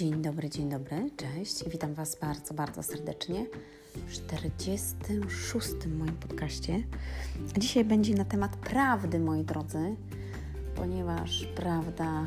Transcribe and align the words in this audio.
Dzień 0.00 0.22
dobry, 0.22 0.50
dzień 0.50 0.68
dobry, 0.68 1.10
cześć. 1.16 1.68
Witam 1.68 1.94
Was 1.94 2.16
bardzo, 2.16 2.54
bardzo 2.54 2.82
serdecznie 2.82 3.46
w 3.94 4.12
46. 4.12 5.68
moim 5.98 6.16
podcaście. 6.16 6.82
Dzisiaj 7.58 7.84
będzie 7.84 8.14
na 8.14 8.24
temat 8.24 8.56
prawdy, 8.56 9.18
moi 9.18 9.44
drodzy, 9.44 9.96
ponieważ 10.74 11.46
prawda 11.54 12.26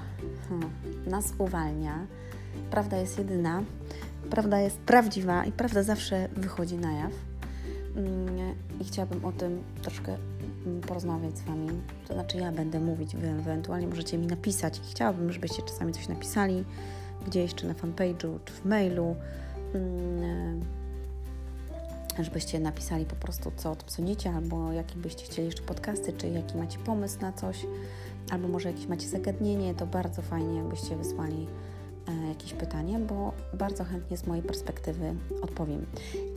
hmm, 0.49 0.71
nas 1.05 1.33
uwalnia. 1.37 2.07
Prawda 2.71 2.97
jest 2.97 3.17
jedyna, 3.17 3.63
prawda 4.29 4.59
jest 4.59 4.77
prawdziwa 4.77 5.45
i 5.45 5.51
prawda 5.51 5.83
zawsze 5.83 6.29
wychodzi 6.35 6.77
na 6.77 6.93
jaw. 6.93 7.11
Mm, 7.95 8.55
I 8.81 8.85
chciałabym 8.85 9.25
o 9.25 9.31
tym 9.31 9.63
troszkę 9.81 10.17
mm, 10.65 10.81
porozmawiać 10.81 11.37
z 11.37 11.41
Wami. 11.41 11.69
To 12.07 12.13
znaczy, 12.13 12.37
ja 12.37 12.51
będę 12.51 12.79
mówić, 12.79 13.15
Wy 13.15 13.27
ewentualnie 13.27 13.87
możecie 13.87 14.17
mi 14.17 14.27
napisać. 14.27 14.81
Chciałabym, 14.91 15.31
żebyście 15.31 15.63
czasami 15.63 15.93
coś 15.93 16.07
napisali 16.07 16.65
gdzieś, 17.25 17.55
czy 17.55 17.67
na 17.67 17.73
fanpage'u, 17.73 18.39
czy 18.45 18.53
w 18.53 18.65
mailu, 18.65 19.15
mm, 19.73 20.61
żebyście 22.19 22.59
napisali 22.59 23.05
po 23.05 23.15
prostu, 23.15 23.51
co 23.57 23.71
o 23.71 23.75
tym 23.75 23.89
sądzicie, 23.89 24.31
albo 24.31 24.71
jakie 24.71 24.95
byście 24.95 25.25
chcieli 25.25 25.45
jeszcze 25.45 25.63
podcasty, 25.63 26.13
czy 26.13 26.27
jaki 26.27 26.57
macie 26.57 26.79
pomysł 26.79 27.21
na 27.21 27.33
coś, 27.33 27.65
albo 28.31 28.47
może 28.47 28.71
jakieś 28.71 28.87
macie 28.87 29.07
zagadnienie, 29.07 29.73
to 29.73 29.85
bardzo 29.85 30.21
fajnie, 30.21 30.57
jakbyście 30.57 30.95
wysłali 30.95 31.47
E, 31.47 31.72
jakieś 32.29 32.53
pytanie, 32.53 32.99
bo 32.99 33.33
bardzo 33.53 33.83
chętnie 33.83 34.17
z 34.17 34.27
mojej 34.27 34.43
perspektywy 34.43 35.15
odpowiem. 35.41 35.85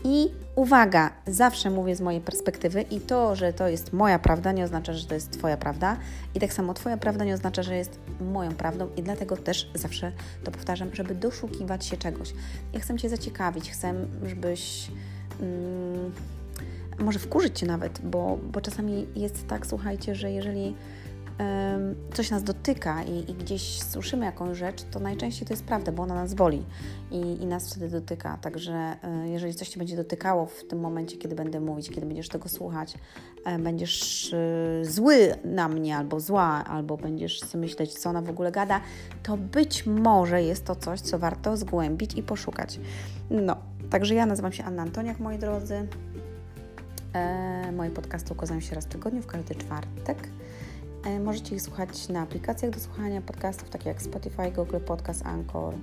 I 0.05 0.29
uwaga, 0.55 1.11
zawsze 1.27 1.71
mówię 1.71 1.97
z 1.97 2.01
mojej 2.01 2.21
perspektywy 2.21 2.83
i 2.83 3.01
to, 3.01 3.37
że 3.37 3.53
to 3.53 3.69
jest 3.69 3.93
moja 3.93 4.19
prawda, 4.19 4.53
nie 4.53 4.65
oznacza, 4.65 4.93
że 4.93 5.07
to 5.07 5.15
jest 5.15 5.31
Twoja 5.31 5.57
prawda. 5.57 5.97
I 6.35 6.41
tak 6.41 6.53
samo 6.53 6.75
Twoja 6.75 6.97
prawda 6.97 7.25
nie 7.25 7.35
oznacza, 7.35 7.63
że 7.63 7.77
jest 7.77 7.99
moją 8.21 8.55
prawdą 8.55 8.89
i 8.97 9.03
dlatego 9.03 9.37
też 9.37 9.71
zawsze 9.75 10.13
to 10.45 10.51
powtarzam, 10.51 10.95
żeby 10.95 11.15
doszukiwać 11.15 11.87
się 11.87 11.97
czegoś. 11.97 12.33
Ja 12.73 12.81
chcę 12.81 12.99
Cię 12.99 13.09
zaciekawić, 13.09 13.71
chcę, 13.71 13.95
żebyś... 14.27 14.91
Mm, 15.41 16.13
może 16.99 17.19
wkurzyć 17.19 17.59
Cię 17.59 17.67
nawet, 17.67 18.01
bo, 18.01 18.39
bo 18.53 18.61
czasami 18.61 19.07
jest 19.17 19.47
tak, 19.49 19.67
słuchajcie, 19.67 20.15
że 20.15 20.31
jeżeli 20.31 20.75
coś 22.15 22.31
nas 22.31 22.43
dotyka 22.43 23.03
i, 23.03 23.31
i, 23.31 23.35
gdzieś 23.35 23.83
słyszymy 23.83 24.25
jakąś 24.25 24.59
rzecz, 24.59 24.83
to 24.83 25.01
najczęściej 25.01 25.49
to 25.49 25.53
jest 25.53 25.65
prawda, 25.65 25.93
bo 25.93 26.03
ona 26.03 26.15
nas 26.15 26.35
boli 26.35 26.65
i, 27.11 27.21
i 27.43 27.47
nas 27.47 27.71
wtedy 27.71 27.89
dotyka. 27.89 28.39
Także 28.41 28.97
e, 29.03 29.29
jeżeli 29.29 29.55
coś 29.55 29.69
Cię 29.69 29.79
będzie 29.79 29.97
dotykało 29.97 30.47
w 30.47 30.65
tym 30.69 30.81
momencie, 30.81 31.17
kiedy 31.17 31.35
będę 31.35 31.61
mówić, 31.61 31.91
kiedy 31.91 32.07
będziesz 32.07 32.29
tego 32.29 32.49
słuchać, 32.49 32.95
e, 33.45 33.59
będziesz 33.59 34.33
e, 34.33 34.85
zły 34.85 35.35
na 35.45 35.69
mnie 35.69 35.97
albo 35.97 36.21
zła, 36.21 36.65
albo 36.65 36.97
będziesz 36.97 37.41
sobie 37.41 37.61
myśleć, 37.61 37.95
co 37.95 38.11
ona 38.11 38.23
w 38.23 38.31
ogóle 38.31 38.53
gada, 38.53 38.81
to 39.23 39.37
być 39.37 39.87
może 39.87 40.43
jest 40.43 40.65
to 40.65 40.77
coś, 40.77 41.01
co 41.01 41.19
warto 41.19 41.57
zgłębić 41.57 42.15
i 42.15 42.23
poszukać. 42.23 42.81
No, 43.31 43.57
także 43.91 44.15
ja 44.15 44.27
nazywam 44.27 44.53
się 44.53 44.65
Anna 44.65 44.83
Antoniak, 44.83 45.19
moi 45.19 45.39
drodzy. 45.39 45.89
moje 47.73 47.91
podcasty 47.91 48.33
ukazują 48.33 48.61
się 48.61 48.75
raz 48.75 48.85
w 48.85 48.89
tygodniu, 48.89 49.23
w 49.23 49.27
każdy 49.27 49.55
czwartek. 49.55 50.29
E, 51.07 51.21
możecie 51.21 51.55
ich 51.55 51.63
słuchać 51.63 52.09
na 52.09 52.21
aplikacjach 52.21 52.71
do 52.71 52.81
słuchania 52.81 53.21
podcastów, 53.21 53.71
takie 53.71 53.89
jak 53.89 54.03
Spotify, 54.03 54.51
Google 54.51 54.79
Podcast, 54.87 55.27
Anchor, 55.27 55.75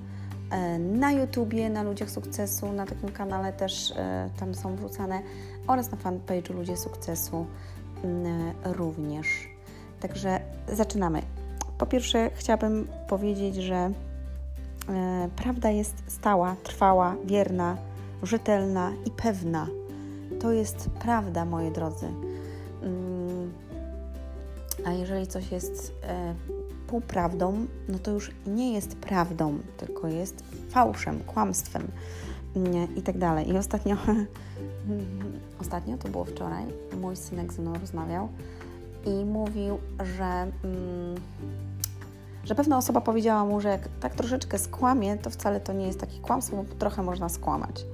e, 0.51 0.79
na 0.79 1.11
YouTubie, 1.11 1.69
na 1.69 1.83
Ludziach 1.83 2.09
Sukcesu, 2.09 2.73
na 2.73 2.85
takim 2.85 3.09
kanale 3.09 3.53
też 3.53 3.91
e, 3.91 4.29
tam 4.39 4.55
są 4.55 4.75
wrzucane 4.75 5.21
oraz 5.67 5.91
na 5.91 5.97
fanpage'u 5.97 6.53
Ludzie 6.53 6.77
Sukcesu 6.77 7.45
mm, 8.03 8.53
również. 8.63 9.27
Także 9.99 10.39
zaczynamy. 10.67 11.21
Po 11.77 11.85
pierwsze, 11.85 12.29
chciałabym 12.35 12.87
powiedzieć, 13.07 13.55
że 13.55 13.91
prawda 15.35 15.69
jest 15.69 16.03
stała, 16.07 16.55
trwała, 16.63 17.15
wierna, 17.25 17.77
rzetelna 18.23 18.91
i 19.05 19.11
pewna. 19.11 19.67
To 20.39 20.51
jest 20.51 20.89
prawda, 20.89 21.45
moi 21.45 21.71
drodzy. 21.71 22.07
Mm, 24.83 24.95
a 24.95 24.99
jeżeli 24.99 25.27
coś 25.27 25.51
jest 25.51 25.93
e, 26.03 26.35
półprawdą, 26.87 27.65
no 27.89 27.99
to 27.99 28.11
już 28.11 28.31
nie 28.47 28.73
jest 28.73 28.95
prawdą, 28.95 29.59
tylko 29.77 30.07
jest 30.07 30.43
fałszem, 30.69 31.19
kłamstwem 31.19 31.87
nie, 32.55 32.87
i 32.95 33.01
tak 33.01 33.17
dalej. 33.17 33.49
I 33.49 33.57
ostatnio, 33.57 33.97
ostatnio, 35.61 35.97
to 35.97 36.09
było 36.09 36.25
wczoraj, 36.25 36.63
mój 37.01 37.15
synek 37.15 37.53
ze 37.53 37.61
mną 37.61 37.73
rozmawiał 37.73 38.29
i 39.05 39.25
mówił, 39.25 39.77
że, 40.17 40.51
mm, 40.63 41.15
że 42.43 42.55
pewna 42.55 42.77
osoba 42.77 43.01
powiedziała 43.01 43.45
mu, 43.45 43.61
że 43.61 43.69
jak 43.69 43.87
tak 43.99 44.15
troszeczkę 44.15 44.59
skłamie, 44.59 45.17
to 45.17 45.29
wcale 45.29 45.59
to 45.59 45.73
nie 45.73 45.87
jest 45.87 45.99
takie 45.99 46.19
kłamstwo, 46.19 46.63
bo 46.63 46.75
trochę 46.75 47.03
można 47.03 47.29
skłamać. 47.29 47.85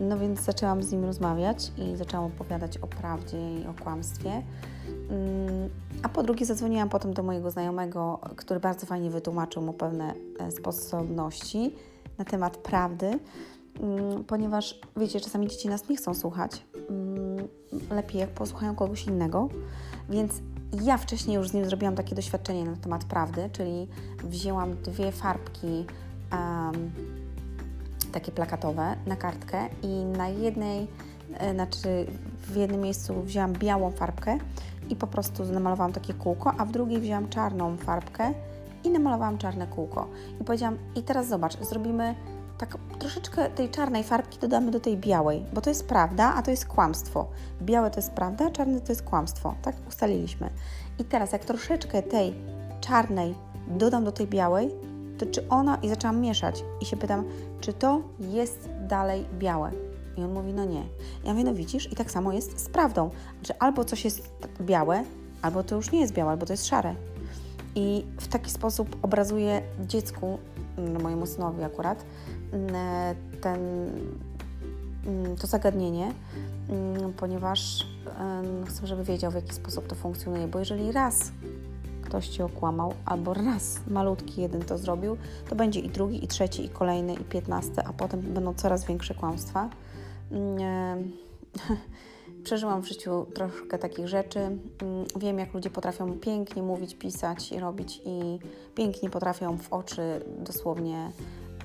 No 0.00 0.18
więc 0.18 0.40
zaczęłam 0.40 0.82
z 0.82 0.92
nim 0.92 1.04
rozmawiać 1.04 1.72
i 1.78 1.96
zaczęłam 1.96 2.26
opowiadać 2.26 2.78
o 2.78 2.86
prawdzie 2.86 3.54
i 3.60 3.66
o 3.66 3.74
kłamstwie. 3.82 4.42
Mm, 5.10 5.68
a 6.02 6.08
po 6.08 6.22
drugie 6.22 6.46
zadzwoniłam 6.46 6.88
potem 6.88 7.14
do 7.14 7.22
mojego 7.22 7.50
znajomego, 7.50 8.20
który 8.36 8.60
bardzo 8.60 8.86
fajnie 8.86 9.10
wytłumaczył 9.10 9.62
mu 9.62 9.72
pewne 9.72 10.14
e, 10.38 10.50
sposobności 10.50 11.74
na 12.18 12.24
temat 12.24 12.56
prawdy, 12.56 13.18
mm, 13.80 14.24
ponieważ 14.24 14.80
wiecie, 14.96 15.20
czasami 15.20 15.48
dzieci 15.48 15.68
nas 15.68 15.88
nie 15.88 15.96
chcą 15.96 16.14
słuchać. 16.14 16.64
Mm, 16.90 17.48
lepiej 17.90 18.20
jak 18.20 18.30
posłuchają 18.30 18.74
kogoś 18.74 19.06
innego, 19.06 19.48
więc 20.10 20.32
ja 20.72 20.98
wcześniej 20.98 21.36
już 21.36 21.48
z 21.48 21.54
nim 21.54 21.64
zrobiłam 21.64 21.94
takie 21.94 22.14
doświadczenie 22.14 22.64
na 22.64 22.76
temat 22.76 23.04
prawdy, 23.04 23.50
czyli 23.52 23.88
wzięłam 24.24 24.76
dwie 24.76 25.12
farbki 25.12 25.86
um, 26.32 26.90
takie 28.12 28.32
plakatowe 28.32 28.96
na 29.06 29.16
kartkę 29.16 29.68
i 29.82 30.04
na 30.04 30.28
jednej, 30.28 30.86
e, 31.34 31.54
znaczy 31.54 32.06
w 32.38 32.56
jednym 32.56 32.80
miejscu 32.80 33.22
wzięłam 33.22 33.52
białą 33.52 33.90
farbkę 33.90 34.38
i 34.90 34.96
po 34.96 35.06
prostu 35.06 35.44
namalowałam 35.44 35.92
takie 35.92 36.14
kółko, 36.14 36.52
a 36.58 36.64
w 36.64 36.72
drugiej 36.72 37.00
wzięłam 37.00 37.28
czarną 37.28 37.76
farbkę 37.76 38.32
i 38.84 38.90
namalowałam 38.90 39.38
czarne 39.38 39.66
kółko. 39.66 40.08
I 40.40 40.44
powiedziałam, 40.44 40.78
i 40.96 41.02
teraz 41.02 41.28
zobacz, 41.28 41.58
zrobimy 41.60 42.14
tak 42.58 42.76
troszeczkę 42.98 43.50
tej 43.50 43.68
czarnej 43.68 44.04
farbki 44.04 44.38
dodamy 44.38 44.70
do 44.70 44.80
tej 44.80 44.96
białej, 44.96 45.44
bo 45.52 45.60
to 45.60 45.70
jest 45.70 45.88
prawda, 45.88 46.34
a 46.34 46.42
to 46.42 46.50
jest 46.50 46.66
kłamstwo. 46.66 47.26
Białe 47.62 47.90
to 47.90 47.96
jest 47.96 48.12
prawda, 48.12 48.46
a 48.46 48.50
czarne 48.50 48.80
to 48.80 48.92
jest 48.92 49.02
kłamstwo. 49.02 49.54
Tak 49.62 49.76
ustaliliśmy. 49.88 50.50
I 50.98 51.04
teraz 51.04 51.32
jak 51.32 51.44
troszeczkę 51.44 52.02
tej 52.02 52.34
czarnej 52.80 53.34
dodam 53.68 54.04
do 54.04 54.12
tej 54.12 54.26
białej, 54.26 54.70
to 55.18 55.26
czy 55.26 55.48
ona, 55.48 55.76
i 55.76 55.88
zaczęłam 55.88 56.20
mieszać 56.20 56.64
i 56.80 56.84
się 56.84 56.96
pytam, 56.96 57.24
czy 57.60 57.72
to 57.72 58.00
jest 58.20 58.68
dalej 58.88 59.26
białe. 59.38 59.87
I 60.18 60.22
on 60.22 60.32
mówi, 60.32 60.52
no 60.52 60.64
nie. 60.64 60.82
Ja 61.24 61.32
mówię, 61.32 61.44
no 61.44 61.54
widzisz, 61.54 61.92
i 61.92 61.96
tak 61.96 62.10
samo 62.10 62.32
jest 62.32 62.60
z 62.60 62.68
prawdą, 62.68 63.10
że 63.42 63.62
albo 63.62 63.84
coś 63.84 64.04
jest 64.04 64.30
białe, 64.60 65.04
albo 65.42 65.62
to 65.62 65.76
już 65.76 65.92
nie 65.92 66.00
jest 66.00 66.12
białe, 66.12 66.30
albo 66.30 66.46
to 66.46 66.52
jest 66.52 66.66
szare. 66.66 66.94
I 67.74 68.04
w 68.20 68.28
taki 68.28 68.50
sposób 68.50 68.96
obrazuję 69.02 69.62
dziecku, 69.86 70.38
no 70.78 71.00
mojemu 71.00 71.26
synowi 71.26 71.62
akurat, 71.62 72.04
mm, 72.52 72.74
ten, 73.40 73.60
mm, 75.06 75.36
to 75.36 75.46
zagadnienie, 75.46 76.12
mm, 76.68 77.12
ponieważ 77.12 77.86
chcę, 78.66 78.86
żeby 78.86 79.04
wiedział, 79.04 79.32
w 79.32 79.34
jaki 79.34 79.54
sposób 79.54 79.86
to 79.86 79.94
funkcjonuje, 79.94 80.48
bo 80.48 80.58
jeżeli 80.58 80.92
raz 80.92 81.32
ktoś 82.02 82.28
Ci 82.28 82.42
okłamał, 82.42 82.94
albo 83.04 83.34
raz 83.34 83.80
malutki 83.86 84.40
jeden 84.40 84.62
to 84.62 84.78
zrobił, 84.78 85.16
to 85.48 85.56
będzie 85.56 85.80
i 85.80 85.88
drugi, 85.88 86.24
i 86.24 86.28
trzeci, 86.28 86.64
i 86.64 86.68
kolejny, 86.68 87.14
i 87.14 87.24
piętnasty, 87.24 87.84
a 87.84 87.92
potem 87.92 88.20
będą 88.20 88.54
coraz 88.54 88.84
większe 88.84 89.14
kłamstwa. 89.14 89.68
Mm, 90.30 91.12
przeżyłam 92.44 92.82
w 92.82 92.88
życiu 92.88 93.26
troszkę 93.34 93.78
takich 93.78 94.08
rzeczy. 94.08 94.38
Mm, 94.38 94.60
wiem, 95.16 95.38
jak 95.38 95.54
ludzie 95.54 95.70
potrafią 95.70 96.12
pięknie 96.12 96.62
mówić, 96.62 96.94
pisać 96.94 97.52
i 97.52 97.60
robić, 97.60 98.00
i 98.04 98.38
pięknie 98.74 99.10
potrafią 99.10 99.58
w 99.58 99.72
oczy 99.72 100.02
dosłownie 100.38 101.12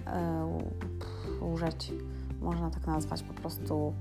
e, 0.07 0.62
łżeć. 1.42 1.92
Można 2.42 2.69
tak 2.69 2.88
nazwać 2.88 3.24
po 3.24 3.33
prostu 3.33 3.94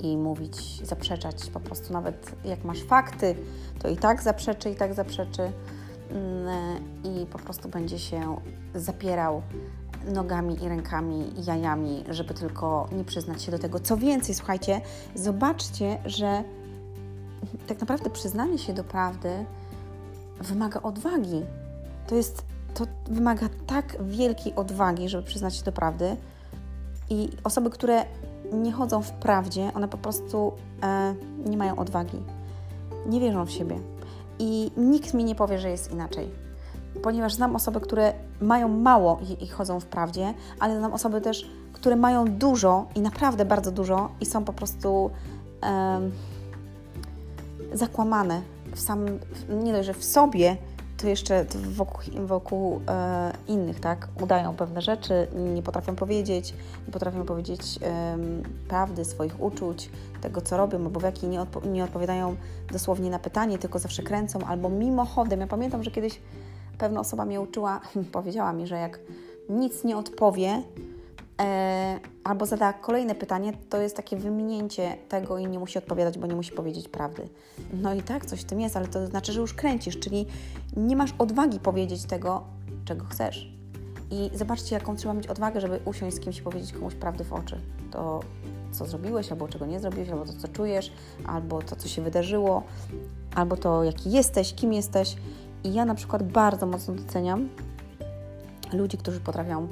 i 0.00 0.16
mówić, 0.16 0.86
zaprzeczać 0.86 1.50
po 1.50 1.60
prostu 1.60 1.92
nawet 1.92 2.32
jak 2.44 2.64
masz 2.64 2.82
fakty, 2.82 3.34
to 3.78 3.88
i 3.88 3.96
tak 3.96 4.22
zaprzeczy, 4.22 4.70
i 4.70 4.74
tak 4.74 4.94
zaprzeczy 4.94 5.52
mm, 6.10 6.84
i 7.04 7.26
po 7.26 7.38
prostu 7.38 7.68
będzie 7.68 7.98
się 7.98 8.36
zapierał 8.74 9.42
nogami 10.08 10.64
i 10.64 10.68
rękami 10.68 11.40
i 11.40 11.44
jajami, 11.44 12.04
żeby 12.08 12.34
tylko 12.34 12.88
nie 12.92 13.04
przyznać 13.04 13.42
się 13.42 13.52
do 13.52 13.58
tego. 13.58 13.80
Co 13.80 13.96
więcej, 13.96 14.34
słuchajcie, 14.34 14.80
zobaczcie, 15.14 15.98
że 16.04 16.44
tak 17.66 17.80
naprawdę 17.80 18.10
przyznanie 18.10 18.58
się 18.58 18.72
do 18.72 18.84
prawdy 18.84 19.30
wymaga 20.40 20.82
odwagi. 20.82 21.42
To 22.06 22.14
jest, 22.14 22.44
to 22.74 22.84
wymaga 23.10 23.48
tak 23.66 24.04
wielkiej 24.04 24.54
odwagi, 24.54 25.08
żeby 25.08 25.22
przyznać 25.24 25.56
się 25.56 25.64
do 25.64 25.72
prawdy. 25.72 26.16
I 27.10 27.28
osoby, 27.44 27.70
które 27.70 28.04
nie 28.52 28.72
chodzą 28.72 29.02
w 29.02 29.10
prawdzie, 29.10 29.70
one 29.74 29.88
po 29.88 29.98
prostu 29.98 30.52
e, 30.82 31.14
nie 31.46 31.56
mają 31.56 31.76
odwagi, 31.76 32.18
nie 33.06 33.20
wierzą 33.20 33.46
w 33.46 33.50
siebie 33.50 33.78
i 34.38 34.70
nikt 34.76 35.14
mi 35.14 35.24
nie 35.24 35.34
powie, 35.34 35.58
że 35.58 35.70
jest 35.70 35.92
inaczej. 35.92 36.47
Ponieważ 37.02 37.34
znam 37.34 37.56
osoby, 37.56 37.80
które 37.80 38.12
mają 38.40 38.68
mało 38.68 39.20
i, 39.28 39.44
i 39.44 39.48
chodzą 39.48 39.80
w 39.80 39.86
prawdzie, 39.86 40.34
ale 40.60 40.78
znam 40.78 40.92
osoby 40.92 41.20
też, 41.20 41.50
które 41.72 41.96
mają 41.96 42.24
dużo 42.24 42.86
i 42.94 43.00
naprawdę 43.00 43.44
bardzo 43.44 43.72
dużo 43.72 44.08
i 44.20 44.26
są 44.26 44.44
po 44.44 44.52
prostu 44.52 45.10
um, 45.62 46.12
zakłamane 47.72 48.42
w 48.74 48.80
samym, 48.80 49.18
nie 49.48 49.72
dość, 49.72 49.86
że 49.86 49.94
w 49.94 50.04
sobie, 50.04 50.56
to 50.98 51.08
jeszcze 51.08 51.44
wokół, 51.54 52.02
wokół 52.26 52.80
e, 52.88 53.32
innych, 53.48 53.80
tak? 53.80 54.08
Udają 54.22 54.56
pewne 54.56 54.82
rzeczy, 54.82 55.26
nie 55.54 55.62
potrafią 55.62 55.96
powiedzieć, 55.96 56.54
nie 56.86 56.92
potrafią 56.92 57.24
powiedzieć 57.24 57.78
e, 57.82 58.18
prawdy, 58.68 59.04
swoich 59.04 59.42
uczuć, 59.42 59.90
tego 60.20 60.40
co 60.40 60.56
robią, 60.56 60.78
albo 60.84 61.00
w 61.00 61.02
jaki 61.02 61.26
nie, 61.26 61.40
odpo 61.40 61.60
nie 61.60 61.84
odpowiadają 61.84 62.36
dosłownie 62.72 63.10
na 63.10 63.18
pytanie, 63.18 63.58
tylko 63.58 63.78
zawsze 63.78 64.02
kręcą, 64.02 64.38
albo 64.46 64.68
mimochodem. 64.68 65.40
Ja 65.40 65.46
pamiętam, 65.46 65.84
że 65.84 65.90
kiedyś 65.90 66.20
pewna 66.78 67.00
osoba 67.00 67.24
mnie 67.24 67.40
uczyła, 67.40 67.80
powiedziała 68.12 68.52
mi, 68.52 68.66
że 68.66 68.76
jak 68.76 69.00
nic 69.48 69.84
nie 69.84 69.96
odpowie, 69.96 70.62
e, 71.40 72.00
albo 72.24 72.46
zada 72.46 72.72
kolejne 72.72 73.14
pytanie, 73.14 73.52
to 73.68 73.80
jest 73.80 73.96
takie 73.96 74.16
wyminięcie 74.16 74.96
tego 75.08 75.38
i 75.38 75.46
nie 75.46 75.58
musi 75.58 75.78
odpowiadać, 75.78 76.18
bo 76.18 76.26
nie 76.26 76.36
musi 76.36 76.52
powiedzieć 76.52 76.88
prawdy. 76.88 77.28
No 77.72 77.94
i 77.94 78.02
tak, 78.02 78.26
coś 78.26 78.40
w 78.40 78.44
tym 78.44 78.60
jest, 78.60 78.76
ale 78.76 78.88
to 78.88 79.06
znaczy, 79.06 79.32
że 79.32 79.40
już 79.40 79.54
kręcisz, 79.54 79.98
czyli 79.98 80.26
nie 80.76 80.96
masz 80.96 81.14
odwagi 81.18 81.60
powiedzieć 81.60 82.04
tego, 82.04 82.44
czego 82.84 83.04
chcesz. 83.04 83.52
I 84.10 84.30
zobaczcie, 84.34 84.74
jaką 84.74 84.96
trzeba 84.96 85.14
mieć 85.14 85.26
odwagę, 85.26 85.60
żeby 85.60 85.80
usiąść 85.84 86.16
z 86.16 86.20
kimś 86.20 86.38
i 86.38 86.42
powiedzieć 86.42 86.72
komuś 86.72 86.94
prawdy 86.94 87.24
w 87.24 87.32
oczy. 87.32 87.60
To, 87.90 88.20
co 88.72 88.86
zrobiłeś, 88.86 89.32
albo 89.32 89.48
czego 89.48 89.66
nie 89.66 89.80
zrobiłeś, 89.80 90.08
albo 90.10 90.24
to, 90.24 90.32
co 90.32 90.48
czujesz, 90.48 90.92
albo 91.26 91.62
to, 91.62 91.76
co 91.76 91.88
się 91.88 92.02
wydarzyło, 92.02 92.62
albo 93.34 93.56
to, 93.56 93.84
jaki 93.84 94.10
jesteś, 94.10 94.54
kim 94.54 94.72
jesteś. 94.72 95.16
I 95.64 95.74
ja 95.74 95.84
na 95.84 95.94
przykład 95.94 96.22
bardzo 96.22 96.66
mocno 96.66 96.94
doceniam 96.94 97.48
ludzi, 98.72 98.98
którzy 98.98 99.20
potrafią 99.20 99.68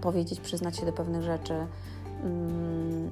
powiedzieć, 0.00 0.40
przyznać 0.40 0.76
się 0.76 0.86
do 0.86 0.92
pewnych 0.92 1.22
rzeczy. 1.22 1.54
Mm, 2.24 3.10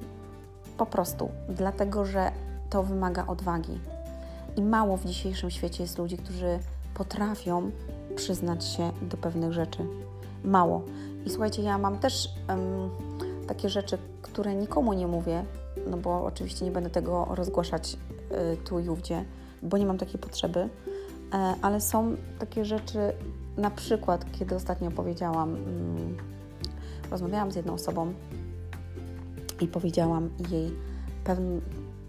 po 0.77 0.85
prostu, 0.85 1.29
dlatego 1.49 2.05
że 2.05 2.31
to 2.69 2.83
wymaga 2.83 3.27
odwagi. 3.27 3.79
I 4.57 4.61
mało 4.61 4.97
w 4.97 5.05
dzisiejszym 5.05 5.51
świecie 5.51 5.83
jest 5.83 5.97
ludzi, 5.97 6.17
którzy 6.17 6.59
potrafią 6.93 7.71
przyznać 8.15 8.65
się 8.65 8.91
do 9.01 9.17
pewnych 9.17 9.53
rzeczy. 9.53 9.85
Mało. 10.43 10.81
I 11.25 11.29
słuchajcie, 11.29 11.61
ja 11.61 11.77
mam 11.77 11.99
też 11.99 12.29
um, 12.49 12.89
takie 13.47 13.69
rzeczy, 13.69 13.97
które 14.21 14.55
nikomu 14.55 14.93
nie 14.93 15.07
mówię, 15.07 15.45
no 15.87 15.97
bo 15.97 16.25
oczywiście 16.25 16.65
nie 16.65 16.71
będę 16.71 16.89
tego 16.89 17.27
rozgłaszać 17.29 17.97
y, 18.53 18.57
tu 18.57 18.79
i 18.79 18.89
ówdzie, 18.89 19.25
bo 19.63 19.77
nie 19.77 19.85
mam 19.85 19.97
takiej 19.97 20.19
potrzeby, 20.19 20.69
ale 21.61 21.81
są 21.81 22.15
takie 22.39 22.65
rzeczy, 22.65 22.99
na 23.57 23.71
przykład, 23.71 24.25
kiedy 24.31 24.55
ostatnio 24.55 24.91
powiedziałam. 24.91 25.55
Y, 25.55 26.35
rozmawiałam 27.11 27.51
z 27.51 27.55
jedną 27.55 27.73
osobą 27.73 28.13
i 29.61 29.67
powiedziałam 29.67 30.29
jej 30.49 30.71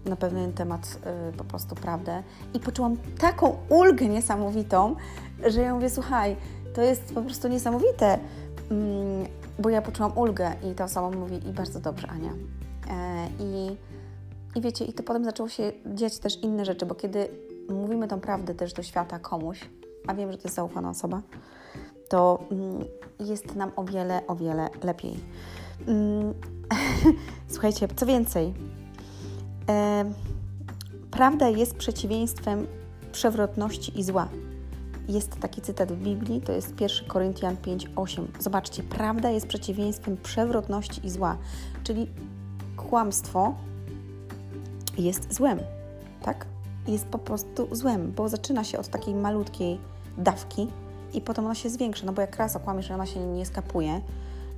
na 0.05 0.15
pewien 0.15 0.53
temat 0.53 0.99
y, 1.29 1.37
po 1.37 1.43
prostu 1.43 1.75
prawdę 1.75 2.23
i 2.53 2.59
poczułam 2.59 2.97
taką 3.19 3.57
ulgę 3.69 4.07
niesamowitą, 4.07 4.95
że 5.47 5.61
ja 5.61 5.75
mówię, 5.75 5.89
słuchaj, 5.89 6.35
to 6.73 6.81
jest 6.81 7.13
po 7.13 7.21
prostu 7.21 7.47
niesamowite, 7.47 8.19
mm, 8.71 9.25
bo 9.59 9.69
ja 9.69 9.81
poczułam 9.81 10.17
ulgę 10.17 10.51
i 10.71 10.75
ta 10.75 10.83
osoba 10.83 11.17
mówi 11.17 11.49
i 11.49 11.53
bardzo 11.53 11.79
dobrze, 11.79 12.07
Ania. 12.07 12.31
E, 12.89 13.27
I, 13.39 13.77
I 14.55 14.61
wiecie, 14.61 14.85
i 14.85 14.93
to 14.93 15.03
potem 15.03 15.25
zaczęło 15.25 15.49
się 15.49 15.71
dziać 15.85 16.19
też 16.19 16.43
inne 16.43 16.65
rzeczy, 16.65 16.85
bo 16.85 16.95
kiedy 16.95 17.29
mówimy 17.69 18.07
tą 18.07 18.19
prawdę 18.19 18.55
też 18.55 18.73
do 18.73 18.83
świata 18.83 19.19
komuś, 19.19 19.69
a 20.07 20.13
wiem, 20.13 20.31
że 20.31 20.37
to 20.37 20.43
jest 20.43 20.55
zaufana 20.55 20.89
osoba, 20.89 21.21
to 22.09 22.39
mm, 22.51 22.85
jest 23.19 23.55
nam 23.55 23.71
o 23.75 23.83
wiele, 23.83 24.27
o 24.27 24.35
wiele 24.35 24.69
lepiej. 24.83 25.19
Mm, 25.87 26.33
słuchajcie, 27.53 27.87
co 27.95 28.05
więcej, 28.05 28.53
prawda 31.11 31.49
jest 31.49 31.75
przeciwieństwem 31.75 32.67
przewrotności 33.11 33.99
i 33.99 34.03
zła. 34.03 34.27
Jest 35.07 35.39
taki 35.39 35.61
cytat 35.61 35.91
w 35.91 35.97
Biblii, 36.03 36.41
to 36.41 36.51
jest 36.51 36.81
1 36.81 37.07
Koryntian 37.07 37.55
5:8. 37.55 38.25
Zobaczcie, 38.39 38.83
prawda 38.83 39.29
jest 39.29 39.47
przeciwieństwem 39.47 40.17
przewrotności 40.17 41.05
i 41.05 41.09
zła, 41.09 41.37
czyli 41.83 42.07
kłamstwo 42.77 43.55
jest 44.97 45.33
złem, 45.33 45.59
tak? 46.21 46.45
Jest 46.87 47.05
po 47.05 47.17
prostu 47.17 47.75
złem, 47.75 48.11
bo 48.11 48.29
zaczyna 48.29 48.63
się 48.63 48.79
od 48.79 48.87
takiej 48.87 49.15
malutkiej 49.15 49.79
dawki, 50.17 50.67
i 51.13 51.21
potem 51.21 51.45
ona 51.45 51.55
się 51.55 51.69
zwiększa, 51.69 52.05
no 52.05 52.13
bo 52.13 52.21
jak 52.21 52.37
raz 52.37 52.55
okłamiesz, 52.55 52.91
ona 52.91 53.05
się 53.05 53.19
nie 53.19 53.45
skapuje, 53.45 54.01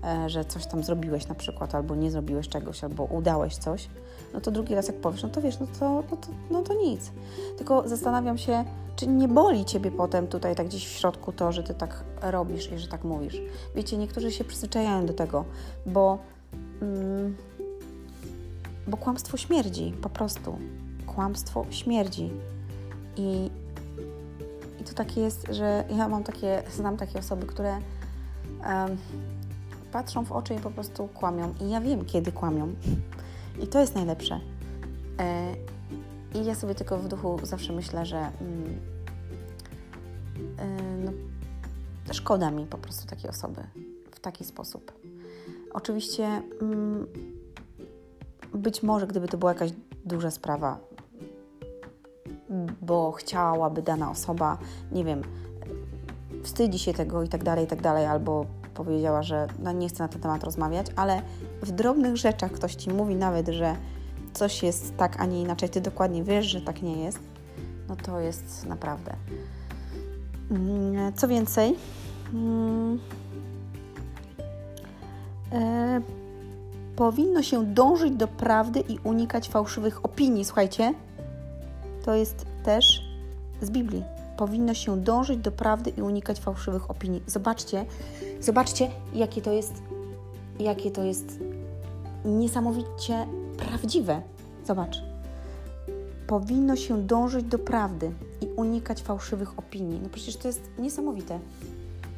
e, 0.04 0.30
że 0.30 0.46
coś 0.46 0.66
tam 0.66 0.84
zrobiłeś 0.84 1.28
na 1.28 1.36
przykład, 1.36 1.76
albo 1.76 1.96
nie 1.96 2.12
zrobiłeś 2.12 2.50
czegoś, 2.50 2.84
albo 2.84 3.04
udałeś 3.04 3.56
coś, 3.56 3.90
no 4.34 4.42
to 4.42 4.52
drugi 4.52 4.76
raz 4.76 4.88
jak 4.88 4.96
powiesz, 4.96 5.24
no 5.24 5.30
to 5.30 5.42
wiesz, 5.42 5.60
no 5.60 5.68
to, 5.80 6.04
no 6.12 6.18
to, 6.18 6.28
no 6.52 6.62
to 6.62 6.74
nic. 6.74 7.12
Tylko 7.58 7.88
zastanawiam 7.88 8.38
się, 8.38 8.66
czy 8.96 9.08
nie 9.08 9.28
boli 9.28 9.66
Ciebie 9.66 9.92
potem 9.92 10.28
tutaj 10.28 10.56
tak 10.56 10.68
gdzieś 10.68 10.88
w 10.88 10.92
środku 10.92 11.32
to, 11.32 11.52
że 11.52 11.64
Ty 11.64 11.74
tak 11.74 12.04
robisz 12.22 12.72
i 12.72 12.80
że 12.80 12.88
tak 12.88 13.04
mówisz. 13.04 13.42
Wiecie, 13.76 13.98
niektórzy 13.98 14.32
się 14.32 14.44
przyzwyczajają 14.44 15.06
do 15.06 15.14
tego, 15.14 15.46
bo, 15.86 16.18
mm, 16.82 17.36
bo 18.88 18.98
kłamstwo 18.98 19.38
śmierdzi, 19.38 19.94
po 20.02 20.10
prostu. 20.10 20.58
Kłamstwo 21.20 21.66
śmierdzi. 21.70 22.30
I 23.18 23.52
i 24.80 24.84
to 24.84 24.94
takie 24.94 25.22
jest, 25.22 25.48
że 25.52 25.84
ja 25.98 26.08
mam 26.08 26.24
takie, 26.24 26.64
znam 26.76 26.98
takie 26.98 27.20
osoby, 27.20 27.46
które 27.46 27.70
um, 27.72 28.98
patrzą 29.92 30.26
w 30.26 30.32
oczy 30.32 30.54
i 30.54 30.60
po 30.60 30.72
prostu 30.72 31.08
kłamią. 31.08 31.54
I 31.62 31.70
ja 31.70 31.82
wiem, 31.82 32.06
kiedy 32.06 32.32
kłamią. 32.32 32.74
I 33.64 33.68
to 33.68 33.80
jest 33.80 33.96
najlepsze. 33.96 34.40
E, 35.20 35.56
I 36.36 36.46
ja 36.46 36.56
sobie 36.56 36.76
tylko 36.76 36.98
w 36.98 37.08
duchu 37.08 37.40
zawsze 37.44 37.74
myślę, 37.74 38.06
że 38.06 38.18
mm, 38.18 38.80
e, 40.58 40.68
no, 41.06 41.12
szkoda 42.14 42.52
mi 42.52 42.66
po 42.66 42.78
prostu 42.78 43.08
takiej 43.08 43.30
osoby 43.30 43.62
w 44.12 44.20
taki 44.20 44.46
sposób. 44.46 44.92
Oczywiście 45.74 46.42
mm, 46.62 47.08
być 48.54 48.84
może, 48.84 49.08
gdyby 49.08 49.28
to 49.28 49.38
była 49.38 49.54
jakaś 49.54 49.72
duża 50.06 50.32
sprawa, 50.32 50.90
bo 52.90 53.12
chciałaby 53.12 53.82
dana 53.82 54.12
osoba, 54.12 54.58
nie 54.92 55.04
wiem, 55.04 55.22
wstydzi 56.44 56.80
się 56.80 56.94
tego 56.94 57.24
i 57.24 57.30
tak 57.30 57.44
dalej, 57.44 57.66
i 57.66 57.68
tak 57.68 57.82
dalej, 57.82 58.06
albo 58.06 58.46
powiedziała, 58.74 59.24
że 59.24 59.48
no 59.60 59.72
nie 59.72 59.90
chce 59.90 60.04
na 60.04 60.08
ten 60.08 60.22
temat 60.22 60.44
rozmawiać, 60.44 60.88
ale 60.96 61.22
w 61.62 61.72
drobnych 61.72 62.18
rzeczach 62.18 62.52
ktoś 62.52 62.76
ci 62.76 62.90
mówi 62.90 63.16
nawet, 63.16 63.48
że 63.48 63.76
coś 64.34 64.64
jest 64.64 64.98
tak, 64.98 65.22
a 65.22 65.26
nie 65.26 65.42
inaczej, 65.42 65.70
ty 65.70 65.82
dokładnie 65.82 66.24
wiesz, 66.24 66.46
że 66.46 66.62
tak 66.62 66.82
nie 66.82 67.04
jest, 67.04 67.20
no 67.90 67.96
to 67.96 68.20
jest 68.20 68.66
naprawdę. 68.66 69.14
Mm, 70.52 71.14
co 71.14 71.28
więcej, 71.28 71.76
hmm, 72.32 73.00
e, 75.52 76.02
powinno 76.96 77.42
się 77.44 77.66
dążyć 77.66 78.12
do 78.12 78.28
prawdy 78.28 78.80
i 78.80 79.00
unikać 79.04 79.50
fałszywych 79.50 80.06
opinii. 80.06 80.46
Słuchajcie, 80.46 80.94
to 82.10 82.16
jest 82.16 82.46
też 82.64 83.02
z 83.62 83.70
Biblii. 83.70 84.04
Powinno 84.38 84.74
się 84.74 85.02
dążyć 85.02 85.40
do 85.40 85.52
prawdy 85.52 85.90
i 85.90 86.02
unikać 86.02 86.40
fałszywych 86.40 86.92
opinii. 86.92 87.24
Zobaczcie, 87.28 87.86
zobaczcie, 88.42 88.92
jakie 89.14 89.42
to 89.42 89.52
jest, 89.52 89.74
jakie 90.60 90.92
to 90.92 91.04
jest 91.04 91.40
niesamowicie 92.26 93.28
prawdziwe. 93.58 94.22
Zobacz. 94.66 95.04
Powinno 96.28 96.76
się 96.76 97.02
dążyć 97.02 97.46
do 97.46 97.60
prawdy 97.60 98.12
i 98.42 98.46
unikać 98.46 99.02
fałszywych 99.02 99.60
opinii. 99.60 100.00
No 100.04 100.10
przecież 100.10 100.38
to 100.38 100.48
jest 100.48 100.62
niesamowite. 100.80 101.40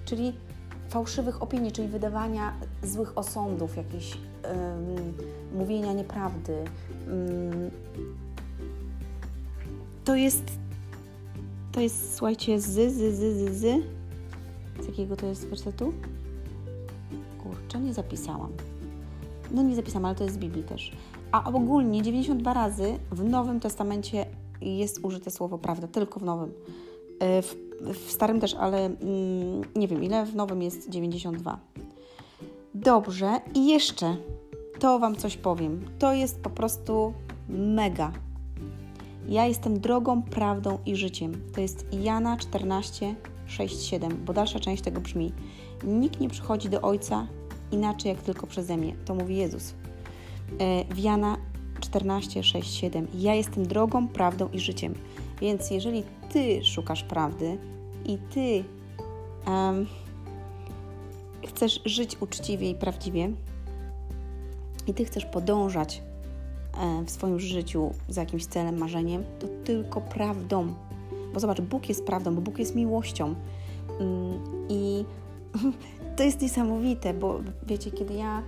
Czyli 0.06 0.34
fałszywych 0.90 1.42
opinii, 1.42 1.72
czyli 1.72 1.88
wydawania 1.88 2.54
złych 2.84 3.18
osądów, 3.18 3.78
jakieś 3.78 4.18
mówienia 5.56 5.94
nieprawdy, 5.94 6.64
to 10.06 10.16
jest, 10.16 10.44
to 11.72 11.82
jest, 11.82 12.16
słuchajcie, 12.16 12.60
z, 12.60 12.66
z, 12.66 12.94
z, 12.94 13.18
z, 13.18 13.56
z. 13.56 13.84
Z 14.80 14.88
jakiego 14.88 15.16
to 15.16 15.26
jest 15.26 15.48
wersetu? 15.48 15.94
Kurczę, 17.44 17.80
nie 17.80 17.94
zapisałam. 17.94 18.52
No 19.52 19.64
nie 19.64 19.76
zapisałam, 19.76 20.06
ale 20.06 20.16
to 20.16 20.24
jest 20.24 20.36
z 20.36 20.40
Biblii 20.40 20.64
też. 20.64 20.92
A 21.32 21.44
ogólnie 21.44 22.02
92 22.02 22.54
razy 22.54 23.00
w 23.12 23.24
Nowym 23.24 23.60
Testamencie 23.60 24.26
jest 24.62 25.00
użyte 25.04 25.32
słowo 25.32 25.58
prawda, 25.58 25.88
tylko 25.88 26.20
w 26.20 26.24
Nowym. 26.24 26.52
E, 27.20 27.42
w, 27.42 27.56
w 27.94 28.12
Starym 28.12 28.40
też, 28.40 28.54
ale 28.54 28.86
mm, 28.86 29.62
nie 29.76 29.88
wiem 29.88 30.04
ile, 30.04 30.26
w 30.26 30.36
Nowym 30.36 30.62
jest 30.62 30.90
92. 30.90 31.60
Dobrze, 32.76 33.42
i 33.56 33.68
jeszcze 33.68 34.16
to 34.80 35.00
Wam 35.00 35.16
coś 35.16 35.38
powiem. 35.38 35.86
To 36.00 36.14
jest 36.14 36.42
po 36.42 36.50
prostu 36.50 37.14
mega. 37.50 38.12
Ja 39.28 39.46
jestem 39.46 39.80
drogą, 39.80 40.22
prawdą 40.22 40.78
i 40.86 40.96
życiem. 40.96 41.42
To 41.56 41.62
jest 41.62 41.86
Jana 41.94 42.38
14, 42.38 43.16
6:7, 43.48 44.14
bo 44.14 44.34
dalsza 44.34 44.60
część 44.60 44.84
tego 44.84 45.02
brzmi: 45.02 45.34
Nikt 45.84 46.20
nie 46.20 46.30
przychodzi 46.30 46.70
do 46.70 46.82
Ojca 46.82 47.28
inaczej 47.72 48.10
jak 48.10 48.22
tylko 48.22 48.48
przeze 48.48 48.78
mnie. 48.78 48.96
To 49.06 49.16
mówi 49.16 49.38
Jezus. 49.38 49.74
W 50.90 51.00
Jana 51.00 51.38
14, 51.80 52.44
6, 52.44 52.74
7. 52.74 53.08
Ja 53.14 53.36
jestem 53.36 53.68
drogą, 53.68 54.08
prawdą 54.08 54.50
i 54.54 54.60
życiem. 54.60 54.94
Więc 55.42 55.72
jeżeli 55.72 56.04
Ty 56.30 56.64
szukasz 56.64 57.04
prawdy 57.04 57.58
i 58.06 58.18
Ty 58.18 58.64
um, 59.48 59.88
chcesz 61.48 61.82
żyć 61.86 62.18
uczciwie 62.22 62.70
i 62.70 62.76
prawdziwie, 62.76 63.32
i 64.88 64.94
Ty 64.94 65.06
chcesz 65.06 65.26
podążać 65.26 65.98
e, 65.98 66.11
w 67.06 67.12
swoim 67.12 67.40
życiu 67.40 67.94
za 68.10 68.22
jakimś 68.22 68.46
celem, 68.46 68.78
marzeniem, 68.78 69.24
to 69.40 69.48
tylko 69.64 70.02
prawdą. 70.02 70.74
Bo 71.34 71.40
zobacz, 71.40 71.62
Bóg 71.62 71.90
jest 71.90 72.06
prawdą, 72.06 72.36
bo 72.36 72.42
Bóg 72.42 72.60
jest 72.60 72.76
miłością. 72.76 73.36
Mm, 74.00 74.40
I 74.70 75.06
to 76.18 76.24
jest 76.24 76.42
niesamowite, 76.42 77.14
bo 77.14 77.40
wiecie, 77.68 77.92
kiedy 77.92 78.14
ja 78.14 78.42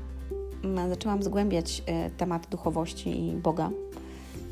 mm, 0.63 0.89
zaczęłam 0.89 1.23
zgłębiać 1.23 1.83
e, 1.85 2.09
temat 2.09 2.47
duchowości 2.49 3.27
i 3.27 3.31
Boga, 3.31 3.69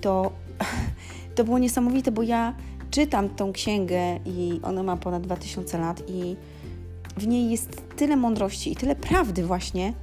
to, 0.01 0.31
to 1.35 1.43
było 1.43 1.59
niesamowite, 1.59 2.11
bo 2.11 2.23
ja 2.23 2.55
czytam 2.91 3.29
tą 3.29 3.53
księgę 3.53 4.19
i 4.25 4.59
ona 4.63 4.83
ma 4.83 4.97
ponad 4.97 5.23
2000 5.23 5.77
lat 5.77 6.03
i 6.07 6.35
w 7.17 7.27
niej 7.27 7.51
jest 7.51 7.83
tyle 7.95 8.15
mądrości 8.15 8.71
i 8.71 8.75
tyle 8.75 8.95
prawdy 8.95 9.45
właśnie, 9.45 9.93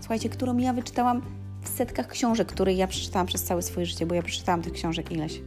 słuchajcie, 0.00 0.28
którą 0.28 0.56
ja 0.56 0.72
wyczytałam 0.72 1.22
setkach 1.70 2.08
książek, 2.08 2.48
które 2.48 2.74
ja 2.74 2.86
przeczytałam 2.86 3.26
przez 3.26 3.42
całe 3.42 3.62
swoje 3.62 3.86
życie, 3.86 4.06
bo 4.06 4.14
ja 4.14 4.22
przeczytałam 4.22 4.62
tych 4.62 4.72
książek 4.72 5.12
ileś. 5.12 5.40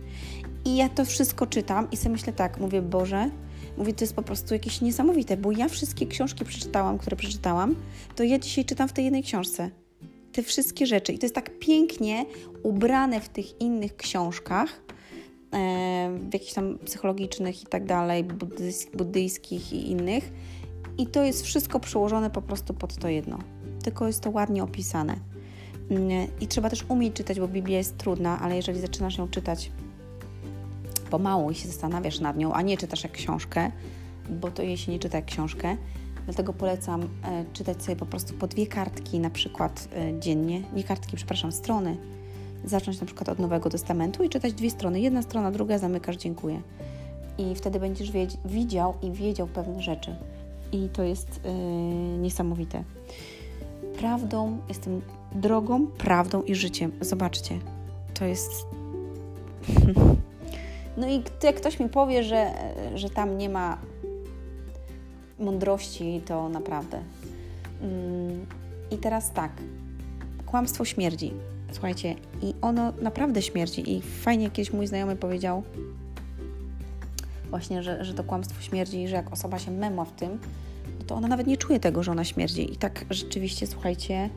I 0.65 0.75
ja 0.75 0.89
to 0.89 1.05
wszystko 1.05 1.47
czytam 1.47 1.91
i 1.91 1.97
sobie 1.97 2.09
myślę 2.09 2.33
tak, 2.33 2.59
mówię, 2.59 2.81
Boże, 2.81 3.29
mówię, 3.77 3.93
to 3.93 4.03
jest 4.03 4.15
po 4.15 4.21
prostu 4.21 4.53
jakieś 4.53 4.81
niesamowite, 4.81 5.37
bo 5.37 5.51
ja 5.51 5.69
wszystkie 5.69 6.07
książki 6.07 6.45
przeczytałam, 6.45 6.97
które 6.97 7.17
przeczytałam, 7.17 7.75
to 8.15 8.23
ja 8.23 8.39
dzisiaj 8.39 8.65
czytam 8.65 8.87
w 8.87 8.93
tej 8.93 9.05
jednej 9.05 9.23
książce. 9.23 9.69
Te 10.31 10.43
wszystkie 10.43 10.85
rzeczy. 10.85 11.13
I 11.13 11.19
to 11.19 11.25
jest 11.25 11.35
tak 11.35 11.59
pięknie 11.59 12.25
ubrane 12.63 13.21
w 13.21 13.29
tych 13.29 13.61
innych 13.61 13.95
książkach, 13.95 14.81
e, 15.53 16.17
w 16.29 16.33
jakichś 16.33 16.53
tam 16.53 16.77
psychologicznych 16.85 17.63
i 17.63 17.65
tak 17.65 17.85
dalej, 17.85 18.25
buddyjskich 18.93 19.73
i 19.73 19.91
innych. 19.91 20.31
I 20.97 21.07
to 21.07 21.23
jest 21.23 21.45
wszystko 21.45 21.79
przełożone 21.79 22.29
po 22.29 22.41
prostu 22.41 22.73
pod 22.73 22.95
to 22.95 23.07
jedno. 23.07 23.39
Tylko 23.83 24.07
jest 24.07 24.21
to 24.21 24.29
ładnie 24.29 24.63
opisane. 24.63 25.32
Mm, 25.91 26.27
I 26.41 26.47
trzeba 26.47 26.69
też 26.69 26.85
umieć 26.89 27.13
czytać, 27.13 27.39
bo 27.39 27.47
Biblia 27.47 27.77
jest 27.77 27.97
trudna, 27.97 28.39
ale 28.39 28.55
jeżeli 28.55 28.79
zaczynasz 28.79 29.17
ją 29.17 29.27
czytać 29.27 29.71
pomału 31.09 31.51
i 31.51 31.55
się 31.55 31.67
zastanawiasz 31.67 32.19
nad 32.19 32.37
nią, 32.37 32.53
a 32.53 32.61
nie 32.61 32.77
czytasz 32.77 33.03
jak 33.03 33.11
książkę, 33.11 33.71
bo 34.29 34.51
to 34.51 34.63
jej 34.63 34.77
się 34.77 34.91
nie 34.91 34.99
czyta 34.99 35.17
jak 35.17 35.25
książkę, 35.25 35.77
dlatego 36.25 36.53
polecam 36.53 37.01
e, 37.01 37.07
czytać 37.53 37.83
sobie 37.83 37.95
po 37.95 38.05
prostu 38.05 38.33
po 38.33 38.47
dwie 38.47 38.67
kartki 38.67 39.19
na 39.19 39.29
przykład 39.29 39.87
e, 39.95 40.19
dziennie, 40.19 40.61
nie 40.73 40.83
kartki, 40.83 41.17
przepraszam, 41.17 41.51
strony, 41.51 41.97
zacząć 42.65 42.99
na 42.99 43.05
przykład 43.05 43.29
od 43.29 43.39
Nowego 43.39 43.69
Testamentu 43.69 44.23
i 44.23 44.29
czytać 44.29 44.53
dwie 44.53 44.69
strony, 44.69 44.99
jedna 44.99 45.21
strona, 45.21 45.51
druga, 45.51 45.77
zamykasz, 45.77 46.17
dziękuję. 46.17 46.61
I 47.37 47.55
wtedy 47.55 47.79
będziesz 47.79 48.11
widział 48.45 48.93
i 49.01 49.11
wiedział 49.11 49.47
pewne 49.47 49.81
rzeczy. 49.81 50.15
I 50.71 50.89
to 50.93 51.03
jest 51.03 51.41
yy, 51.43 52.17
niesamowite. 52.17 52.83
Prawdą 53.99 54.57
jestem 54.69 55.01
drogą, 55.35 55.87
prawdą 55.87 56.41
i 56.41 56.55
życiem. 56.55 56.91
Zobaczcie, 57.01 57.59
to 58.13 58.25
jest. 58.25 58.51
No 60.97 61.07
i 61.07 61.23
jak 61.43 61.55
ktoś 61.55 61.79
mi 61.79 61.89
powie, 61.89 62.23
że, 62.23 62.53
że 62.95 63.09
tam 63.09 63.37
nie 63.37 63.49
ma 63.49 63.77
mądrości, 65.39 66.21
to 66.25 66.49
naprawdę. 66.49 67.01
Mm, 67.81 68.45
I 68.91 68.97
teraz 68.97 69.31
tak. 69.31 69.51
Kłamstwo 70.45 70.85
śmierdzi. 70.85 71.33
Słuchajcie, 71.71 72.15
i 72.41 72.53
ono 72.61 72.93
naprawdę 73.01 73.41
śmierdzi. 73.41 73.91
I 73.91 74.01
fajnie 74.01 74.51
kiedyś 74.51 74.73
mój 74.73 74.87
znajomy 74.87 75.15
powiedział, 75.15 75.63
właśnie, 77.49 77.83
że, 77.83 78.05
że 78.05 78.13
to 78.13 78.23
kłamstwo 78.23 78.61
śmierdzi 78.61 79.01
i 79.01 79.07
że 79.07 79.15
jak 79.15 79.33
osoba 79.33 79.59
się 79.59 79.71
memła 79.71 80.05
w 80.05 80.11
tym, 80.11 80.39
to 81.07 81.15
ona 81.15 81.27
nawet 81.27 81.47
nie 81.47 81.57
czuje 81.57 81.79
tego, 81.79 82.03
że 82.03 82.11
ona 82.11 82.23
śmierdzi. 82.23 82.73
I 82.73 82.75
tak 82.75 83.05
rzeczywiście, 83.09 83.67
słuchajcie, 83.67 84.29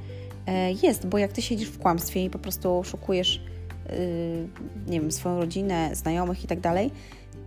jest, 0.83 1.07
bo 1.07 1.19
jak 1.19 1.33
ty 1.33 1.43
siedzisz 1.43 1.69
w 1.69 1.79
kłamstwie 1.79 2.25
i 2.25 2.31
po 2.31 2.39
prostu 2.39 2.85
szukujesz, 2.85 3.37
y, 3.37 4.49
nie 4.87 5.01
wiem, 5.01 5.13
swoją 5.13 5.41
rodzinę, 5.41 5.91
znajomych 5.93 6.45
i 6.45 6.47
tak 6.47 6.61
dalej, 6.61 6.91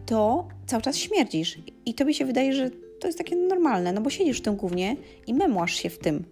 to 0.06 0.48
cały 0.65 0.82
czas 0.82 0.98
śmierdzisz. 0.98 1.60
I 1.86 1.94
tobie 1.94 2.13
się 2.13 2.25
wydaje, 2.25 2.53
że 2.53 2.70
to 3.00 3.08
jest 3.08 3.18
takie 3.18 3.36
normalne, 3.36 3.94
no 3.94 4.01
bo 4.01 4.10
siedzisz 4.10 4.38
w 4.39 4.41
tym 4.41 4.56
głównie 4.56 4.96
i 5.27 5.34
memłasz 5.34 5.74
się 5.74 5.89
w 5.89 6.00
tym. 6.00 6.24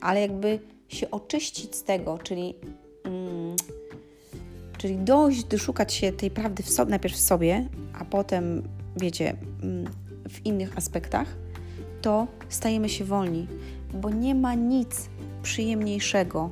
Ale 0.00 0.20
jakby 0.20 0.58
się 0.88 1.10
oczyścić 1.10 1.74
z 1.76 1.82
tego, 1.82 2.18
czyli, 2.18 2.54
mm, 3.04 3.56
czyli 4.78 4.96
dojść, 4.96 5.44
doszukać 5.44 5.94
się 5.94 6.12
tej 6.12 6.30
prawdy 6.30 6.62
w 6.62 6.70
sobie, 6.70 6.90
najpierw 6.90 7.14
w 7.14 7.20
sobie, 7.20 7.68
a 8.00 8.04
potem, 8.04 8.62
wiecie, 8.96 9.36
mm, 9.62 9.92
w 10.28 10.46
innych 10.46 10.78
aspektach, 10.78 11.36
to 12.02 12.26
stajemy 12.48 12.88
się 12.88 13.04
wolni, 13.04 13.46
bo 13.94 14.10
nie 14.10 14.34
ma 14.34 14.54
nic 14.54 15.08
przyjemniejszego 15.42 16.50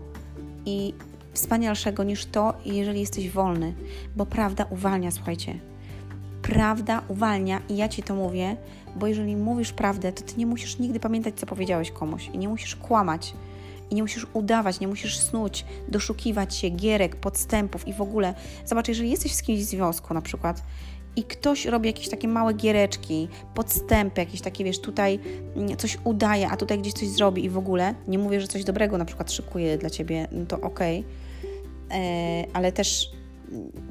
i 0.67 0.95
wspanialszego 1.33 2.05
niż 2.05 2.27
to, 2.27 2.55
jeżeli 2.65 3.01
jesteś 3.01 3.31
wolny, 3.31 3.75
bo 4.17 4.27
prawda 4.27 4.67
uwalnia, 4.71 5.11
słuchajcie. 5.11 5.59
Prawda 6.43 7.03
uwalnia 7.09 7.61
i 7.69 7.77
ja 7.77 7.89
ci 7.89 8.03
to 8.03 8.15
mówię, 8.15 8.57
bo 8.97 9.07
jeżeli 9.07 9.37
mówisz 9.37 9.73
prawdę, 9.73 10.13
to 10.13 10.23
ty 10.23 10.37
nie 10.37 10.47
musisz 10.47 10.79
nigdy 10.79 11.01
pamiętać, 11.01 11.35
co 11.35 11.47
powiedziałeś 11.47 11.91
komuś 11.91 12.31
i 12.33 12.39
nie 12.39 12.49
musisz 12.49 12.77
kłamać. 12.77 13.35
I 13.91 13.95
nie 13.95 14.03
musisz 14.03 14.27
udawać, 14.33 14.81
nie 14.81 14.89
musisz 14.89 15.19
snuć, 15.19 15.65
doszukiwać 15.89 16.55
się 16.55 16.69
gierek, 16.69 17.17
podstępów 17.17 17.89
i 17.89 17.93
w 17.93 18.01
ogóle. 18.01 18.35
Zobacz, 18.65 18.89
jeżeli 18.89 19.11
jesteś 19.11 19.35
z 19.35 19.43
kimś 19.43 19.61
w 19.61 19.65
związku 19.65 20.15
na 20.15 20.23
przykład 20.23 20.63
i 21.17 21.25
ktoś 21.25 21.67
robi 21.67 21.87
jakieś 21.87 22.09
takie 22.09 22.29
małe 22.29 22.55
giereczki, 22.55 23.29
podstępy, 23.55 24.21
jakieś 24.21 24.41
takie, 24.41 24.65
wiesz, 24.65 24.81
tutaj 24.81 25.19
mm, 25.57 25.77
coś 25.77 25.99
udaje, 26.05 26.49
a 26.49 26.57
tutaj 26.57 26.79
gdzieś 26.79 26.93
coś 26.93 27.09
zrobi 27.09 27.45
i 27.45 27.51
w 27.51 27.59
ogóle, 27.59 27.95
nie 28.09 28.19
mówię, 28.19 28.41
że 28.41 28.49
coś 28.49 28.65
dobrego 28.65 28.99
na 28.99 29.05
przykład 29.05 29.33
szykuje 29.33 29.79
dla 29.79 29.91
Ciebie, 29.91 30.29
no 30.33 30.47
to 30.47 30.61
okej, 30.61 30.99
okay. 30.99 31.99
E, 32.01 32.45
ale 32.53 32.73
też 32.73 33.11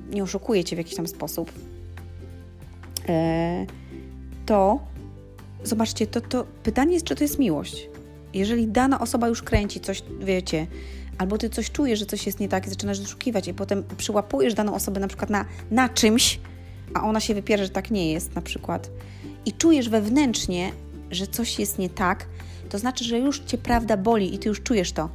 nie 0.09 0.23
oszukuje 0.23 0.63
Cię 0.63 0.75
w 0.75 0.79
jakiś 0.79 0.95
tam 0.95 1.07
sposób, 1.07 1.51
e, 3.09 3.65
to 4.45 4.79
zobaczcie, 5.63 6.07
to, 6.07 6.21
to 6.21 6.45
pytanie 6.63 6.93
jest, 6.93 7.05
czy 7.05 7.15
to 7.15 7.23
jest 7.23 7.39
miłość. 7.39 7.89
Jeżeli 8.33 8.67
dana 8.67 8.99
osoba 8.99 9.27
już 9.27 9.43
kręci 9.43 9.79
coś, 9.79 10.03
wiecie, 10.19 10.67
albo 11.17 11.37
ty 11.37 11.49
coś 11.49 11.71
czujesz, 11.71 11.99
że 11.99 12.05
coś 12.05 12.25
jest 12.25 12.39
nie 12.39 12.49
tak 12.49 12.67
i 12.67 12.69
zaczynasz 12.69 12.99
doszukiwać 12.99 13.47
i 13.47 13.53
potem 13.53 13.83
przyłapujesz 13.97 14.53
daną 14.53 14.75
osobę 14.75 14.99
na 14.99 15.07
przykład 15.07 15.29
na, 15.29 15.45
na 15.71 15.89
czymś, 15.89 16.39
a 16.93 17.03
ona 17.03 17.19
się 17.19 17.33
wypiera, 17.33 17.63
że 17.63 17.69
tak 17.69 17.91
nie 17.91 18.11
jest 18.11 18.35
na 18.35 18.41
przykład, 18.41 18.89
i 19.45 19.53
czujesz 19.53 19.89
wewnętrznie, 19.89 20.71
że 21.11 21.27
coś 21.27 21.59
jest 21.59 21.79
nie 21.79 21.89
tak, 21.89 22.27
to 22.69 22.79
znaczy, 22.79 23.03
że 23.03 23.19
już 23.19 23.39
cię 23.39 23.57
prawda 23.57 23.97
boli 23.97 24.35
i 24.35 24.39
ty 24.39 24.49
już 24.49 24.63
czujesz 24.63 24.91
to. 24.91 25.09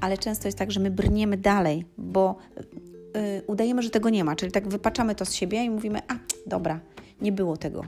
Ale 0.00 0.18
często 0.18 0.48
jest 0.48 0.58
tak, 0.58 0.70
że 0.70 0.80
my 0.80 0.90
brniemy 0.90 1.36
dalej, 1.36 1.84
bo 1.98 2.36
yy, 3.14 3.42
udajemy, 3.46 3.82
że 3.82 3.90
tego 3.90 4.10
nie 4.10 4.24
ma, 4.24 4.36
czyli 4.36 4.52
tak 4.52 4.68
wypaczamy 4.68 5.14
to 5.14 5.24
z 5.24 5.32
siebie 5.32 5.64
i 5.64 5.70
mówimy: 5.70 6.00
A, 6.08 6.14
dobra, 6.46 6.80
nie 7.20 7.32
było 7.32 7.56
tego. 7.56 7.84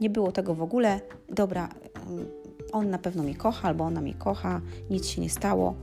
Nie 0.00 0.10
było 0.10 0.32
tego 0.32 0.54
w 0.54 0.62
ogóle, 0.62 1.00
dobra, 1.28 1.68
yy, 2.10 2.26
on 2.72 2.90
na 2.90 2.98
pewno 2.98 3.22
mnie 3.22 3.34
kocha, 3.34 3.68
albo 3.68 3.84
ona 3.84 4.00
mnie 4.00 4.14
kocha, 4.14 4.60
nic 4.90 5.06
się 5.06 5.20
nie 5.20 5.30
stało. 5.30 5.74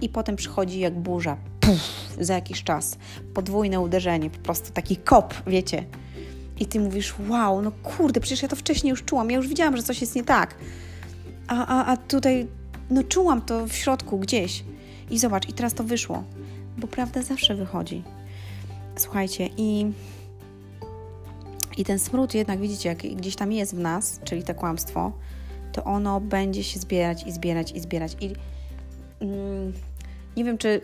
I 0.00 0.08
potem 0.08 0.36
przychodzi 0.36 0.80
jak 0.80 1.00
burza, 1.00 1.36
puf, 1.60 2.16
za 2.20 2.34
jakiś 2.34 2.64
czas. 2.64 2.98
Podwójne 3.34 3.80
uderzenie, 3.80 4.30
po 4.30 4.38
prostu 4.38 4.72
taki 4.72 4.96
kop, 4.96 5.34
wiecie 5.46 5.84
i 6.60 6.66
ty 6.66 6.80
mówisz, 6.80 7.14
wow, 7.28 7.62
no 7.62 7.72
kurde, 7.82 8.20
przecież 8.20 8.42
ja 8.42 8.48
to 8.48 8.56
wcześniej 8.56 8.90
już 8.90 9.04
czułam, 9.04 9.30
ja 9.30 9.36
już 9.36 9.48
widziałam, 9.48 9.76
że 9.76 9.82
coś 9.82 10.00
jest 10.00 10.14
nie 10.14 10.24
tak. 10.24 10.54
A, 11.46 11.66
a, 11.66 11.92
a 11.92 11.96
tutaj, 11.96 12.46
no 12.90 13.02
czułam 13.02 13.42
to 13.42 13.66
w 13.66 13.72
środku 13.72 14.18
gdzieś. 14.18 14.64
I 15.10 15.18
zobacz, 15.18 15.48
i 15.48 15.52
teraz 15.52 15.74
to 15.74 15.84
wyszło. 15.84 16.24
Bo 16.78 16.86
prawda 16.86 17.22
zawsze 17.22 17.54
wychodzi. 17.54 18.02
Słuchajcie, 18.96 19.48
i, 19.56 19.92
i 21.76 21.84
ten 21.84 21.98
smród 21.98 22.34
jednak, 22.34 22.60
widzicie, 22.60 22.88
jak 22.88 22.98
gdzieś 22.98 23.36
tam 23.36 23.52
jest 23.52 23.74
w 23.74 23.78
nas, 23.78 24.20
czyli 24.24 24.42
to 24.42 24.54
kłamstwo, 24.54 25.12
to 25.72 25.84
ono 25.84 26.20
będzie 26.20 26.64
się 26.64 26.80
zbierać 26.80 27.26
i 27.26 27.32
zbierać 27.32 27.72
i 27.72 27.80
zbierać. 27.80 28.16
I 28.20 28.32
mm, 29.20 29.72
nie 30.38 30.44
wiem, 30.44 30.58
czy 30.58 30.80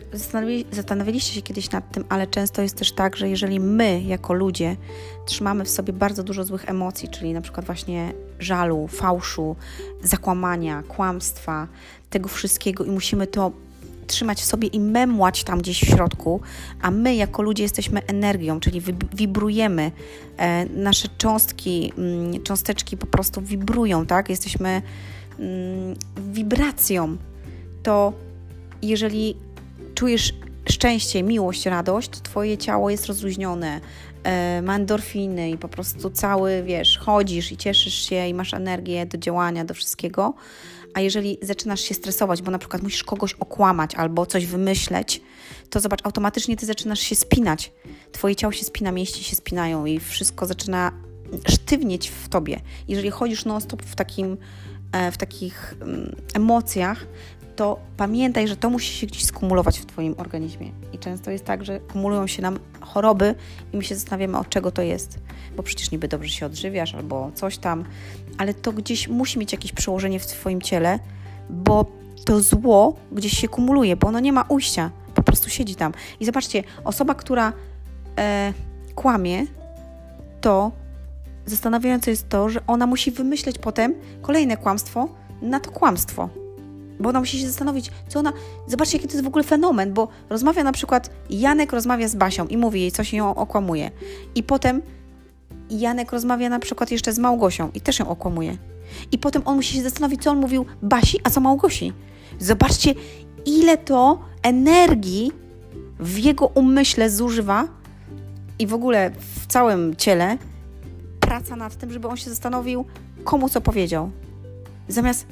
zastanawialiście 0.71 1.33
się 1.33 1.41
kiedyś 1.41 1.71
nad 1.71 1.91
tym, 1.91 2.05
ale 2.09 2.27
często 2.27 2.61
jest 2.61 2.77
też 2.77 2.91
tak, 2.91 3.15
że 3.15 3.29
jeżeli 3.29 3.59
my, 3.59 4.01
jako 4.01 4.33
ludzie, 4.33 4.75
trzymamy 5.25 5.65
w 5.65 5.69
sobie 5.69 5.93
bardzo 5.93 6.23
dużo 6.23 6.43
złych 6.43 6.69
emocji, 6.69 7.09
czyli 7.09 7.33
na 7.33 7.41
przykład 7.41 7.65
właśnie 7.65 8.13
żalu, 8.39 8.87
fałszu, 8.87 9.55
zakłamania, 10.03 10.83
kłamstwa, 10.87 11.67
tego 12.09 12.29
wszystkiego 12.29 12.83
i 12.83 12.91
musimy 12.91 13.27
to 13.27 13.51
trzymać 14.07 14.41
w 14.41 14.45
sobie 14.45 14.67
i 14.67 14.79
memłać 14.79 15.43
tam 15.43 15.59
gdzieś 15.59 15.81
w 15.81 15.87
środku, 15.87 16.41
a 16.81 16.91
my 16.91 17.15
jako 17.15 17.41
ludzie 17.41 17.63
jesteśmy 17.63 18.05
energią, 18.05 18.59
czyli 18.59 18.81
wibrujemy, 19.13 19.91
e, 20.37 20.65
nasze 20.65 21.07
cząstki, 21.17 21.93
mm, 21.97 22.43
cząsteczki 22.43 22.97
po 22.97 23.05
prostu 23.07 23.41
wibrują, 23.41 24.05
tak? 24.05 24.29
Jesteśmy 24.29 24.81
mm, 25.39 25.95
wibracją. 26.33 27.17
To 27.83 28.24
jeżeli 28.89 29.37
czujesz 29.95 30.33
szczęście, 30.69 31.23
miłość, 31.23 31.65
radość, 31.65 32.09
to 32.09 32.19
twoje 32.19 32.57
ciało 32.57 32.89
jest 32.89 33.05
rozluźnione, 33.05 33.81
e, 34.23 34.61
ma 34.61 34.75
endorfiny 34.75 35.49
i 35.49 35.57
po 35.57 35.67
prostu 35.67 36.09
cały, 36.09 36.63
wiesz, 36.63 36.97
chodzisz 36.97 37.51
i 37.51 37.57
cieszysz 37.57 37.93
się 37.93 38.27
i 38.27 38.33
masz 38.33 38.53
energię 38.53 39.05
do 39.05 39.17
działania, 39.17 39.65
do 39.65 39.73
wszystkiego. 39.73 40.33
A 40.93 41.01
jeżeli 41.01 41.37
zaczynasz 41.41 41.81
się 41.81 41.95
stresować, 41.95 42.41
bo 42.41 42.51
na 42.51 42.59
przykład 42.59 42.83
musisz 42.83 43.03
kogoś 43.03 43.33
okłamać 43.33 43.95
albo 43.95 44.25
coś 44.25 44.45
wymyśleć, 44.45 45.21
to 45.69 45.79
zobacz, 45.79 46.05
automatycznie 46.05 46.57
ty 46.57 46.65
zaczynasz 46.65 46.99
się 46.99 47.15
spinać. 47.15 47.71
Twoje 48.11 48.35
ciało 48.35 48.53
się 48.53 48.65
spina, 48.65 48.91
mięśnie 48.91 49.23
się 49.23 49.35
spinają 49.35 49.85
i 49.85 49.99
wszystko 49.99 50.45
zaczyna 50.45 50.91
sztywnieć 51.49 52.09
w 52.09 52.29
tobie. 52.29 52.59
Jeżeli 52.87 53.09
chodzisz 53.09 53.45
non-stop 53.45 53.83
w, 53.83 53.95
takim, 53.95 54.37
e, 54.91 55.11
w 55.11 55.17
takich 55.17 55.75
mm, 55.81 56.15
emocjach, 56.33 57.05
to 57.55 57.79
pamiętaj, 57.97 58.47
że 58.47 58.57
to 58.57 58.69
musi 58.69 58.93
się 58.93 59.07
gdzieś 59.07 59.25
skumulować 59.25 59.79
w 59.79 59.85
Twoim 59.85 60.15
organizmie. 60.17 60.71
I 60.93 60.99
często 60.99 61.31
jest 61.31 61.45
tak, 61.45 61.65
że 61.65 61.79
kumulują 61.79 62.27
się 62.27 62.41
nam 62.41 62.59
choroby 62.81 63.35
i 63.73 63.77
my 63.77 63.83
się 63.83 63.95
zastanawiamy, 63.95 64.37
od 64.37 64.49
czego 64.49 64.71
to 64.71 64.81
jest. 64.81 65.19
Bo 65.57 65.63
przecież 65.63 65.91
niby 65.91 66.07
dobrze 66.07 66.29
się 66.29 66.45
odżywiasz 66.45 66.95
albo 66.95 67.31
coś 67.35 67.57
tam, 67.57 67.85
ale 68.37 68.53
to 68.53 68.71
gdzieś 68.71 69.07
musi 69.07 69.39
mieć 69.39 69.51
jakieś 69.51 69.71
przełożenie 69.71 70.19
w 70.19 70.25
Twoim 70.25 70.61
ciele, 70.61 70.99
bo 71.49 71.85
to 72.25 72.41
zło 72.41 72.95
gdzieś 73.11 73.37
się 73.37 73.47
kumuluje, 73.47 73.95
bo 73.95 74.07
ono 74.07 74.19
nie 74.19 74.33
ma 74.33 74.45
ujścia, 74.49 74.91
po 75.15 75.23
prostu 75.23 75.49
siedzi 75.49 75.75
tam. 75.75 75.93
I 76.19 76.25
zobaczcie, 76.25 76.63
osoba, 76.83 77.15
która 77.15 77.53
e, 78.17 78.53
kłamie, 78.95 79.45
to 80.41 80.71
zastanawiające 81.45 82.11
jest 82.11 82.29
to, 82.29 82.49
że 82.49 82.59
ona 82.67 82.87
musi 82.87 83.11
wymyśleć 83.11 83.57
potem 83.57 83.93
kolejne 84.21 84.57
kłamstwo 84.57 85.09
na 85.41 85.59
to 85.59 85.71
kłamstwo. 85.71 86.29
Bo 86.99 87.09
ona 87.09 87.19
musi 87.19 87.39
się 87.39 87.47
zastanowić, 87.47 87.91
co 88.07 88.19
ona. 88.19 88.33
Zobaczcie, 88.67 88.97
jaki 88.97 89.07
to 89.07 89.13
jest 89.13 89.25
w 89.25 89.27
ogóle 89.27 89.43
fenomen, 89.43 89.93
bo 89.93 90.07
rozmawia 90.29 90.63
na 90.63 90.71
przykład 90.71 91.09
Janek 91.29 91.73
rozmawia 91.73 92.07
z 92.07 92.15
Basią 92.15 92.47
i 92.47 92.57
mówi 92.57 92.81
jej 92.81 92.91
coś 92.91 93.13
i 93.13 93.17
ją 93.17 93.35
okłamuje. 93.35 93.91
I 94.35 94.43
potem 94.43 94.81
Janek 95.69 96.11
rozmawia 96.11 96.49
na 96.49 96.59
przykład 96.59 96.91
jeszcze 96.91 97.13
z 97.13 97.19
Małgosią 97.19 97.71
i 97.73 97.81
też 97.81 97.99
ją 97.99 98.07
okłamuje. 98.07 98.57
I 99.11 99.17
potem 99.17 99.41
on 99.45 99.55
musi 99.55 99.75
się 99.75 99.83
zastanowić, 99.83 100.23
co 100.23 100.31
on 100.31 100.39
mówił 100.39 100.65
Basi, 100.81 101.19
a 101.23 101.29
co 101.29 101.41
Małgosi. 101.41 101.93
Zobaczcie, 102.39 102.93
ile 103.45 103.77
to 103.77 104.19
energii 104.43 105.31
w 105.99 106.17
jego 106.17 106.47
umyśle 106.47 107.09
zużywa 107.09 107.67
i 108.59 108.67
w 108.67 108.73
ogóle 108.73 109.11
w 109.19 109.47
całym 109.47 109.95
ciele 109.95 110.37
praca 111.19 111.55
nad 111.55 111.75
tym, 111.75 111.91
żeby 111.91 112.07
on 112.07 112.17
się 112.17 112.29
zastanowił, 112.29 112.85
komu 113.23 113.49
co 113.49 113.61
powiedział. 113.61 114.11
Zamiast 114.87 115.27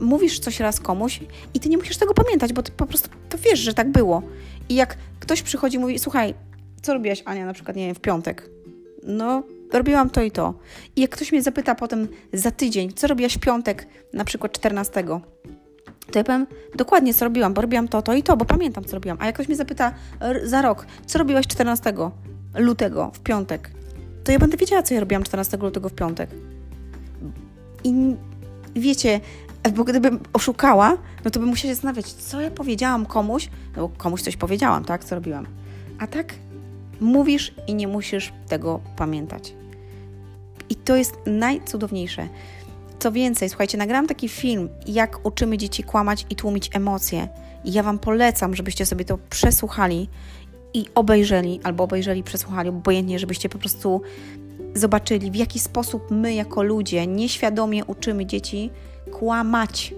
mówisz 0.00 0.38
coś 0.38 0.60
raz 0.60 0.80
komuś 0.80 1.20
i 1.54 1.60
ty 1.60 1.68
nie 1.68 1.76
musisz 1.76 1.96
tego 1.96 2.14
pamiętać, 2.14 2.52
bo 2.52 2.62
ty 2.62 2.72
po 2.72 2.86
prostu 2.86 3.08
to 3.28 3.38
wiesz, 3.38 3.60
że 3.60 3.74
tak 3.74 3.92
było. 3.92 4.22
I 4.68 4.74
jak 4.74 4.96
ktoś 5.20 5.42
przychodzi 5.42 5.76
i 5.76 5.80
mówi, 5.80 5.98
słuchaj, 5.98 6.34
co 6.82 6.94
robiłaś 6.94 7.22
Ania 7.24 7.46
na 7.46 7.52
przykład, 7.52 7.76
nie 7.76 7.86
wiem, 7.86 7.94
w 7.94 8.00
piątek? 8.00 8.50
No, 9.02 9.42
robiłam 9.72 10.10
to 10.10 10.22
i 10.22 10.30
to. 10.30 10.54
I 10.96 11.00
jak 11.00 11.10
ktoś 11.10 11.32
mnie 11.32 11.42
zapyta 11.42 11.74
potem 11.74 12.08
za 12.32 12.50
tydzień, 12.50 12.92
co 12.92 13.06
robiłaś 13.06 13.34
w 13.34 13.40
piątek, 13.40 13.86
na 14.12 14.24
przykład 14.24 14.52
14, 14.52 15.04
to 16.12 16.18
ja 16.18 16.24
powiem 16.24 16.46
dokładnie, 16.74 17.14
co 17.14 17.24
robiłam, 17.24 17.54
bo 17.54 17.62
robiłam 17.62 17.88
to, 17.88 18.02
to 18.02 18.14
i 18.14 18.22
to, 18.22 18.36
bo 18.36 18.44
pamiętam, 18.44 18.84
co 18.84 18.96
robiłam. 18.96 19.18
A 19.20 19.26
jak 19.26 19.34
ktoś 19.34 19.48
mnie 19.48 19.56
zapyta 19.56 19.94
za 20.44 20.62
rok, 20.62 20.86
co 21.06 21.18
robiłaś 21.18 21.46
14 21.46 21.92
lutego 22.54 23.10
w 23.14 23.20
piątek, 23.20 23.70
to 24.24 24.32
ja 24.32 24.38
będę 24.38 24.56
wiedziała, 24.56 24.82
co 24.82 24.94
ja 24.94 25.00
robiłam 25.00 25.22
14 25.22 25.56
lutego 25.56 25.88
w 25.88 25.92
piątek. 25.94 26.30
I 27.84 28.16
wiecie, 28.76 29.20
bo 29.72 29.84
gdybym 29.84 30.20
oszukała, 30.32 30.96
no 31.24 31.30
to 31.30 31.40
bym 31.40 31.48
musiała 31.48 31.68
się 31.68 31.74
zastanawiać, 31.74 32.12
co 32.12 32.40
ja 32.40 32.50
powiedziałam 32.50 33.06
komuś, 33.06 33.50
no 33.76 33.88
komuś 33.88 34.22
coś 34.22 34.36
powiedziałam, 34.36 34.84
tak, 34.84 35.04
co 35.04 35.14
robiłam. 35.14 35.46
A 35.98 36.06
tak 36.06 36.34
mówisz 37.00 37.54
i 37.66 37.74
nie 37.74 37.88
musisz 37.88 38.32
tego 38.48 38.80
pamiętać. 38.96 39.54
I 40.70 40.76
to 40.76 40.96
jest 40.96 41.14
najcudowniejsze. 41.26 42.28
Co 42.98 43.12
więcej, 43.12 43.48
słuchajcie, 43.48 43.78
nagrałam 43.78 44.06
taki 44.06 44.28
film, 44.28 44.68
jak 44.86 45.26
uczymy 45.26 45.58
dzieci 45.58 45.82
kłamać 45.82 46.26
i 46.30 46.36
tłumić 46.36 46.70
emocje. 46.72 47.28
I 47.64 47.72
ja 47.72 47.82
Wam 47.82 47.98
polecam, 47.98 48.54
żebyście 48.54 48.86
sobie 48.86 49.04
to 49.04 49.18
przesłuchali 49.30 50.08
i 50.74 50.84
obejrzeli, 50.94 51.60
albo 51.64 51.84
obejrzeli, 51.84 52.22
przesłuchali, 52.22 52.68
obojętnie, 52.68 53.18
żebyście 53.18 53.48
po 53.48 53.58
prostu 53.58 54.02
zobaczyli, 54.74 55.30
w 55.30 55.34
jaki 55.34 55.58
sposób 55.58 56.10
my, 56.10 56.34
jako 56.34 56.62
ludzie, 56.62 57.06
nieświadomie 57.06 57.84
uczymy 57.84 58.26
dzieci 58.26 58.70
kłamać. 59.18 59.94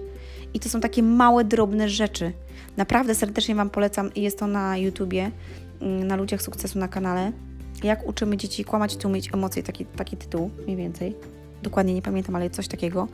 I 0.53 0.59
to 0.59 0.69
są 0.69 0.81
takie 0.81 1.03
małe, 1.03 1.43
drobne 1.43 1.89
rzeczy. 1.89 2.31
Naprawdę 2.77 3.15
serdecznie 3.15 3.55
Wam 3.55 3.69
polecam. 3.69 4.09
Jest 4.15 4.39
to 4.39 4.47
na 4.47 4.77
YouTubie, 4.77 5.31
mm, 5.81 6.07
na 6.07 6.15
Ludziach 6.15 6.41
Sukcesu 6.41 6.79
na 6.79 6.87
kanale. 6.87 7.31
Jak 7.83 8.07
uczymy 8.07 8.37
dzieci 8.37 8.63
kłamać 8.65 8.97
i 9.03 9.07
umieć 9.07 9.33
emocje, 9.33 9.63
taki, 9.63 9.85
taki 9.85 10.17
tytuł 10.17 10.51
mniej 10.63 10.77
więcej. 10.77 11.15
Dokładnie 11.63 11.93
nie 11.93 12.01
pamiętam, 12.01 12.35
ale 12.35 12.49
coś 12.49 12.67
takiego. 12.67 13.07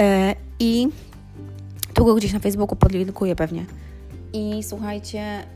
E, 0.00 0.34
I 0.60 0.88
tu 1.94 2.04
go 2.04 2.14
gdzieś 2.14 2.32
na 2.32 2.38
Facebooku 2.38 2.76
podlinkuję 2.76 3.36
pewnie. 3.36 3.64
I 4.32 4.62
słuchajcie, 4.62 5.46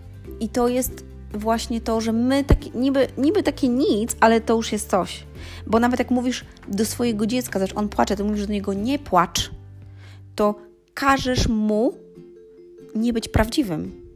i 0.41 0.49
to 0.49 0.69
jest 0.69 1.05
właśnie 1.35 1.81
to, 1.81 2.01
że 2.01 2.12
my 2.12 2.45
taki, 2.45 2.71
niby, 2.75 3.07
niby 3.19 3.43
takie 3.43 3.69
nic, 3.69 4.17
ale 4.21 4.41
to 4.41 4.55
już 4.55 4.73
jest 4.73 4.91
coś. 4.91 5.25
Bo 5.67 5.81
nawet 5.81 5.99
jak 5.99 6.11
mówisz 6.11 6.45
do 6.69 6.85
swojego 6.85 7.27
dziecka, 7.27 7.59
znaczy 7.59 7.75
on 7.75 7.88
płacze, 7.88 8.17
to 8.17 8.25
mówisz 8.25 8.47
do 8.47 8.53
niego 8.53 8.75
nie 8.75 8.99
płacz, 8.99 9.51
to 10.35 10.55
każesz 10.95 11.49
mu 11.49 11.93
nie 12.95 13.12
być 13.12 13.29
prawdziwym. 13.29 14.09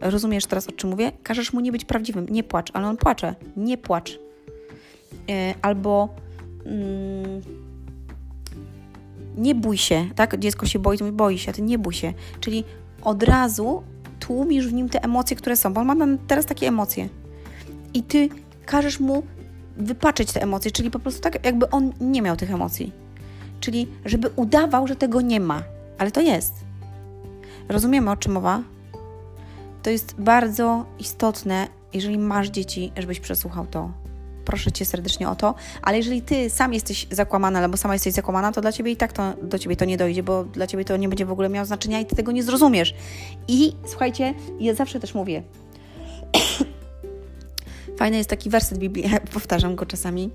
Rozumiesz 0.00 0.46
teraz, 0.46 0.68
o 0.68 0.72
czym 0.72 0.90
mówię? 0.90 1.12
Każesz 1.22 1.52
mu 1.52 1.60
nie 1.60 1.72
być 1.72 1.84
prawdziwym, 1.84 2.26
nie 2.28 2.44
płacz, 2.44 2.70
ale 2.72 2.88
on 2.88 2.96
płacze, 2.96 3.34
nie 3.56 3.78
płacz. 3.78 4.18
Yy, 5.28 5.34
albo 5.62 6.08
yy, 6.64 7.42
nie 9.36 9.54
bój 9.54 9.78
się, 9.78 10.06
tak? 10.14 10.38
Dziecko 10.38 10.66
się 10.66 10.78
boi, 10.78 10.98
to 10.98 11.04
mówi, 11.04 11.16
boi 11.16 11.38
się, 11.38 11.50
a 11.50 11.54
ty 11.54 11.62
nie 11.62 11.78
bój 11.78 11.94
się. 11.94 12.12
Czyli 12.40 12.64
od 13.02 13.22
razu 13.22 13.82
tłumisz 14.26 14.68
w 14.68 14.72
nim 14.72 14.88
te 14.88 15.04
emocje, 15.04 15.36
które 15.36 15.56
są, 15.56 15.72
bo 15.72 15.80
on 15.80 15.86
ma 15.86 16.06
teraz 16.26 16.46
takie 16.46 16.68
emocje. 16.68 17.08
I 17.94 18.02
ty 18.02 18.28
każesz 18.66 19.00
mu 19.00 19.22
wypaczyć 19.76 20.32
te 20.32 20.42
emocje, 20.42 20.70
czyli 20.70 20.90
po 20.90 20.98
prostu 20.98 21.20
tak, 21.20 21.44
jakby 21.44 21.70
on 21.70 21.92
nie 22.00 22.22
miał 22.22 22.36
tych 22.36 22.50
emocji. 22.50 22.92
Czyli 23.60 23.88
żeby 24.04 24.30
udawał, 24.36 24.86
że 24.86 24.96
tego 24.96 25.20
nie 25.20 25.40
ma, 25.40 25.62
ale 25.98 26.10
to 26.10 26.20
jest. 26.20 26.54
Rozumiemy, 27.68 28.10
o 28.10 28.16
czym 28.16 28.32
mowa? 28.32 28.62
To 29.82 29.90
jest 29.90 30.14
bardzo 30.18 30.84
istotne, 30.98 31.68
jeżeli 31.92 32.18
masz 32.18 32.48
dzieci, 32.48 32.92
żebyś 32.96 33.20
przesłuchał 33.20 33.66
to. 33.66 33.90
Proszę 34.44 34.72
cię 34.72 34.84
serdecznie 34.84 35.28
o 35.28 35.34
to, 35.34 35.54
ale 35.82 35.96
jeżeli 35.96 36.22
ty 36.22 36.50
sam 36.50 36.74
jesteś 36.74 37.06
zakłamana 37.10 37.58
albo 37.58 37.76
sama 37.76 37.94
jesteś 37.94 38.12
zakłamana, 38.12 38.52
to 38.52 38.60
dla 38.60 38.72
ciebie 38.72 38.92
i 38.92 38.96
tak 38.96 39.12
to, 39.12 39.34
do 39.42 39.58
ciebie 39.58 39.76
to 39.76 39.84
nie 39.84 39.96
dojdzie, 39.96 40.22
bo 40.22 40.44
dla 40.44 40.66
ciebie 40.66 40.84
to 40.84 40.96
nie 40.96 41.08
będzie 41.08 41.26
w 41.26 41.32
ogóle 41.32 41.48
miało 41.48 41.66
znaczenia 41.66 42.00
i 42.00 42.06
ty 42.06 42.16
tego 42.16 42.32
nie 42.32 42.42
zrozumiesz. 42.42 42.94
I 43.48 43.72
słuchajcie, 43.86 44.34
ja 44.60 44.74
zawsze 44.74 45.00
też 45.00 45.14
mówię, 45.14 45.42
Fajny 47.98 48.16
jest 48.16 48.30
taki 48.30 48.50
werset 48.50 48.78
Biblii, 48.78 49.04
powtarzam 49.34 49.76
go 49.76 49.86
czasami. 49.86 50.30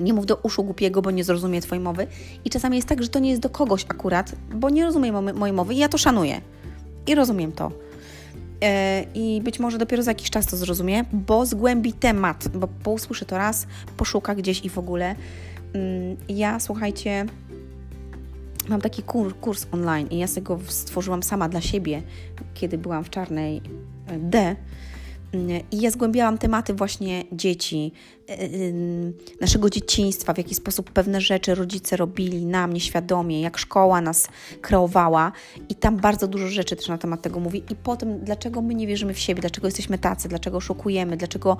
Nie 0.00 0.12
mów 0.12 0.26
do 0.26 0.36
uszu 0.36 0.64
głupiego, 0.64 1.02
bo 1.02 1.10
nie 1.10 1.24
zrozumie 1.24 1.60
Twojej 1.60 1.84
mowy. 1.84 2.06
I 2.44 2.50
czasami 2.50 2.76
jest 2.76 2.88
tak, 2.88 3.02
że 3.02 3.08
to 3.08 3.18
nie 3.18 3.30
jest 3.30 3.42
do 3.42 3.50
kogoś 3.50 3.86
akurat, 3.88 4.32
bo 4.54 4.70
nie 4.70 4.84
rozumie 4.84 5.12
mojej 5.12 5.52
mowy 5.52 5.74
i 5.74 5.78
ja 5.78 5.88
to 5.88 5.98
szanuję. 5.98 6.40
I 7.06 7.14
rozumiem 7.14 7.52
to. 7.52 7.72
E, 8.62 9.04
I 9.14 9.40
być 9.42 9.58
może 9.58 9.78
dopiero 9.78 10.02
za 10.02 10.10
jakiś 10.10 10.30
czas 10.30 10.46
to 10.46 10.56
zrozumie, 10.56 11.04
bo 11.12 11.46
zgłębi 11.46 11.92
temat, 11.92 12.48
bo 12.84 12.90
usłyszy 12.90 13.24
to 13.24 13.38
raz, 13.38 13.66
poszuka 13.96 14.34
gdzieś 14.34 14.64
i 14.64 14.68
w 14.70 14.78
ogóle. 14.78 15.14
Mm, 15.74 16.16
ja, 16.28 16.60
słuchajcie, 16.60 17.26
mam 18.68 18.80
taki 18.80 19.02
kurs, 19.02 19.34
kurs 19.40 19.66
online 19.72 20.08
i 20.10 20.18
ja 20.18 20.26
sobie 20.26 20.42
go 20.42 20.60
stworzyłam 20.66 21.22
sama 21.22 21.48
dla 21.48 21.60
siebie, 21.60 22.02
kiedy 22.54 22.78
byłam 22.78 23.04
w 23.04 23.10
czarnej 23.10 23.62
D 24.18 24.56
i 25.72 25.80
ja 25.80 25.90
zgłębiałam 25.90 26.38
tematy 26.38 26.74
właśnie 26.74 27.24
dzieci, 27.32 27.92
y, 28.30 28.32
y, 28.32 29.12
naszego 29.40 29.70
dzieciństwa, 29.70 30.34
w 30.34 30.38
jaki 30.38 30.54
sposób 30.54 30.90
pewne 30.90 31.20
rzeczy 31.20 31.54
rodzice 31.54 31.96
robili 31.96 32.46
nam 32.46 32.72
nieświadomie, 32.72 33.40
jak 33.40 33.58
szkoła 33.58 34.00
nas 34.00 34.28
kreowała, 34.60 35.32
i 35.68 35.74
tam 35.74 35.96
bardzo 35.96 36.28
dużo 36.28 36.48
rzeczy 36.48 36.76
też 36.76 36.88
na 36.88 36.98
temat 36.98 37.22
tego 37.22 37.40
mówi. 37.40 37.62
I 37.70 37.76
potem, 37.76 38.18
dlaczego 38.18 38.62
my 38.62 38.74
nie 38.74 38.86
wierzymy 38.86 39.14
w 39.14 39.18
siebie, 39.18 39.40
dlaczego 39.40 39.66
jesteśmy 39.66 39.98
tacy, 39.98 40.28
dlaczego 40.28 40.56
oszukujemy, 40.56 41.16
dlaczego 41.16 41.56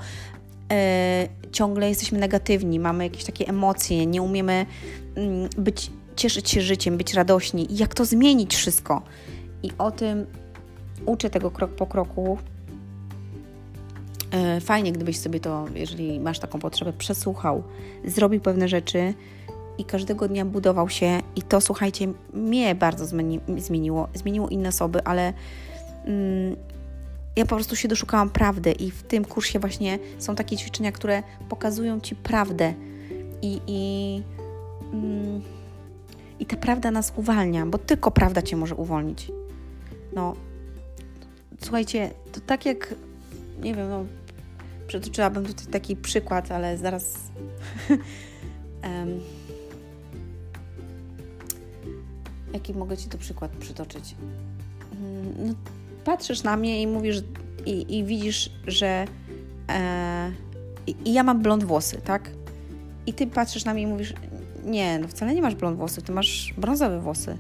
e, 0.73 1.29
ciągle 1.53 1.89
jesteśmy 1.89 2.19
negatywni, 2.19 2.81
mamy 2.81 3.05
jakieś 3.05 3.25
takie 3.25 3.49
emocje, 3.49 4.07
nie 4.07 4.23
umiemy 4.23 4.67
mm, 5.15 5.49
być, 5.59 5.91
cieszyć 6.17 6.51
się 6.51 6.61
życiem, 6.61 6.97
być 6.97 7.15
radośni, 7.15 7.73
i 7.73 7.77
jak 7.77 7.95
to 7.95 8.05
zmienić 8.05 8.57
wszystko. 8.57 9.03
i 9.63 9.71
o 9.79 9.91
tym 9.91 10.27
uczę 11.07 11.31
tego 11.31 11.51
krok 11.51 11.71
po 11.71 11.87
kroku. 11.87 12.39
E, 14.31 14.61
fajnie, 14.61 14.93
gdybyś 14.93 15.19
sobie 15.19 15.41
to, 15.41 15.67
jeżeli 15.75 16.21
masz 16.21 16.39
taką 16.39 16.59
potrzebę, 16.59 16.93
przesłuchał, 16.93 17.63
zrobił 18.05 18.41
pewne 18.41 18.69
rzeczy 18.69 19.15
i 19.79 19.85
każdego 19.85 20.29
dnia 20.29 20.45
budował 20.45 20.89
się. 20.89 21.21
I 21.37 21.43
to, 21.43 21.61
słuchajcie, 21.61 22.09
mnie 22.33 22.75
bardzo 22.75 23.07
zmieniło. 23.59 24.09
Zmieniło 24.15 24.49
inne 24.49 24.69
osoby, 24.69 25.05
ale 25.05 25.33
mm, 26.05 26.57
ja 27.37 27.45
po 27.45 27.55
prostu 27.55 27.77
się 27.77 27.89
doszukałam 27.89 28.31
prawdy 28.31 28.73
i 28.73 28.91
w 28.91 29.03
tym 29.03 29.25
kursie 29.25 29.59
właśnie 29.59 29.99
są 30.19 30.35
takie 30.35 30.57
ćwiczenia, 30.57 30.93
które 30.93 31.23
pokazują 31.49 32.01
Ci 32.01 32.17
prawdę 32.17 32.75
i, 33.43 33.61
i, 33.67 34.23
mm, 34.93 35.43
i 36.39 36.47
ta 36.47 36.57
prawda 36.57 36.91
nas 36.91 37.13
uwalnia, 37.17 37.67
bo 37.67 37.79
tylko 37.79 38.11
prawda 38.11 38.43
Cię 38.43 38.57
może 38.57 38.75
uwolnić. 38.75 39.33
No, 40.13 40.35
słuchajcie, 41.63 42.11
to 42.33 42.41
tak 42.41 42.67
jak, 42.67 42.95
nie 43.63 43.75
wiem, 43.75 43.89
no, 43.89 44.05
przytoczyłabym 44.91 45.47
tutaj 45.47 45.67
taki 45.67 45.97
przykład, 45.97 46.53
ale 46.53 46.79
zaraz... 46.79 47.19
um, 48.85 49.21
jaki 52.53 52.75
mogę 52.75 52.97
Ci 52.97 53.09
tu 53.09 53.19
przykład 53.19 53.51
przytoczyć? 53.51 54.15
Mm, 54.93 55.47
no, 55.47 55.55
patrzysz 56.05 56.43
na 56.43 56.57
mnie 56.57 56.83
i 56.83 56.87
mówisz 56.87 57.23
i, 57.67 57.99
i 57.99 58.05
widzisz, 58.05 58.51
że 58.67 59.05
e, 59.69 60.33
i 61.05 61.13
ja 61.13 61.23
mam 61.23 61.43
blond 61.43 61.65
włosy, 61.65 62.01
tak? 62.05 62.31
I 63.07 63.13
ty 63.13 63.27
patrzysz 63.27 63.65
na 63.65 63.75
mnie 63.75 63.83
i 63.83 63.87
mówisz, 63.87 64.15
nie, 64.65 64.99
no 64.99 65.09
wcale 65.09 65.35
nie 65.35 65.43
masz 65.43 65.55
blond 65.55 65.77
włosów, 65.77 66.05
ty 66.05 66.13
masz 66.13 66.55
brązowe 66.59 67.01
włosy. 67.01 67.37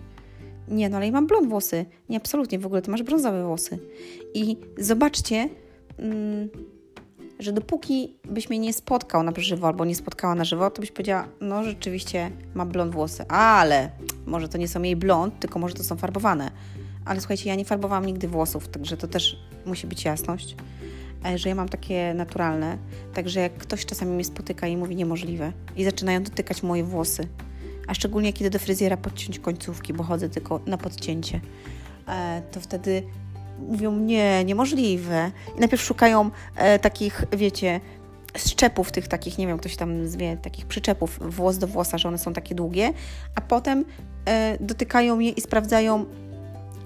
Nie, 0.68 0.88
no 0.88 0.96
ale 0.96 1.06
ja 1.06 1.12
mam 1.12 1.26
blond 1.26 1.48
włosy. 1.48 1.86
Nie, 2.08 2.16
absolutnie, 2.16 2.58
w 2.58 2.66
ogóle 2.66 2.82
ty 2.82 2.90
masz 2.90 3.02
brązowe 3.02 3.46
włosy. 3.46 3.78
I 4.34 4.56
zobaczcie, 4.78 5.48
mm, 5.98 6.48
że 7.40 7.52
dopóki 7.52 8.14
byś 8.24 8.50
mnie 8.50 8.58
nie 8.58 8.72
spotkał 8.72 9.22
na 9.22 9.32
żywo 9.36 9.66
albo 9.66 9.84
nie 9.84 9.94
spotkała 9.94 10.34
na 10.34 10.44
żywo, 10.44 10.70
to 10.70 10.80
byś 10.80 10.90
powiedziała, 10.90 11.28
no 11.40 11.64
rzeczywiście 11.64 12.30
mam 12.54 12.68
blond 12.68 12.92
włosy, 12.92 13.28
ale 13.28 13.90
może 14.26 14.48
to 14.48 14.58
nie 14.58 14.68
są 14.68 14.82
jej 14.82 14.96
blond, 14.96 15.38
tylko 15.38 15.58
może 15.58 15.74
to 15.74 15.84
są 15.84 15.96
farbowane. 15.96 16.50
Ale 17.04 17.20
słuchajcie, 17.20 17.48
ja 17.48 17.54
nie 17.54 17.64
farbowałam 17.64 18.06
nigdy 18.06 18.28
włosów, 18.28 18.68
także 18.68 18.96
to 18.96 19.08
też 19.08 19.36
musi 19.66 19.86
być 19.86 20.04
jasność, 20.04 20.56
e, 21.24 21.38
że 21.38 21.48
ja 21.48 21.54
mam 21.54 21.68
takie 21.68 22.14
naturalne. 22.14 22.78
Także 23.14 23.40
jak 23.40 23.52
ktoś 23.52 23.86
czasami 23.86 24.12
mnie 24.12 24.24
spotyka 24.24 24.66
i 24.66 24.76
mówi 24.76 24.96
niemożliwe 24.96 25.52
i 25.76 25.84
zaczynają 25.84 26.22
dotykać 26.22 26.62
moje 26.62 26.84
włosy, 26.84 27.28
a 27.86 27.94
szczególnie 27.94 28.32
kiedy 28.32 28.50
do 28.50 28.58
fryzjera 28.58 28.96
podciąć 28.96 29.38
końcówki, 29.38 29.92
bo 29.92 30.02
chodzę 30.02 30.28
tylko 30.28 30.60
na 30.66 30.78
podcięcie, 30.78 31.40
e, 32.08 32.42
to 32.52 32.60
wtedy 32.60 33.02
mówią 33.68 33.96
nie, 33.96 34.44
niemożliwe. 34.44 35.30
I 35.56 35.60
najpierw 35.60 35.82
szukają 35.82 36.30
e, 36.56 36.78
takich, 36.78 37.24
wiecie, 37.32 37.80
szczepów 38.36 38.92
tych 38.92 39.08
takich, 39.08 39.38
nie 39.38 39.46
wiem, 39.46 39.58
ktoś 39.58 39.76
tam 39.76 40.08
zwie, 40.08 40.36
takich 40.36 40.66
przyczepów 40.66 41.18
włos 41.34 41.58
do 41.58 41.66
włosa, 41.66 41.98
że 41.98 42.08
one 42.08 42.18
są 42.18 42.32
takie 42.32 42.54
długie, 42.54 42.92
a 43.34 43.40
potem 43.40 43.84
e, 44.24 44.56
dotykają 44.60 45.18
je 45.18 45.30
i 45.30 45.40
sprawdzają, 45.40 46.04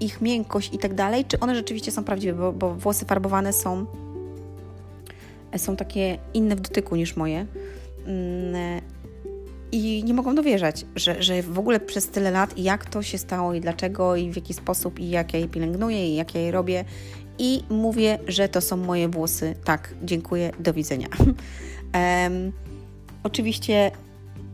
ich 0.00 0.20
miękkość 0.20 0.74
i 0.74 0.78
tak 0.78 0.94
dalej, 0.94 1.24
czy 1.24 1.40
one 1.40 1.54
rzeczywiście 1.54 1.92
są 1.92 2.04
prawdziwe, 2.04 2.38
bo, 2.38 2.52
bo 2.52 2.74
włosy 2.74 3.04
farbowane 3.04 3.52
są, 3.52 3.86
są 5.56 5.76
takie 5.76 6.18
inne 6.34 6.56
w 6.56 6.60
dotyku 6.60 6.96
niż 6.96 7.16
moje. 7.16 7.46
I 9.74 10.04
nie 10.04 10.14
mogą 10.14 10.34
dowierzać, 10.34 10.86
że, 10.96 11.22
że 11.22 11.42
w 11.42 11.58
ogóle 11.58 11.80
przez 11.80 12.08
tyle 12.08 12.30
lat, 12.30 12.58
jak 12.58 12.84
to 12.90 13.02
się 13.02 13.18
stało 13.18 13.54
i 13.54 13.60
dlaczego, 13.60 14.16
i 14.16 14.30
w 14.30 14.36
jaki 14.36 14.54
sposób, 14.54 14.98
i 14.98 15.10
jak 15.10 15.34
ja 15.34 15.38
je 15.40 15.48
pielęgnuję, 15.48 16.08
i 16.08 16.14
jak 16.14 16.34
ja 16.34 16.40
je 16.40 16.50
robię. 16.50 16.84
I 17.38 17.62
mówię, 17.70 18.18
że 18.28 18.48
to 18.48 18.60
są 18.60 18.76
moje 18.76 19.08
włosy. 19.08 19.54
Tak, 19.64 19.94
dziękuję, 20.02 20.50
do 20.60 20.72
widzenia. 20.72 21.08
um, 21.18 22.52
oczywiście 23.22 23.90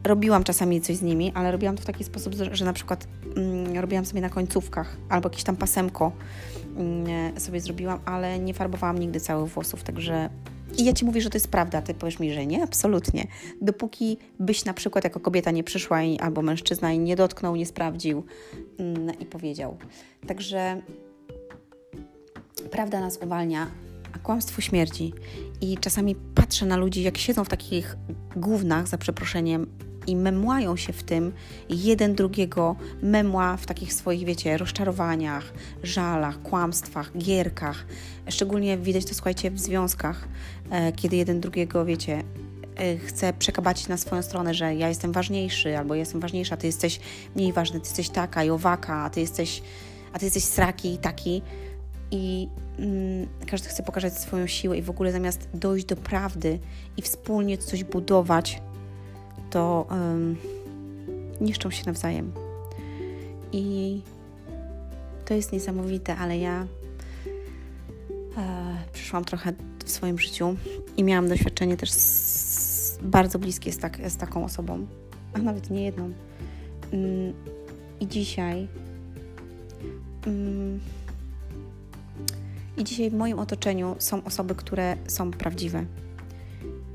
robiłam 0.05 0.45
czasami 0.45 0.81
coś 0.81 0.97
z 0.97 1.03
nimi, 1.03 1.33
ale 1.35 1.53
robiłam 1.53 1.77
to 1.77 1.83
w 1.83 1.87
taki 1.87 2.05
sposób, 2.05 2.35
że 2.53 2.65
na 2.65 2.73
przykład 2.73 3.07
mm, 3.37 3.79
robiłam 3.79 4.05
sobie 4.05 4.21
na 4.21 4.31
końcówkach 4.31 4.97
albo 5.09 5.29
jakieś 5.29 5.45
tam 5.45 5.57
pasemko 5.57 6.13
mm, 6.77 7.41
sobie 7.41 7.61
zrobiłam, 7.61 8.01
ale 8.05 8.39
nie 8.39 8.55
farbowałam 8.55 8.99
nigdy 8.99 9.21
całych 9.21 9.51
włosów, 9.51 9.83
także 9.83 10.31
i 10.79 10.85
ja 10.85 10.93
Ci 10.93 11.05
mówię, 11.05 11.21
że 11.21 11.31
to 11.31 11.37
jest 11.37 11.49
prawda, 11.49 11.83
Ty 11.83 11.95
powiesz 11.95 12.19
mi, 12.19 12.33
że 12.33 12.47
nie, 12.47 12.63
absolutnie. 12.63 13.27
Dopóki 13.61 14.19
byś 14.39 14.65
na 14.65 14.75
przykład 14.75 15.05
jako 15.05 15.21
kobieta 15.21 15.51
nie 15.51 15.65
przyszła 15.65 16.03
i, 16.03 16.19
albo 16.19 16.43
mężczyzna 16.43 16.93
i 16.93 16.99
nie 16.99 17.17
dotknął, 17.17 17.57
nie 17.57 17.67
sprawdził 17.67 18.25
mm, 18.79 19.19
i 19.19 19.27
powiedział. 19.27 19.77
Także 20.27 20.83
prawda 22.71 23.01
nas 23.01 23.19
uwalnia, 23.23 23.67
a 24.13 24.19
kłamstwo 24.19 24.61
śmierci. 24.61 25.13
I 25.61 25.79
czasami 25.79 26.15
patrzę 26.15 26.67
na 26.67 26.77
ludzi, 26.77 27.03
jak 27.03 27.19
siedzą 27.19 27.45
w 27.45 27.49
takich 27.49 27.97
gównach, 28.37 28.89
za 28.89 28.99
przeproszeniem, 28.99 29.67
i 30.07 30.17
memłają 30.17 30.77
się 30.77 30.93
w 30.93 31.03
tym 31.03 31.33
jeden 31.69 32.15
drugiego, 32.15 32.77
memła 33.03 33.57
w 33.57 33.67
takich 33.67 33.93
swoich, 33.93 34.25
wiecie, 34.25 34.59
rozczarowaniach, 34.59 35.53
żalach, 35.83 36.43
kłamstwach, 36.43 37.17
gierkach. 37.19 37.87
Szczególnie 38.29 38.79
widać 38.79 39.05
to, 39.05 39.15
słuchajcie, 39.15 39.51
w 39.51 39.61
związkach, 39.61 40.29
e, 40.71 40.93
kiedy 40.93 41.17
jeden 41.17 41.41
drugiego, 41.41 41.85
wiecie, 41.85 42.23
e, 42.77 42.99
chce 42.99 43.33
przekabacić 43.33 43.89
na 43.89 43.97
swoją 43.97 44.23
stronę, 44.23 44.55
że 44.55 44.75
ja 44.75 44.89
jestem 44.89 45.13
ważniejszy, 45.13 45.79
albo 45.79 45.95
ja 45.95 46.01
jestem 46.01 46.21
ważniejsza, 46.21 46.57
ty 46.57 46.67
jesteś 46.67 47.01
mniej 47.37 47.53
ważny, 47.53 47.81
ty 47.81 47.87
jesteś 47.87 48.09
taka 48.09 48.45
i 48.45 48.51
owaka, 48.51 48.95
a 48.95 49.11
ty 49.11 49.21
jesteś, 49.21 49.63
a 50.13 50.19
ty 50.19 50.25
jesteś 50.25 50.45
sraki 50.45 50.95
i 50.95 50.99
taki. 50.99 51.43
I 52.11 52.49
mm, 52.79 53.29
każdy 53.47 53.69
chce 53.69 53.83
pokazać 53.83 54.19
swoją 54.19 54.47
siłę 54.47 54.79
i 54.79 54.83
w 54.83 54.91
ogóle 54.91 55.13
zamiast 55.13 55.49
dojść 55.55 55.87
do 55.87 55.97
prawdy 55.97 56.59
i 56.97 57.03
wspólnie 57.03 57.59
coś 57.59 57.85
budować, 57.85 58.63
to 59.51 59.87
um, 59.91 60.37
niszczą 61.41 61.71
się 61.71 61.83
nawzajem. 61.87 62.33
I 63.53 64.01
to 65.25 65.35
jest 65.35 65.53
niesamowite, 65.53 66.17
ale 66.17 66.39
ja 66.39 66.67
e, 68.37 68.77
przyszłam 68.93 69.25
trochę 69.25 69.53
w 69.85 69.91
swoim 69.91 70.19
życiu 70.19 70.57
i 70.97 71.05
miałam 71.05 71.29
doświadczenie 71.29 71.77
też 71.77 71.91
z, 71.91 72.99
bardzo 73.03 73.39
bliskie 73.39 73.73
z, 73.73 73.79
tak, 73.79 74.11
z 74.11 74.17
taką 74.17 74.45
osobą, 74.45 74.87
a 75.33 75.39
nawet 75.39 75.71
nie 75.71 75.85
jedną. 75.85 76.13
Mm, 76.93 77.33
I 78.01 78.09
dzisiaj. 78.09 78.69
Mm, 80.27 80.81
I 82.77 82.85
dzisiaj 82.85 83.11
w 83.11 83.15
moim 83.15 83.39
otoczeniu 83.39 83.97
są 83.99 84.25
osoby, 84.25 84.55
które 84.55 84.97
są 85.07 85.31
prawdziwe 85.31 85.85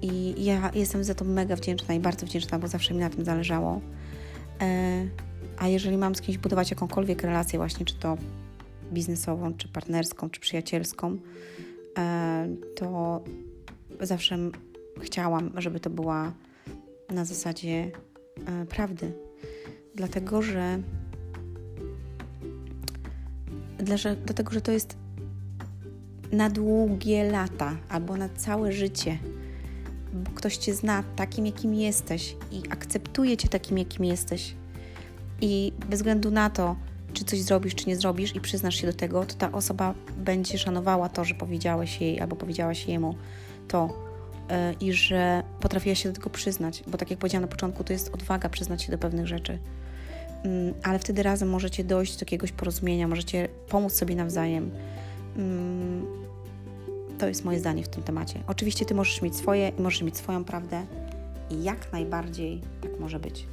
i 0.02 0.44
ja 0.46 0.72
jestem 0.76 1.04
za 1.04 1.16
to 1.16 1.26
mega 1.26 1.56
wdzięczna 1.56 1.94
i 1.94 2.00
bardzo 2.00 2.26
wdzięczna, 2.26 2.60
bo 2.60 2.68
zawsze 2.68 2.94
mi 2.94 3.00
na 3.00 3.10
tym 3.10 3.26
zależało. 3.26 3.82
E, 4.62 5.08
a 5.58 5.68
jeżeli 5.68 5.98
mam 5.98 6.16
z 6.16 6.22
kimś 6.22 6.38
budować 6.38 6.72
jakąkolwiek 6.72 7.22
relację, 7.22 7.60
właśnie 7.60 7.86
czy 7.86 7.96
to 7.96 8.18
biznesową, 8.94 9.54
czy 9.54 9.68
partnerską, 9.68 10.30
czy 10.30 10.40
przyjacielską, 10.40 11.18
e, 11.98 12.48
to 12.76 13.22
zawsze 14.02 14.38
chciałam, 15.02 15.52
żeby 15.58 15.80
to 15.80 15.90
była 15.90 16.34
na 17.10 17.26
zasadzie 17.26 17.92
e, 18.46 18.66
prawdy. 18.66 19.14
Dlatego, 19.96 20.42
że 20.42 20.80
dlatego, 24.26 24.52
że 24.52 24.62
to 24.62 24.72
jest 24.72 24.98
na 26.32 26.50
długie 26.50 27.32
lata 27.32 27.76
albo 27.90 28.18
na 28.18 28.30
całe 28.30 28.72
życie 28.72 29.18
ktoś 30.36 30.58
cię 30.58 30.74
zna 30.74 31.04
takim, 31.16 31.46
jakim 31.46 31.74
jesteś 31.74 32.36
i 32.52 32.62
akceptuje 32.70 33.38
cię 33.38 33.48
takim, 33.48 33.78
jakim 33.78 34.06
jesteś. 34.06 34.56
I 35.42 35.74
bez 35.90 36.00
względu 36.00 36.32
na 36.32 36.50
to, 36.50 36.76
czy 37.14 37.26
coś 37.26 37.42
zrobisz, 37.42 37.76
czy 37.76 37.88
nie 37.88 37.96
zrobisz 37.96 38.36
i 38.36 38.42
przyznasz 38.42 38.76
się 38.76 38.88
do 38.88 38.94
tego, 38.94 39.26
to 39.26 39.36
ta 39.36 39.52
osoba 39.52 39.94
będzie 40.18 40.58
szanowała 40.58 41.10
to, 41.10 41.26
że 41.26 41.36
powiedziałeś 41.36 42.02
jej 42.02 42.20
albo 42.22 42.36
powiedziałaś 42.36 42.88
jemu 42.88 43.16
to 43.68 43.90
yy, 44.50 44.88
i 44.88 44.94
że 44.94 45.44
potrafiła 45.60 45.96
się 45.96 46.10
do 46.10 46.16
tego 46.16 46.30
przyznać, 46.30 46.84
bo 46.88 46.98
tak 46.98 47.10
jak 47.10 47.20
powiedziałam 47.20 47.42
na 47.42 47.48
początku, 47.48 47.84
to 47.84 47.94
jest 47.94 48.14
odwaga 48.14 48.50
przyznać 48.50 48.84
się 48.84 48.92
do 48.92 48.98
pewnych 48.98 49.28
rzeczy. 49.28 49.60
Yy, 50.44 50.74
ale 50.84 51.00
wtedy 51.00 51.24
razem 51.24 51.50
możecie 51.50 51.84
dojść 51.84 52.14
do 52.14 52.22
jakiegoś 52.22 52.52
porozumienia, 52.52 53.08
możecie 53.08 53.48
pomóc 53.70 53.94
sobie 53.94 54.16
nawzajem. 54.16 54.72
To 57.18 57.28
jest 57.28 57.46
moje 57.46 57.60
zdanie 57.60 57.84
w 57.84 57.88
tym 57.88 58.04
temacie. 58.04 58.44
Oczywiście 58.48 58.86
Ty 58.86 58.96
możesz 58.96 59.22
mieć 59.22 59.36
swoje 59.36 59.70
i 59.70 59.82
możesz 59.82 60.02
mieć 60.02 60.18
swoją 60.18 60.44
prawdę 60.44 60.86
i 61.50 61.64
jak 61.64 61.92
najbardziej 61.92 62.62
tak 62.82 63.00
może 63.00 63.20
być. 63.20 63.48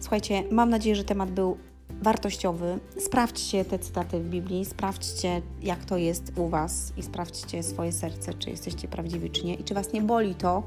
Słuchajcie, 0.00 0.44
mam 0.50 0.70
nadzieję, 0.70 0.96
że 0.96 1.04
temat 1.04 1.30
był 1.30 1.56
wartościowy. 2.02 2.78
Sprawdźcie 2.98 3.64
te 3.64 3.78
cytaty 3.78 4.20
w 4.20 4.28
Biblii, 4.28 4.64
sprawdźcie, 4.64 5.42
jak 5.62 5.84
to 5.84 5.96
jest 5.96 6.32
u 6.36 6.48
Was 6.48 6.92
i 6.96 7.02
sprawdźcie 7.02 7.62
swoje 7.62 7.92
serce, 7.92 8.34
czy 8.34 8.50
jesteście 8.50 8.88
prawdziwi, 8.88 9.30
czy 9.30 9.44
nie 9.44 9.54
i 9.54 9.64
czy 9.64 9.74
Was 9.74 9.92
nie 9.92 10.02
boli 10.02 10.34
to, 10.34 10.62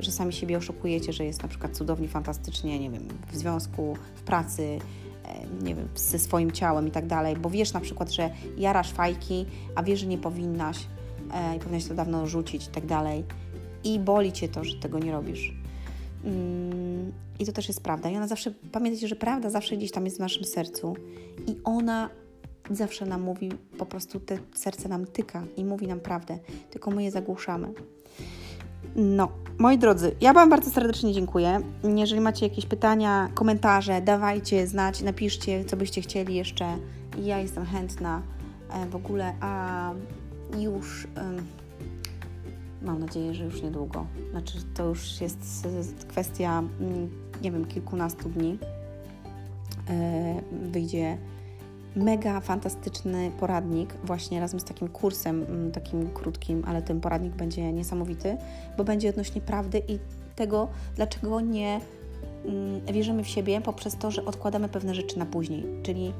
że 0.00 0.12
sami 0.12 0.32
siebie 0.32 0.58
oszukujecie, 0.58 1.12
że 1.12 1.24
jest 1.24 1.42
na 1.42 1.48
przykład 1.48 1.76
cudownie, 1.76 2.08
fantastycznie, 2.08 2.78
nie 2.78 2.90
wiem, 2.90 3.08
w 3.32 3.36
związku, 3.36 3.96
w 4.16 4.22
pracy, 4.22 4.78
nie 5.62 5.74
wiem, 5.74 5.88
ze 5.96 6.18
swoim 6.18 6.52
ciałem 6.52 6.88
i 6.88 6.90
tak 6.90 7.06
dalej, 7.06 7.36
bo 7.36 7.50
wiesz 7.50 7.72
na 7.72 7.80
przykład, 7.80 8.12
że 8.12 8.30
jarasz 8.56 8.92
fajki, 8.92 9.46
a 9.74 9.82
wiesz, 9.82 10.00
że 10.00 10.06
nie 10.06 10.18
powinnaś 10.18 10.78
e, 11.34 11.56
i 11.56 11.58
powinnaś 11.58 11.84
to 11.84 11.94
dawno 11.94 12.26
rzucić 12.26 12.66
i 12.66 12.70
tak 12.70 12.86
dalej 12.86 13.24
i 13.84 13.98
boli 13.98 14.32
Cię 14.32 14.48
to, 14.48 14.64
że 14.64 14.74
tego 14.74 14.98
nie 14.98 15.12
robisz. 15.12 15.54
Mm, 16.24 17.12
I 17.38 17.46
to 17.46 17.52
też 17.52 17.68
jest 17.68 17.82
prawda. 17.82 18.10
I 18.10 18.16
ona 18.16 18.28
zawsze, 18.28 18.52
pamiętajcie, 18.72 19.08
że 19.08 19.16
prawda 19.16 19.50
zawsze 19.50 19.76
gdzieś 19.76 19.92
tam 19.92 20.04
jest 20.04 20.16
w 20.16 20.20
naszym 20.20 20.44
sercu 20.44 20.96
i 21.46 21.56
ona 21.64 22.10
zawsze 22.70 23.06
nam 23.06 23.22
mówi, 23.22 23.52
po 23.78 23.86
prostu 23.86 24.20
te 24.20 24.38
serce 24.54 24.88
nam 24.88 25.06
tyka 25.06 25.44
i 25.56 25.64
mówi 25.64 25.86
nam 25.86 26.00
prawdę, 26.00 26.38
tylko 26.70 26.90
my 26.90 27.02
je 27.02 27.10
zagłuszamy. 27.10 27.68
No, 28.96 29.28
moi 29.58 29.78
drodzy, 29.78 30.16
ja 30.20 30.32
Wam 30.32 30.50
bardzo 30.50 30.70
serdecznie 30.70 31.12
dziękuję. 31.12 31.60
Jeżeli 31.96 32.20
macie 32.20 32.46
jakieś 32.48 32.66
pytania, 32.66 33.28
komentarze, 33.34 34.00
dawajcie 34.00 34.66
znać, 34.66 35.02
napiszcie, 35.02 35.64
co 35.64 35.76
byście 35.76 36.00
chcieli 36.00 36.34
jeszcze. 36.34 36.76
Ja 37.22 37.38
jestem 37.38 37.66
chętna 37.66 38.22
e, 38.70 38.86
w 38.86 38.96
ogóle, 38.96 39.34
a 39.40 39.92
już 40.58 41.08
mam 42.82 43.00
nadzieję, 43.00 43.34
że 43.34 43.44
już 43.44 43.62
niedługo. 43.62 44.06
Znaczy, 44.30 44.52
to 44.74 44.84
już 44.84 45.20
jest 45.20 45.64
kwestia, 46.08 46.62
mm, 46.80 47.10
nie 47.42 47.52
wiem, 47.52 47.64
kilkunastu 47.64 48.28
dni. 48.28 48.58
E, 49.90 50.42
wyjdzie 50.52 51.18
mega 51.96 52.40
fantastyczny 52.40 53.30
poradnik, 53.40 53.94
właśnie 54.04 54.40
razem 54.40 54.60
z 54.60 54.64
takim 54.64 54.88
kursem, 54.88 55.44
mm, 55.48 55.72
takim 55.72 56.10
krótkim, 56.10 56.62
ale 56.66 56.82
ten 56.82 57.00
poradnik 57.00 57.34
będzie 57.34 57.72
niesamowity, 57.72 58.36
bo 58.76 58.84
będzie 58.84 59.10
odnośnie 59.10 59.40
prawdy 59.40 59.82
i 59.88 59.98
tego, 60.36 60.68
dlaczego 60.96 61.40
nie 61.40 61.80
mm, 62.44 62.86
wierzymy 62.86 63.24
w 63.24 63.28
siebie 63.28 63.60
poprzez 63.60 63.96
to, 63.96 64.10
że 64.10 64.24
odkładamy 64.24 64.68
pewne 64.68 64.94
rzeczy 64.94 65.18
na 65.18 65.26
później. 65.26 65.64
Czyli 65.82 66.12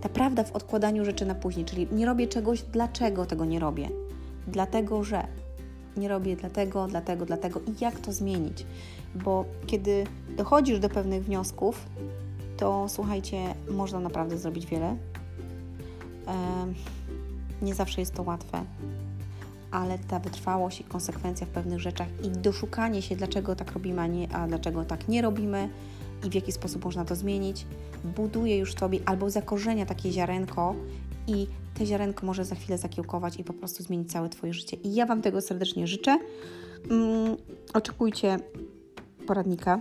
ta 0.00 0.08
prawda 0.08 0.44
w 0.44 0.52
odkładaniu 0.52 1.04
rzeczy 1.04 1.26
na 1.26 1.34
później, 1.34 1.64
czyli 1.64 1.88
nie 1.92 2.06
robię 2.06 2.26
czegoś, 2.26 2.62
dlaczego 2.62 3.26
tego 3.26 3.44
nie 3.44 3.60
robię? 3.60 3.88
Dlatego, 4.46 5.04
że 5.04 5.26
nie 5.96 6.08
robię 6.08 6.36
dlatego, 6.36 6.86
dlatego, 6.86 7.26
dlatego 7.26 7.60
i 7.60 7.74
jak 7.80 8.00
to 8.00 8.12
zmienić? 8.12 8.66
Bo 9.14 9.44
kiedy 9.66 10.04
dochodzisz 10.36 10.78
do 10.78 10.88
pewnych 10.88 11.24
wniosków, 11.24 11.86
to 12.56 12.86
słuchajcie, 12.88 13.54
można 13.70 14.00
naprawdę 14.00 14.38
zrobić 14.38 14.66
wiele. 14.66 14.96
Nie 17.62 17.74
zawsze 17.74 18.00
jest 18.00 18.14
to 18.14 18.22
łatwe, 18.22 18.64
ale 19.70 19.98
ta 19.98 20.18
wytrwałość 20.18 20.80
i 20.80 20.84
konsekwencja 20.84 21.46
w 21.46 21.50
pewnych 21.50 21.80
rzeczach 21.80 22.08
i 22.24 22.30
doszukanie 22.30 23.02
się, 23.02 23.16
dlaczego 23.16 23.56
tak 23.56 23.72
robimy, 23.72 24.00
a, 24.00 24.06
nie, 24.06 24.32
a 24.32 24.46
dlaczego 24.46 24.84
tak 24.84 25.08
nie 25.08 25.22
robimy 25.22 25.68
i 26.26 26.30
w 26.30 26.34
jaki 26.34 26.52
sposób 26.52 26.84
można 26.84 27.04
to 27.04 27.16
zmienić, 27.16 27.66
buduje 28.16 28.58
już 28.58 28.74
Tobie 28.74 29.00
albo 29.06 29.30
zakorzenia 29.30 29.86
takie 29.86 30.12
ziarenko 30.12 30.74
i 31.26 31.46
te 31.74 31.86
ziarenko 31.86 32.26
może 32.26 32.44
za 32.44 32.54
chwilę 32.54 32.78
zakiełkować 32.78 33.40
i 33.40 33.44
po 33.44 33.52
prostu 33.52 33.82
zmienić 33.82 34.12
całe 34.12 34.28
Twoje 34.28 34.54
życie. 34.54 34.76
I 34.76 34.94
ja 34.94 35.06
Wam 35.06 35.22
tego 35.22 35.40
serdecznie 35.40 35.86
życzę. 35.86 36.18
Mm, 36.90 37.36
oczekujcie 37.74 38.38
poradnika 39.26 39.80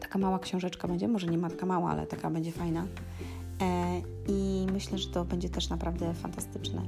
taka 0.00 0.18
mała 0.18 0.38
książeczka 0.38 0.88
będzie, 0.88 1.08
może 1.08 1.26
nie 1.26 1.38
matka 1.38 1.66
mała, 1.66 1.90
ale 1.90 2.06
taka 2.06 2.30
będzie 2.30 2.52
fajna. 2.52 2.86
E, 3.60 4.00
I 4.28 4.66
myślę, 4.72 4.98
że 4.98 5.08
to 5.08 5.24
będzie 5.24 5.48
też 5.48 5.68
naprawdę 5.68 6.14
fantastyczne. 6.14 6.82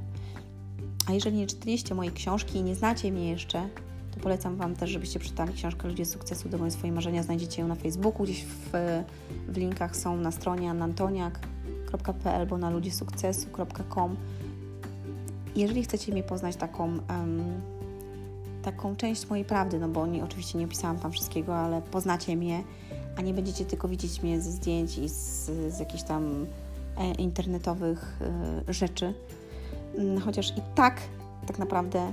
A 1.07 1.13
jeżeli 1.13 1.37
nie 1.37 1.47
czytaliście 1.47 1.95
mojej 1.95 2.13
książki 2.13 2.57
i 2.57 2.63
nie 2.63 2.75
znacie 2.75 3.11
mnie 3.11 3.29
jeszcze, 3.31 3.69
to 4.11 4.19
polecam 4.19 4.55
Wam 4.55 4.75
też, 4.75 4.89
żebyście 4.89 5.19
czytali 5.19 5.53
książkę 5.53 5.87
Ludzie 5.87 6.05
Sukcesu 6.05 6.49
do 6.49 6.57
moje 6.57 6.71
swoje 6.71 6.93
marzenia. 6.93 7.23
Znajdziecie 7.23 7.61
ją 7.61 7.67
na 7.67 7.75
Facebooku, 7.75 8.23
gdzieś 8.23 8.45
w, 8.45 8.69
w 9.47 9.57
linkach 9.57 9.95
są 9.95 10.17
na 10.17 10.31
stronie 10.31 10.69
annantoniak.pl 10.69 12.35
albo 12.35 12.57
na 12.57 12.69
ludziesukcesu.com. 12.69 14.15
Jeżeli 15.55 15.83
chcecie 15.83 16.11
mnie 16.11 16.23
poznać 16.23 16.55
taką, 16.55 16.83
um, 16.85 17.61
taką 18.61 18.95
część 18.95 19.29
mojej 19.29 19.45
prawdy, 19.45 19.79
no 19.79 19.87
bo 19.87 20.07
nie, 20.07 20.23
oczywiście 20.23 20.57
nie 20.57 20.65
opisałam 20.65 20.99
tam 20.99 21.11
wszystkiego, 21.11 21.55
ale 21.55 21.81
poznacie 21.81 22.35
mnie, 22.35 22.63
a 23.17 23.21
nie 23.21 23.33
będziecie 23.33 23.65
tylko 23.65 23.87
widzieć 23.87 24.23
mnie 24.23 24.41
ze 24.41 24.51
zdjęć 24.51 24.97
i 24.97 25.09
z, 25.09 25.45
z 25.69 25.79
jakichś 25.79 26.03
tam 26.03 26.45
e, 26.97 27.11
internetowych 27.11 28.19
e, 28.67 28.73
rzeczy. 28.73 29.13
Mm, 29.97 30.21
chociaż 30.21 30.57
i 30.57 30.61
tak, 30.75 31.01
tak 31.47 31.59
naprawdę, 31.59 32.11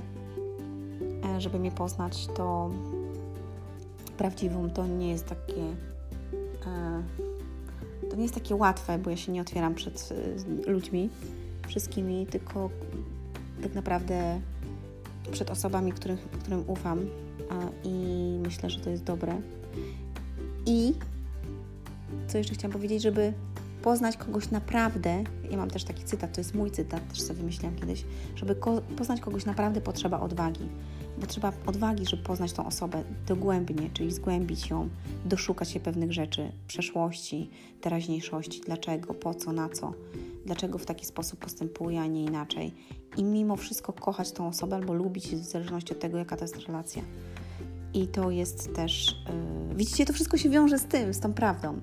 żeby 1.41 1.59
mnie 1.59 1.71
poznać, 1.71 2.27
to 2.27 2.69
prawdziwą 4.17 4.69
to 4.69 4.87
nie 4.87 5.09
jest 5.09 5.25
takie. 5.25 5.75
To 8.09 8.15
nie 8.15 8.23
jest 8.23 8.35
takie 8.35 8.55
łatwe, 8.55 8.99
bo 8.99 9.09
ja 9.09 9.17
się 9.17 9.31
nie 9.31 9.41
otwieram 9.41 9.75
przed 9.75 10.09
ludźmi 10.67 11.09
wszystkimi, 11.67 12.25
tylko 12.25 12.69
tak 13.63 13.73
naprawdę 13.75 14.41
przed 15.31 15.49
osobami, 15.49 15.91
którym 15.91 16.63
ufam 16.67 17.05
i 17.83 17.93
myślę, 18.43 18.69
że 18.69 18.79
to 18.79 18.89
jest 18.89 19.03
dobre. 19.03 19.41
I 20.65 20.93
co 22.27 22.37
jeszcze 22.37 22.53
chciałam 22.53 22.73
powiedzieć, 22.73 23.01
żeby 23.01 23.33
poznać 23.81 24.17
kogoś 24.17 24.51
naprawdę, 24.51 25.23
ja 25.51 25.57
mam 25.57 25.69
też 25.69 25.83
taki 25.83 26.03
cytat, 26.03 26.33
to 26.33 26.41
jest 26.41 26.55
mój 26.55 26.71
cytat, 26.71 27.07
też 27.09 27.21
sobie 27.21 27.39
wymyśliłam 27.39 27.75
kiedyś, 27.75 28.05
żeby 28.35 28.55
ko 28.55 28.81
poznać 28.81 29.21
kogoś 29.21 29.45
naprawdę 29.45 29.81
potrzeba 29.81 30.19
odwagi. 30.19 30.69
Bo 31.21 31.27
trzeba 31.27 31.53
odwagi, 31.65 32.05
żeby 32.05 32.23
poznać 32.23 32.53
tą 32.53 32.65
osobę 32.65 33.03
dogłębnie, 33.27 33.89
czyli 33.93 34.11
zgłębić 34.11 34.69
ją, 34.69 34.89
doszukać 35.25 35.71
się 35.71 35.79
pewnych 35.79 36.13
rzeczy, 36.13 36.51
przeszłości, 36.67 37.49
teraźniejszości, 37.81 38.61
dlaczego, 38.65 39.13
po 39.13 39.33
co, 39.33 39.51
na 39.51 39.69
co, 39.69 39.93
dlaczego 40.45 40.77
w 40.77 40.85
taki 40.85 41.05
sposób 41.05 41.39
postępuje, 41.39 42.01
a 42.01 42.05
nie 42.05 42.23
inaczej. 42.23 42.73
I 43.17 43.23
mimo 43.23 43.55
wszystko 43.55 43.93
kochać 43.93 44.31
tą 44.31 44.47
osobę 44.47 44.75
albo 44.75 44.93
lubić 44.93 45.27
w 45.27 45.43
zależności 45.43 45.93
od 45.93 45.99
tego, 45.99 46.17
jaka 46.17 46.37
to 46.37 46.43
jest 46.43 46.57
relacja. 46.67 47.03
I 47.93 48.07
to 48.07 48.31
jest 48.31 48.75
też, 48.75 49.15
yy, 49.69 49.75
widzicie, 49.75 50.05
to 50.05 50.13
wszystko 50.13 50.37
się 50.37 50.49
wiąże 50.49 50.79
z 50.79 50.85
tym, 50.85 51.13
z 51.13 51.19
tą 51.19 51.33
prawdą. 51.33 51.79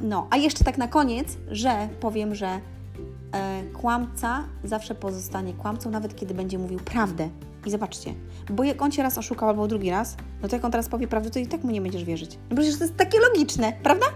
No, 0.00 0.26
a 0.30 0.36
jeszcze 0.36 0.64
tak 0.64 0.78
na 0.78 0.88
koniec, 0.88 1.36
że 1.50 1.88
powiem, 2.00 2.34
że 2.34 2.46
e, 2.46 3.62
kłamca 3.72 4.44
zawsze 4.64 4.94
pozostanie 4.94 5.54
kłamcą, 5.54 5.90
nawet 5.90 6.16
kiedy 6.16 6.34
będzie 6.34 6.58
mówił 6.58 6.78
prawdę. 6.78 7.28
I 7.66 7.70
zobaczcie, 7.70 8.14
bo 8.50 8.64
jak 8.64 8.82
on 8.82 8.90
cię 8.90 9.02
raz 9.02 9.18
oszukał 9.18 9.48
albo 9.48 9.68
drugi 9.68 9.90
raz, 9.90 10.16
no 10.42 10.48
to 10.48 10.56
jak 10.56 10.64
on 10.64 10.70
teraz 10.70 10.88
powie 10.88 11.08
prawdę, 11.08 11.30
to 11.30 11.38
i 11.38 11.46
tak 11.46 11.64
mu 11.64 11.70
nie 11.70 11.80
będziesz 11.80 12.04
wierzyć. 12.04 12.38
No 12.50 12.56
przecież 12.56 12.78
to 12.78 12.84
jest 12.84 12.96
takie 12.96 13.18
logiczne, 13.20 13.72
prawda? 13.82 14.06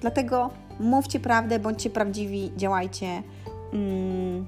Dlatego 0.00 0.50
mówcie 0.80 1.20
prawdę, 1.20 1.58
bądźcie 1.58 1.90
prawdziwi, 1.90 2.52
działajcie. 2.56 3.22
Mm 3.72 4.46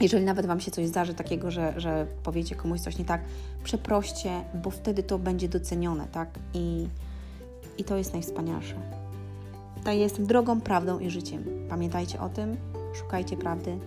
jeżeli 0.00 0.24
nawet 0.24 0.46
Wam 0.46 0.60
się 0.60 0.70
coś 0.70 0.86
zdarzy 0.86 1.14
takiego, 1.14 1.50
że, 1.50 1.74
że 1.76 2.06
powiecie 2.22 2.54
komuś 2.54 2.80
coś 2.80 2.98
nie 2.98 3.04
tak, 3.04 3.20
przeproście, 3.64 4.30
bo 4.54 4.70
wtedy 4.70 5.02
to 5.02 5.18
będzie 5.18 5.48
docenione, 5.48 6.06
tak? 6.12 6.28
I, 6.54 6.88
i 7.78 7.84
to 7.84 7.96
jest 7.96 8.12
najwspanialsze. 8.12 9.03
Ta 9.84 9.92
jestem 9.92 10.26
drogą, 10.26 10.60
prawdą 10.60 10.98
i 10.98 11.10
życiem. 11.10 11.44
Pamiętajcie 11.68 12.20
o 12.20 12.28
tym, 12.28 12.56
szukajcie 12.94 13.36
prawdy. 13.36 13.78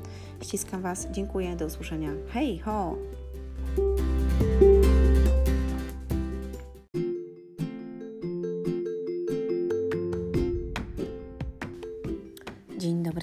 Ściskam 0.41 0.81
Was, 0.81 1.07
dziękuję, 1.11 1.55
do 1.55 1.65
usłyszenia. 1.65 2.09
Hej, 2.29 2.59
ho! 2.59 2.95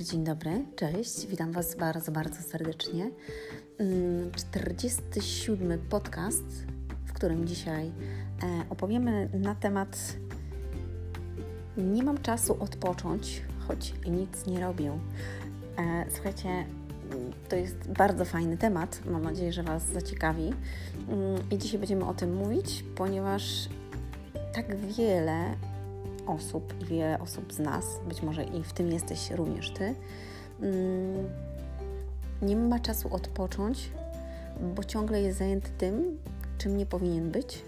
Dzień 0.04 0.24
dobry, 0.24 0.64
cześć, 0.76 1.26
witam 1.26 1.52
Was 1.52 1.76
bardzo, 1.76 2.12
bardzo 2.12 2.42
serdecznie. 2.42 3.10
47 4.36 5.72
mm, 5.72 5.86
podcast, 5.88 6.44
w 7.06 7.12
którym 7.12 7.46
dzisiaj 7.46 7.86
e, 7.86 7.92
opowiemy 8.70 9.28
na 9.32 9.54
temat 9.54 10.16
Nie 11.76 12.02
mam 12.02 12.18
czasu 12.22 12.56
odpocząć, 12.60 13.42
choć 13.68 13.94
nic 14.06 14.46
nie 14.46 14.60
robię. 14.60 14.98
E, 15.78 16.04
słuchajcie, 16.10 16.48
to 17.48 17.56
jest 17.56 17.92
bardzo 17.92 18.24
fajny 18.24 18.56
temat, 18.56 19.00
mam 19.06 19.22
nadzieję, 19.22 19.52
że 19.52 19.62
Was 19.62 19.86
zaciekawi. 19.86 20.52
Mm, 21.08 21.50
I 21.50 21.58
dzisiaj 21.58 21.78
będziemy 21.78 22.04
o 22.04 22.14
tym 22.14 22.34
mówić, 22.34 22.84
ponieważ 22.96 23.68
tak 24.54 24.76
wiele 24.76 25.54
osób 26.26 26.74
i 26.82 26.84
wiele 26.84 27.18
osób 27.18 27.52
z 27.52 27.58
nas, 27.58 28.00
być 28.08 28.22
może 28.22 28.44
i 28.44 28.62
w 28.62 28.72
tym 28.72 28.92
jesteś 28.92 29.30
również 29.30 29.70
Ty, 29.70 29.94
mm, 30.60 31.28
nie 32.42 32.56
ma 32.56 32.78
czasu 32.78 33.14
odpocząć, 33.14 33.90
bo 34.74 34.84
ciągle 34.84 35.22
jest 35.22 35.38
zajęty 35.38 35.70
tym, 35.78 36.18
czym 36.58 36.76
nie 36.76 36.86
powinien 36.86 37.30
być, 37.30 37.62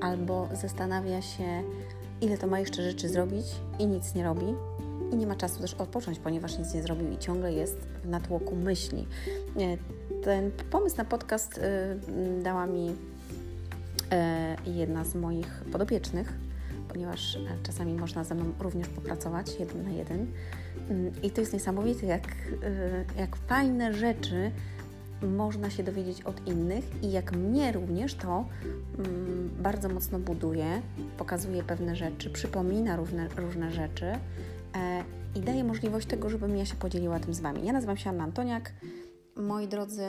albo 0.00 0.48
zastanawia 0.52 1.22
się, 1.22 1.62
ile 2.20 2.38
to 2.38 2.46
ma 2.46 2.60
jeszcze 2.60 2.82
rzeczy 2.82 3.08
zrobić 3.08 3.46
i 3.78 3.86
nic 3.86 4.14
nie 4.14 4.24
robi. 4.24 4.46
I 5.12 5.16
nie 5.16 5.26
ma 5.26 5.34
czasu 5.34 5.60
też 5.60 5.74
odpocząć, 5.74 6.18
ponieważ 6.18 6.58
nic 6.58 6.74
nie 6.74 6.82
zrobił 6.82 7.10
i 7.10 7.18
ciągle 7.18 7.52
jest 7.52 7.76
w 8.04 8.08
natłoku 8.08 8.56
myśli. 8.56 9.06
Ten 10.24 10.50
pomysł 10.70 10.96
na 10.96 11.04
podcast 11.04 11.58
y, 11.58 11.62
dała 12.42 12.66
mi 12.66 12.90
y, 14.66 14.70
jedna 14.70 15.04
z 15.04 15.14
moich 15.14 15.64
podopiecznych, 15.72 16.32
ponieważ 16.88 17.38
czasami 17.62 17.94
można 17.94 18.24
ze 18.24 18.34
mną 18.34 18.52
również 18.60 18.88
popracować 18.88 19.60
jeden 19.60 19.84
na 19.84 19.90
jeden. 19.90 20.26
Mm, 20.90 21.12
I 21.22 21.30
to 21.30 21.40
jest 21.40 21.52
niesamowite, 21.52 22.06
jak, 22.06 22.28
jak 23.18 23.36
fajne 23.36 23.94
rzeczy 23.94 24.50
można 25.22 25.70
się 25.70 25.82
dowiedzieć 25.82 26.22
od 26.22 26.46
innych 26.46 26.84
i 27.02 27.12
jak 27.12 27.32
mnie 27.32 27.72
również 27.72 28.14
to 28.14 28.44
mm, 28.98 29.50
bardzo 29.58 29.88
mocno 29.88 30.18
buduje, 30.18 30.82
pokazuje 31.18 31.62
pewne 31.62 31.96
rzeczy, 31.96 32.30
przypomina 32.30 32.96
różne, 32.96 33.28
różne 33.36 33.70
rzeczy 33.70 34.06
e, 34.06 34.18
i 35.34 35.40
daje 35.40 35.64
możliwość 35.64 36.06
tego, 36.06 36.30
żebym 36.30 36.56
ja 36.56 36.66
się 36.66 36.74
podzieliła 36.74 37.20
tym 37.20 37.34
z 37.34 37.40
Wami. 37.40 37.66
Ja 37.66 37.72
nazywam 37.72 37.96
się 37.96 38.10
Anna 38.10 38.24
Antoniak. 38.24 38.72
Moi 39.36 39.68
drodzy, 39.68 40.02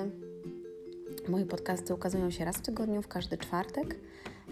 moje 1.30 1.46
podcasty 1.46 1.93
ukazują 1.93 2.32
się 2.32 2.46
raz 2.46 2.58
w 2.58 2.62
tygodniu, 2.62 3.02
w 3.02 3.08
każdy 3.08 3.38
czwartek. 3.38 3.96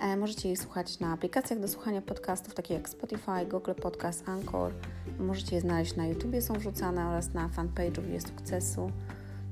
E, 0.02 0.18
możecie 0.18 0.50
je 0.50 0.58
słuchać 0.58 1.00
na 1.00 1.13
aplikacjach 1.13 1.60
do 1.60 1.68
słuchania 1.68 2.02
podcastów, 2.02 2.54
takie 2.54 2.74
jak 2.74 2.89
Spotify, 2.89 3.46
Google 3.50 3.74
Podcast, 3.82 4.30
Anchor. 4.30 4.74
Możecie 5.20 5.56
je 5.56 5.62
znaleźć 5.62 5.96
na 5.96 6.08
YouTubie, 6.08 6.41
są 6.41 6.54
wrzucane 6.54 7.08
oraz 7.08 7.34
na 7.34 7.50
fanpage'u 7.50 8.10
Jest 8.10 8.28
Sukcesu. 8.28 8.91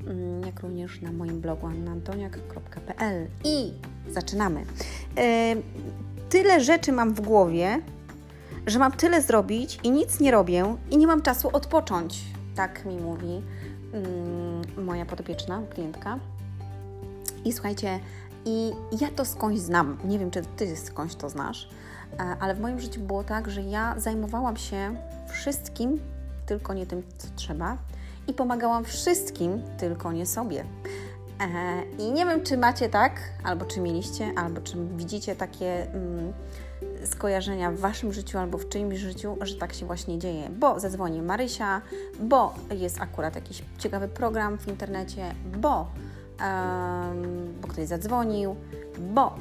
Mm, 0.08 0.46
jak 0.46 0.60
również 0.60 1.02
na 1.02 1.12
moim 1.12 1.42
blogu 1.42 1.68
annantoniak.pl. 1.68 3.28
I 3.44 3.74
zaczynamy. 4.10 4.66
E, 5.18 5.56
tyle 6.30 6.62
rzeczy 6.62 6.92
mam 6.92 7.13
w 7.13 7.22
głowie, 7.22 7.82
że 8.68 8.80
mam 8.80 8.92
tyle 8.92 9.22
zrobić 9.22 9.80
i 9.84 9.92
nic 9.92 10.20
nie 10.20 10.32
robię 10.32 10.76
i 10.92 10.98
nie 10.98 11.08
mam 11.08 11.22
czasu 11.22 11.50
odpocząć. 11.54 12.22
Tak 12.56 12.86
mi 12.86 12.98
mówi 12.98 13.42
mm, 13.94 14.86
moja 14.86 15.06
podopieczna, 15.06 15.62
klientka. 15.74 16.20
I 17.46 17.54
słuchajcie, 17.54 18.00
i 18.46 18.72
ja 19.02 19.08
to 19.16 19.26
skądś 19.26 19.60
znam. 19.60 19.98
Nie 20.06 20.20
wiem, 20.20 20.32
czy 20.32 20.42
ty 20.58 20.78
skądś 20.78 21.16
to 21.16 21.30
znasz, 21.30 21.70
e, 22.20 22.36
ale 22.39 22.56
w 22.56 22.60
moim 22.60 22.80
życiu 22.80 23.02
było 23.02 23.24
tak, 23.24 23.52
że 23.52 23.62
ja 23.62 23.96
zajmowałam 23.98 24.58
się 24.58 24.96
wszystkim, 25.30 26.00
tylko 26.46 26.74
nie 26.74 26.86
tym, 26.86 27.04
co 27.18 27.28
trzeba 27.36 27.78
i 28.28 28.34
pomagałam 28.34 28.86
wszystkim, 28.86 29.62
tylko 29.78 30.12
nie 30.12 30.26
sobie. 30.26 30.66
E, 31.42 31.84
I 32.00 32.12
nie 32.12 32.26
wiem, 32.26 32.44
czy 32.44 32.58
macie 32.58 32.90
tak, 32.90 33.20
albo 33.44 33.66
czy 33.66 33.82
mieliście, 33.82 34.32
albo 34.36 34.62
czy 34.62 34.78
widzicie 34.96 35.36
takie 35.36 35.92
mm, 35.94 36.34
skojarzenia 37.06 37.72
w 37.72 37.80
waszym 37.80 38.14
życiu 38.14 38.38
albo 38.38 38.58
w 38.58 38.70
czyimś 38.70 39.00
życiu, 39.00 39.38
że 39.42 39.56
tak 39.56 39.74
się 39.74 39.86
właśnie 39.86 40.20
dzieje. 40.20 40.50
Bo 40.50 40.80
zadzwoni 40.80 41.22
Marysia, 41.22 41.82
bo 42.20 42.54
jest 42.72 43.02
akurat 43.02 43.36
jakiś 43.36 43.64
ciekawy 43.78 44.08
program 44.08 44.58
w 44.58 44.68
internecie, 44.68 45.36
bo, 45.58 45.88
um, 46.40 47.54
bo 47.62 47.68
ktoś 47.68 47.88
zadzwonił, 47.88 48.56
bo 49.00 49.36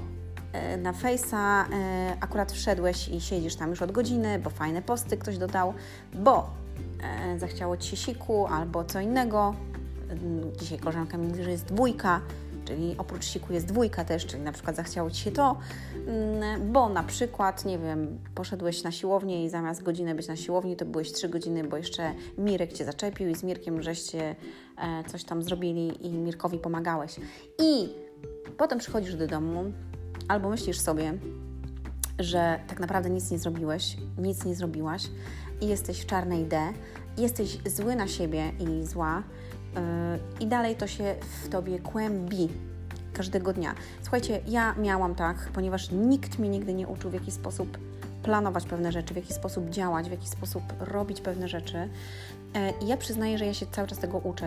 e, 0.53 0.77
na 0.77 0.93
Face'a 0.93 1.65
e, 1.73 2.17
akurat 2.21 2.53
wszedłeś 2.53 3.09
i 3.09 3.21
siedzisz 3.21 3.57
tam 3.57 3.71
już 3.71 3.83
od 3.83 3.93
godziny, 3.93 4.39
bo 4.39 4.51
fajne 4.51 4.83
posty 4.83 5.17
ktoś 5.17 5.39
dodał, 5.39 5.75
bo 6.15 6.62
zachciało 7.37 7.77
Ci 7.77 7.91
się 7.91 7.97
siku 7.97 8.47
albo 8.47 8.85
co 8.85 9.01
innego. 9.01 9.55
Mm, 10.09 10.57
dzisiaj 10.57 10.79
koleżanka 10.79 11.19
mi 11.19 11.27
mówi, 11.27 11.45
że 11.45 11.51
jest 11.51 11.65
dwójka, 11.65 12.21
czyli 12.65 12.95
oprócz 12.99 13.25
siku 13.25 13.53
jest 13.53 13.67
dwójka 13.67 14.05
też, 14.05 14.27
czyli 14.27 14.43
na 14.43 14.53
przykład 14.53 14.77
zachciało 14.77 15.11
Ci 15.11 15.23
się 15.23 15.31
to, 15.31 15.59
mm, 16.07 16.73
bo 16.73 16.89
na 16.89 17.03
przykład, 17.03 17.65
nie 17.65 17.79
wiem, 17.79 18.19
poszedłeś 18.35 18.83
na 18.83 18.93
siłownię 18.93 19.45
i 19.45 19.51
zamiast 19.51 19.83
godziny 19.83 20.15
być 20.15 20.29
na 20.29 20.37
siłowni, 20.37 20.77
to 20.77 20.85
byłeś 20.85 21.13
trzy 21.13 21.29
godziny, 21.29 21.65
bo 21.65 21.77
jeszcze 21.77 22.15
Mirek 22.39 22.73
Cię 22.73 22.85
zaczepił 22.85 23.29
i 23.29 23.35
z 23.35 23.43
Mirkiem 23.43 23.83
żeście 23.83 24.37
e, 24.79 25.05
coś 25.05 25.25
tam 25.25 25.43
zrobili 25.43 26.07
i 26.07 26.11
Mirkowi 26.11 26.59
pomagałeś. 26.59 27.17
I 27.63 27.89
potem 28.59 28.79
przychodzisz 28.79 29.15
do 29.15 29.27
domu 29.27 29.65
albo 30.29 30.49
myślisz 30.49 30.79
sobie, 30.79 31.19
że 32.19 32.61
tak 32.69 32.81
naprawdę 32.81 33.11
nic 33.11 33.31
nie 33.31 33.39
zrobiłeś, 33.39 33.97
nic 34.19 34.45
nie 34.45 34.55
zrobiłaś, 34.55 35.03
i 35.63 35.69
jesteś 35.69 36.01
w 36.01 36.07
czarnej 36.07 36.45
D, 36.45 36.73
jesteś 37.19 37.59
zły 37.67 37.97
na 37.97 38.09
siebie 38.09 38.53
i 38.61 38.87
zła 38.87 39.23
yy, 39.75 39.81
i 40.41 40.47
dalej 40.47 40.77
to 40.77 40.87
się 40.87 41.15
w 41.43 41.49
Tobie 41.49 41.79
kłębi 41.79 42.49
każdego 43.13 43.53
dnia. 43.53 43.75
Słuchajcie, 44.03 44.41
ja 44.47 44.75
miałam 44.75 45.15
tak, 45.15 45.37
ponieważ 45.55 45.91
nikt 45.91 46.39
mnie 46.39 46.49
nigdy 46.49 46.75
nie 46.75 46.89
uczył, 46.89 47.11
w 47.11 47.15
jaki 47.15 47.31
sposób 47.31 47.79
planować 48.23 48.65
pewne 48.65 48.93
rzeczy, 48.93 49.15
w 49.15 49.17
jaki 49.17 49.35
sposób 49.35 49.71
działać, 49.71 50.09
w 50.09 50.11
jaki 50.11 50.29
sposób 50.29 50.63
robić 50.81 51.21
pewne 51.21 51.49
rzeczy. 51.49 51.89
I 52.81 52.87
ja 52.87 52.97
przyznaję, 52.97 53.39
że 53.39 53.47
ja 53.47 53.55
się 53.55 53.67
cały 53.67 53.89
czas 53.89 53.99
tego 53.99 54.19
uczę. 54.19 54.47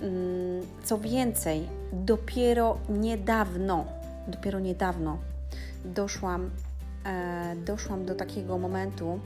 Mm, 0.00 0.62
co 0.84 0.98
więcej, 0.98 1.68
dopiero 1.92 2.78
niedawno, 2.88 3.84
dopiero 4.28 4.60
niedawno 4.60 5.18
doszłam, 5.94 6.50
e, 7.06 7.56
doszłam 7.56 8.04
do 8.04 8.14
takiego 8.14 8.58
momentu, 8.58 9.20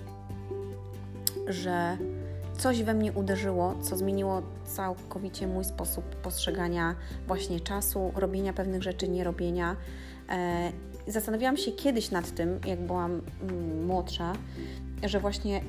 że 1.52 1.98
coś 2.58 2.82
we 2.82 2.94
mnie 2.94 3.12
uderzyło, 3.12 3.74
co 3.82 3.96
zmieniło 3.96 4.42
całkowicie 4.64 5.46
mój 5.46 5.64
sposób 5.64 6.04
postrzegania 6.04 6.94
właśnie 7.26 7.60
czasu, 7.60 8.12
robienia 8.14 8.52
pewnych 8.52 8.82
rzeczy, 8.82 9.08
nie 9.08 9.24
robienia. 9.24 9.76
E, 10.28 10.72
zastanawiałam 11.06 11.56
się 11.56 11.72
kiedyś 11.72 12.10
nad 12.10 12.34
tym, 12.34 12.60
jak 12.66 12.80
byłam 12.80 13.20
mm, 13.42 13.86
młodsza, 13.86 14.32
że 15.02 15.20
właśnie 15.20 15.60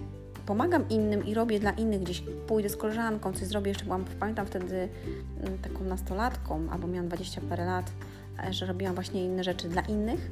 pomagam 0.46 0.90
innym 0.90 1.26
i 1.26 1.34
robię 1.34 1.60
dla 1.60 1.72
innych, 1.72 2.02
gdzieś 2.02 2.24
pójdę 2.48 2.70
z 2.70 2.78
koleżanką, 2.78 3.34
coś 3.34 3.48
zrobię, 3.48 3.70
jeszcze 3.70 3.86
byłam, 3.86 4.06
pamiętam 4.20 4.46
wtedy 4.46 4.90
mm, 5.42 5.58
taką 5.58 5.84
nastolatką, 5.84 6.70
albo 6.72 6.88
miałam 6.88 7.08
20 7.08 7.42
parę 7.50 7.66
lat, 7.66 7.92
e, 8.48 8.54
że 8.54 8.66
robiłam 8.66 8.96
właśnie 8.96 9.26
inne 9.26 9.44
rzeczy 9.44 9.70
dla 9.70 9.82
innych 9.82 10.32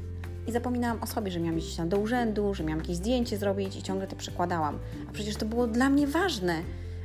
i 0.49 0.51
zapominałam 0.51 1.03
o 1.03 1.07
sobie, 1.07 1.31
że 1.31 1.39
miałam 1.39 1.57
iść 1.59 1.75
tam 1.75 1.89
do 1.89 1.99
urzędu, 1.99 2.53
że 2.53 2.63
miałam 2.63 2.79
jakieś 2.79 2.95
zdjęcie 2.95 3.37
zrobić 3.37 3.75
i 3.75 3.83
ciągle 3.83 4.07
to 4.07 4.15
przekładałam. 4.15 4.79
A 5.09 5.11
przecież 5.11 5.35
to 5.35 5.45
było 5.45 5.67
dla 5.67 5.89
mnie 5.89 6.07
ważne, 6.07 6.61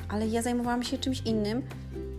ale 0.08 0.28
ja 0.28 0.42
zajmowałam 0.42 0.82
się 0.82 0.98
czymś 0.98 1.22
innym, 1.22 1.62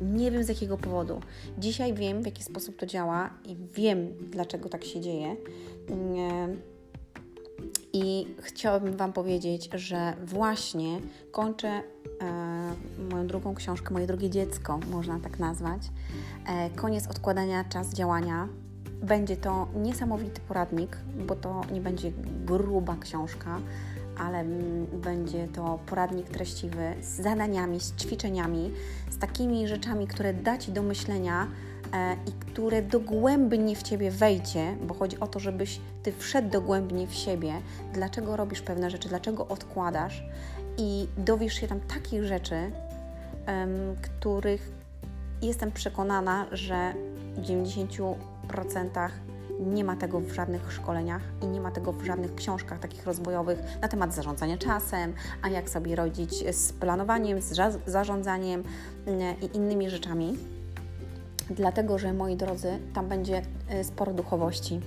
nie 0.02 0.32
wiem 0.32 0.44
z 0.44 0.50
jakiego 0.50 0.78
powodu. 0.78 1.22
Dzisiaj 1.58 1.94
wiem, 1.94 2.24
w 2.24 2.26
jaki 2.26 2.44
sposób 2.44 2.78
to 2.78 2.86
działa 2.86 3.30
i 3.46 3.56
wiem, 3.74 4.14
dlaczego 4.32 4.70
tak 4.70 4.84
się 4.84 5.02
dzieje. 5.02 5.36
I 7.94 8.28
chciałabym 8.40 8.98
Wam 8.98 9.14
powiedzieć, 9.14 9.70
że 9.74 10.14
właśnie 10.26 11.00
kończę 11.32 11.68
e, 11.68 11.84
moją 13.12 13.28
drugą 13.28 13.56
książkę, 13.56 13.94
moje 13.94 14.08
drugie 14.08 14.30
dziecko, 14.30 14.80
można 14.92 15.20
tak 15.20 15.40
nazwać. 15.40 15.82
E, 16.48 16.70
koniec 16.70 17.08
odkładania 17.08 17.64
czas 17.64 17.94
działania 17.94 18.48
będzie 19.06 19.38
to 19.38 19.68
niesamowity 19.76 20.42
poradnik, 20.48 20.98
bo 21.28 21.36
to 21.36 21.62
nie 21.72 21.82
będzie 21.82 22.12
gruba 22.46 22.96
książka, 23.00 23.60
ale 24.18 24.46
będzie 24.94 25.48
to 25.48 25.80
poradnik 25.86 26.30
treściwy 26.30 26.94
z 27.02 27.22
zadaniami, 27.22 27.80
z 27.80 27.96
ćwiczeniami, 27.96 28.72
z 29.10 29.18
takimi 29.18 29.68
rzeczami, 29.68 30.08
które 30.08 30.34
da 30.34 30.58
Ci 30.58 30.72
do 30.72 30.82
myślenia 30.82 31.48
e, 31.94 32.16
i 32.28 32.32
które 32.32 32.82
dogłębnie 32.82 33.76
w 33.76 33.84
Ciebie 33.84 34.12
wejdzie, 34.12 34.78
bo 34.88 34.94
chodzi 34.94 35.20
o 35.20 35.28
to, 35.28 35.40
żebyś 35.40 35.80
Ty 36.04 36.12
wszedł 36.12 36.50
dogłębnie 36.50 37.08
w 37.08 37.14
siebie, 37.14 37.54
dlaczego 37.94 38.36
robisz 38.36 38.62
pewne 38.62 38.90
rzeczy, 38.90 39.10
dlaczego 39.10 39.48
odkładasz 39.48 40.24
i 40.78 41.08
dowiesz 41.18 41.54
się 41.54 41.68
tam 41.68 41.80
takich 41.80 42.24
rzeczy, 42.24 42.72
których 44.02 44.72
jestem 45.42 45.72
przekonana, 45.72 46.46
że 46.52 46.94
w 47.36 47.42
90 47.42 47.92
nie 49.60 49.84
ma 49.84 49.96
tego 49.96 50.20
w 50.20 50.34
żadnych 50.34 50.72
szkoleniach 50.72 51.22
i 51.42 51.48
nie 51.48 51.62
ma 51.62 51.72
tego 51.72 51.92
w 51.92 52.06
żadnych 52.06 52.36
książkach 52.36 52.80
takich 52.80 53.06
rozwojowych 53.06 53.60
na 53.82 53.88
temat 53.88 54.14
zarządzania 54.14 54.58
czasem, 54.58 55.14
a 55.42 55.50
jak 55.50 55.70
sobie 55.70 55.96
rodzić 55.96 56.56
z 56.56 56.74
planowaniem, 56.74 57.42
z 57.42 57.80
zarządzaniem 57.86 58.64
mm, 59.06 59.36
i 59.42 59.58
innymi 59.58 59.90
rzeczami. 59.90 60.38
Dlatego, 61.50 61.98
że 62.00 62.14
moi 62.14 62.36
drodzy, 62.36 62.80
tam 62.94 63.08
będzie 63.08 63.42
y, 63.82 63.84
sporo 63.84 64.14
duchowości. 64.14 64.82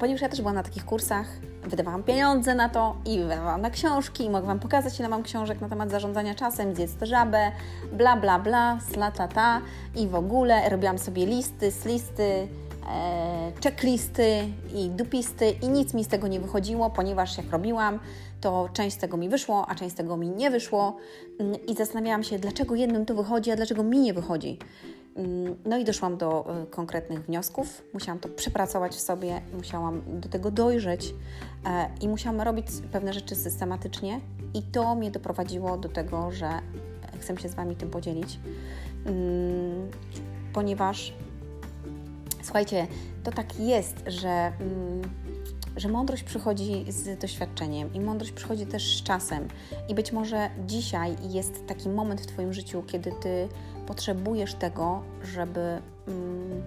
Ponieważ 0.00 0.22
ja 0.22 0.28
też 0.28 0.40
byłam 0.40 0.54
na 0.54 0.62
takich 0.62 0.84
kursach, 0.84 1.26
wydawałam 1.66 2.02
pieniądze 2.02 2.54
na 2.54 2.68
to 2.68 2.96
i 3.04 3.18
wydawałam 3.18 3.60
na 3.60 3.70
książki 3.70 4.24
i 4.24 4.30
mogę 4.30 4.46
Wam 4.46 4.58
pokazać, 4.58 5.00
ile 5.00 5.08
mam 5.08 5.22
książek 5.22 5.60
na 5.60 5.68
temat 5.68 5.90
zarządzania 5.90 6.34
czasem, 6.34 6.74
zjedz 6.74 6.96
żabę, 7.02 7.52
bla, 7.92 8.16
bla, 8.16 8.38
bla, 8.38 8.78
slatata 8.92 9.60
i 9.96 10.08
w 10.08 10.14
ogóle 10.14 10.68
robiłam 10.68 10.98
sobie 10.98 11.26
listy, 11.26 11.70
z 11.70 11.84
listy, 11.84 12.48
e, 12.90 13.52
checklisty 13.64 14.48
i 14.74 14.90
dupisty 14.90 15.50
i 15.50 15.68
nic 15.68 15.94
mi 15.94 16.04
z 16.04 16.08
tego 16.08 16.28
nie 16.28 16.40
wychodziło, 16.40 16.90
ponieważ 16.90 17.38
jak 17.38 17.50
robiłam, 17.50 17.98
to 18.40 18.68
część 18.72 18.96
z 18.96 18.98
tego 18.98 19.16
mi 19.16 19.28
wyszło, 19.28 19.68
a 19.68 19.74
część 19.74 19.94
z 19.94 19.96
tego 19.96 20.16
mi 20.16 20.28
nie 20.28 20.50
wyszło 20.50 20.96
mm, 21.38 21.66
i 21.66 21.74
zastanawiałam 21.74 22.22
się, 22.22 22.38
dlaczego 22.38 22.74
jednym 22.74 23.06
to 23.06 23.14
wychodzi, 23.14 23.50
a 23.50 23.56
dlaczego 23.56 23.82
mi 23.82 23.98
nie 23.98 24.14
wychodzi. 24.14 24.58
Mm, 25.16 25.56
no 25.64 25.78
i 25.78 25.84
doszłam 25.84 26.16
do 26.16 26.60
e, 26.62 26.66
konkretnych 26.66 27.24
wniosków. 27.24 27.82
Musiałam 27.94 28.18
to 28.18 28.28
przepracować 28.28 28.92
w 28.92 29.00
sobie, 29.00 29.40
musiałam 29.56 30.20
do 30.20 30.28
tego 30.28 30.50
dojrzeć 30.50 31.14
e, 31.66 31.90
i 32.00 32.08
musiałam 32.08 32.40
robić 32.40 32.66
pewne 32.92 33.12
rzeczy 33.12 33.34
systematycznie, 33.34 34.20
i 34.54 34.62
to 34.62 34.94
mnie 34.94 35.10
doprowadziło 35.10 35.76
do 35.76 35.88
tego, 35.88 36.30
że 36.30 36.48
chcę 37.20 37.36
się 37.36 37.48
z 37.48 37.54
Wami 37.54 37.76
tym 37.76 37.90
podzielić, 37.90 38.40
mm, 39.06 39.90
ponieważ 40.52 41.12
słuchajcie, 42.42 42.86
to 43.24 43.32
tak 43.32 43.60
jest, 43.60 43.96
że 44.06 44.52
mm, 44.60 45.02
że 45.76 45.88
mądrość 45.88 46.22
przychodzi 46.22 46.84
z 46.88 47.20
doświadczeniem 47.20 47.94
i 47.94 48.00
mądrość 48.00 48.32
przychodzi 48.32 48.66
też 48.66 48.98
z 48.98 49.02
czasem. 49.02 49.48
I 49.88 49.94
być 49.94 50.12
może 50.12 50.50
dzisiaj 50.66 51.16
jest 51.28 51.66
taki 51.66 51.88
moment 51.88 52.20
w 52.20 52.26
Twoim 52.26 52.52
życiu, 52.52 52.82
kiedy 52.86 53.12
Ty 53.12 53.48
potrzebujesz 53.86 54.54
tego, 54.54 55.02
żeby, 55.24 55.80
mm, 56.08 56.62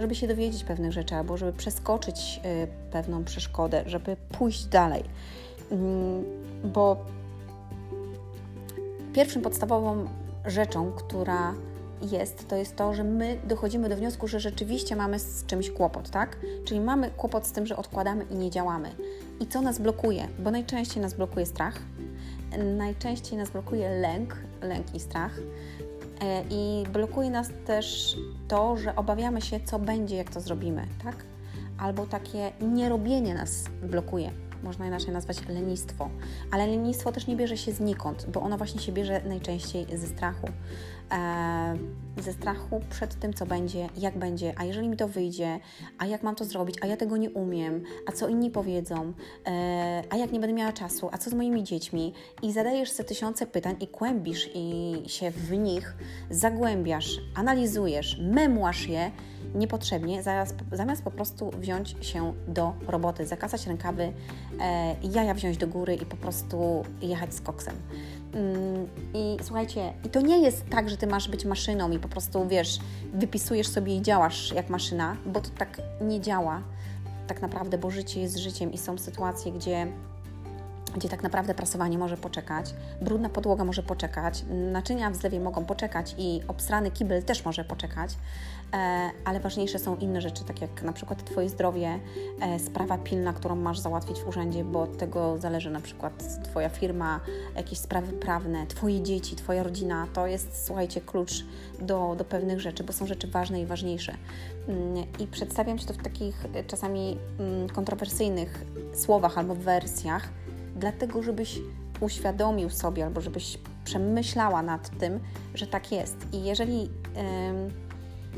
żeby 0.00 0.14
się 0.14 0.28
dowiedzieć 0.28 0.64
pewnych 0.64 0.92
rzeczy, 0.92 1.14
albo 1.14 1.36
żeby 1.36 1.52
przeskoczyć 1.52 2.40
y, 2.44 2.90
pewną 2.90 3.24
przeszkodę, 3.24 3.82
żeby 3.86 4.16
pójść 4.38 4.64
dalej. 4.64 5.04
Mm, 5.70 6.24
bo 6.64 6.96
pierwszym 9.12 9.42
podstawową 9.42 10.08
rzeczą, 10.46 10.92
która 10.92 11.54
jest, 12.02 12.48
to 12.48 12.56
jest 12.56 12.76
to, 12.76 12.94
że 12.94 13.04
my 13.04 13.38
dochodzimy 13.48 13.88
do 13.88 13.96
wniosku, 13.96 14.28
że 14.28 14.40
rzeczywiście 14.40 14.96
mamy 14.96 15.18
z 15.18 15.46
czymś 15.46 15.70
kłopot, 15.70 16.10
tak? 16.10 16.36
Czyli 16.64 16.80
mamy 16.80 17.10
kłopot 17.10 17.46
z 17.46 17.52
tym, 17.52 17.66
że 17.66 17.76
odkładamy 17.76 18.24
i 18.30 18.34
nie 18.34 18.50
działamy. 18.50 18.90
I 19.40 19.46
co 19.46 19.60
nas 19.60 19.78
blokuje? 19.78 20.28
Bo 20.38 20.50
najczęściej 20.50 21.02
nas 21.02 21.14
blokuje 21.14 21.46
strach, 21.46 21.78
najczęściej 22.76 23.38
nas 23.38 23.50
blokuje 23.50 23.90
lęk, 23.90 24.36
lęk 24.62 24.94
i 24.94 25.00
strach. 25.00 25.40
E, 26.24 26.44
I 26.50 26.84
blokuje 26.92 27.30
nas 27.30 27.50
też 27.66 28.16
to, 28.48 28.76
że 28.76 28.96
obawiamy 28.96 29.40
się, 29.40 29.60
co 29.60 29.78
będzie, 29.78 30.16
jak 30.16 30.30
to 30.30 30.40
zrobimy, 30.40 30.86
tak? 31.04 31.16
Albo 31.78 32.06
takie 32.06 32.52
nierobienie 32.60 33.34
nas 33.34 33.64
blokuje 33.82 34.30
można 34.64 34.86
inaczej 34.86 35.12
nazwać 35.12 35.48
lenistwo. 35.48 36.10
Ale 36.50 36.66
lenistwo 36.66 37.12
też 37.12 37.26
nie 37.26 37.36
bierze 37.36 37.56
się 37.56 37.72
znikąd, 37.72 38.26
bo 38.32 38.40
ono 38.40 38.56
właśnie 38.58 38.80
się 38.80 38.92
bierze 38.92 39.22
najczęściej 39.26 39.86
ze 39.98 40.06
strachu. 40.06 40.46
Ze 42.22 42.32
strachu 42.32 42.80
przed 42.90 43.14
tym, 43.14 43.34
co 43.34 43.46
będzie, 43.46 43.88
jak 43.96 44.18
będzie, 44.18 44.52
a 44.56 44.64
jeżeli 44.64 44.88
mi 44.88 44.96
to 44.96 45.08
wyjdzie, 45.08 45.60
a 45.98 46.06
jak 46.06 46.22
mam 46.22 46.34
to 46.34 46.44
zrobić, 46.44 46.76
a 46.82 46.86
ja 46.86 46.96
tego 46.96 47.16
nie 47.16 47.30
umiem, 47.30 47.82
a 48.06 48.12
co 48.12 48.28
inni 48.28 48.50
powiedzą, 48.50 49.12
e, 49.46 50.02
a 50.10 50.16
jak 50.16 50.32
nie 50.32 50.40
będę 50.40 50.54
miała 50.54 50.72
czasu, 50.72 51.08
a 51.12 51.18
co 51.18 51.30
z 51.30 51.34
moimi 51.34 51.64
dziećmi 51.64 52.12
i 52.42 52.52
zadajesz 52.52 52.90
sobie 52.90 53.08
tysiące 53.08 53.46
pytań 53.46 53.76
i 53.80 53.88
kłębisz 53.88 54.50
i 54.54 54.94
się 55.06 55.30
w 55.30 55.52
nich 55.52 55.96
zagłębiasz, 56.30 57.20
analizujesz, 57.34 58.18
memłasz 58.20 58.86
je 58.86 59.10
niepotrzebnie, 59.54 60.22
zamiast, 60.22 60.56
zamiast 60.72 61.02
po 61.02 61.10
prostu 61.10 61.50
wziąć 61.50 61.96
się 62.00 62.32
do 62.48 62.74
roboty, 62.86 63.26
zakasać 63.26 63.66
rękawy, 63.66 64.12
e, 64.60 64.96
jaja 65.02 65.34
wziąć 65.34 65.56
do 65.56 65.66
góry 65.66 65.94
i 65.94 66.06
po 66.06 66.16
prostu 66.16 66.84
jechać 67.02 67.34
z 67.34 67.40
koksem. 67.40 67.74
Mm, 68.34 68.88
I 69.14 69.36
słuchajcie, 69.42 69.92
i 70.04 70.08
to 70.08 70.20
nie 70.20 70.38
jest 70.38 70.68
tak, 70.68 70.90
że 70.90 70.96
ty 70.96 71.06
masz 71.06 71.28
być 71.28 71.44
maszyną 71.44 71.90
i 71.90 71.98
po 72.04 72.08
prostu 72.08 72.48
wiesz, 72.48 72.78
wypisujesz 73.14 73.68
sobie 73.68 73.96
i 73.96 74.02
działasz 74.02 74.52
jak 74.52 74.68
maszyna, 74.68 75.16
bo 75.26 75.40
to 75.40 75.50
tak 75.58 75.80
nie 76.00 76.20
działa. 76.20 76.62
Tak 77.26 77.42
naprawdę, 77.42 77.78
bo 77.78 77.90
życie 77.90 78.20
jest 78.20 78.36
życiem 78.36 78.72
i 78.72 78.78
są 78.78 78.98
sytuacje, 78.98 79.52
gdzie 79.52 79.86
gdzie 80.94 81.08
tak 81.08 81.22
naprawdę 81.22 81.54
prasowanie 81.54 81.98
może 81.98 82.16
poczekać, 82.16 82.74
brudna 83.02 83.28
podłoga 83.28 83.64
może 83.64 83.82
poczekać, 83.82 84.44
naczynia 84.72 85.10
w 85.10 85.16
zlewie 85.16 85.40
mogą 85.40 85.64
poczekać 85.64 86.14
i 86.18 86.40
obsrany 86.48 86.90
kibel 86.90 87.22
też 87.22 87.44
może 87.44 87.64
poczekać, 87.64 88.10
ale 89.24 89.40
ważniejsze 89.40 89.78
są 89.78 89.96
inne 89.96 90.20
rzeczy, 90.20 90.44
tak 90.44 90.60
jak 90.60 90.82
na 90.82 90.92
przykład 90.92 91.24
Twoje 91.24 91.48
zdrowie, 91.48 92.00
e, 92.40 92.58
sprawa 92.58 92.98
pilna, 92.98 93.32
którą 93.32 93.56
masz 93.56 93.78
załatwić 93.78 94.20
w 94.20 94.28
urzędzie, 94.28 94.64
bo 94.64 94.82
od 94.82 94.98
tego 94.98 95.38
zależy 95.38 95.70
na 95.70 95.80
przykład 95.80 96.42
Twoja 96.44 96.68
firma, 96.68 97.20
jakieś 97.56 97.78
sprawy 97.78 98.12
prawne, 98.12 98.66
Twoje 98.66 99.02
dzieci, 99.02 99.36
Twoja 99.36 99.62
rodzina. 99.62 100.06
To 100.12 100.26
jest, 100.26 100.66
słuchajcie, 100.66 101.00
klucz 101.00 101.44
do, 101.80 102.14
do 102.18 102.24
pewnych 102.24 102.60
rzeczy, 102.60 102.84
bo 102.84 102.92
są 102.92 103.06
rzeczy 103.06 103.26
ważne 103.26 103.60
i 103.60 103.66
ważniejsze. 103.66 104.14
Mm, 104.68 105.04
I 105.18 105.26
przedstawiam 105.26 105.78
Ci 105.78 105.86
to 105.86 105.94
w 105.94 106.02
takich 106.02 106.46
e, 106.54 106.64
czasami 106.64 107.18
mm, 107.38 107.68
kontrowersyjnych 107.68 108.64
słowach 108.94 109.38
albo 109.38 109.54
wersjach, 109.54 110.28
dlatego 110.76 111.22
żebyś 111.22 111.60
uświadomił 112.00 112.70
sobie 112.70 113.04
albo 113.04 113.20
żebyś 113.20 113.58
przemyślała 113.84 114.62
nad 114.62 114.98
tym, 114.98 115.20
że 115.54 115.66
tak 115.66 115.92
jest. 115.92 116.16
I 116.32 116.44
jeżeli, 116.44 116.90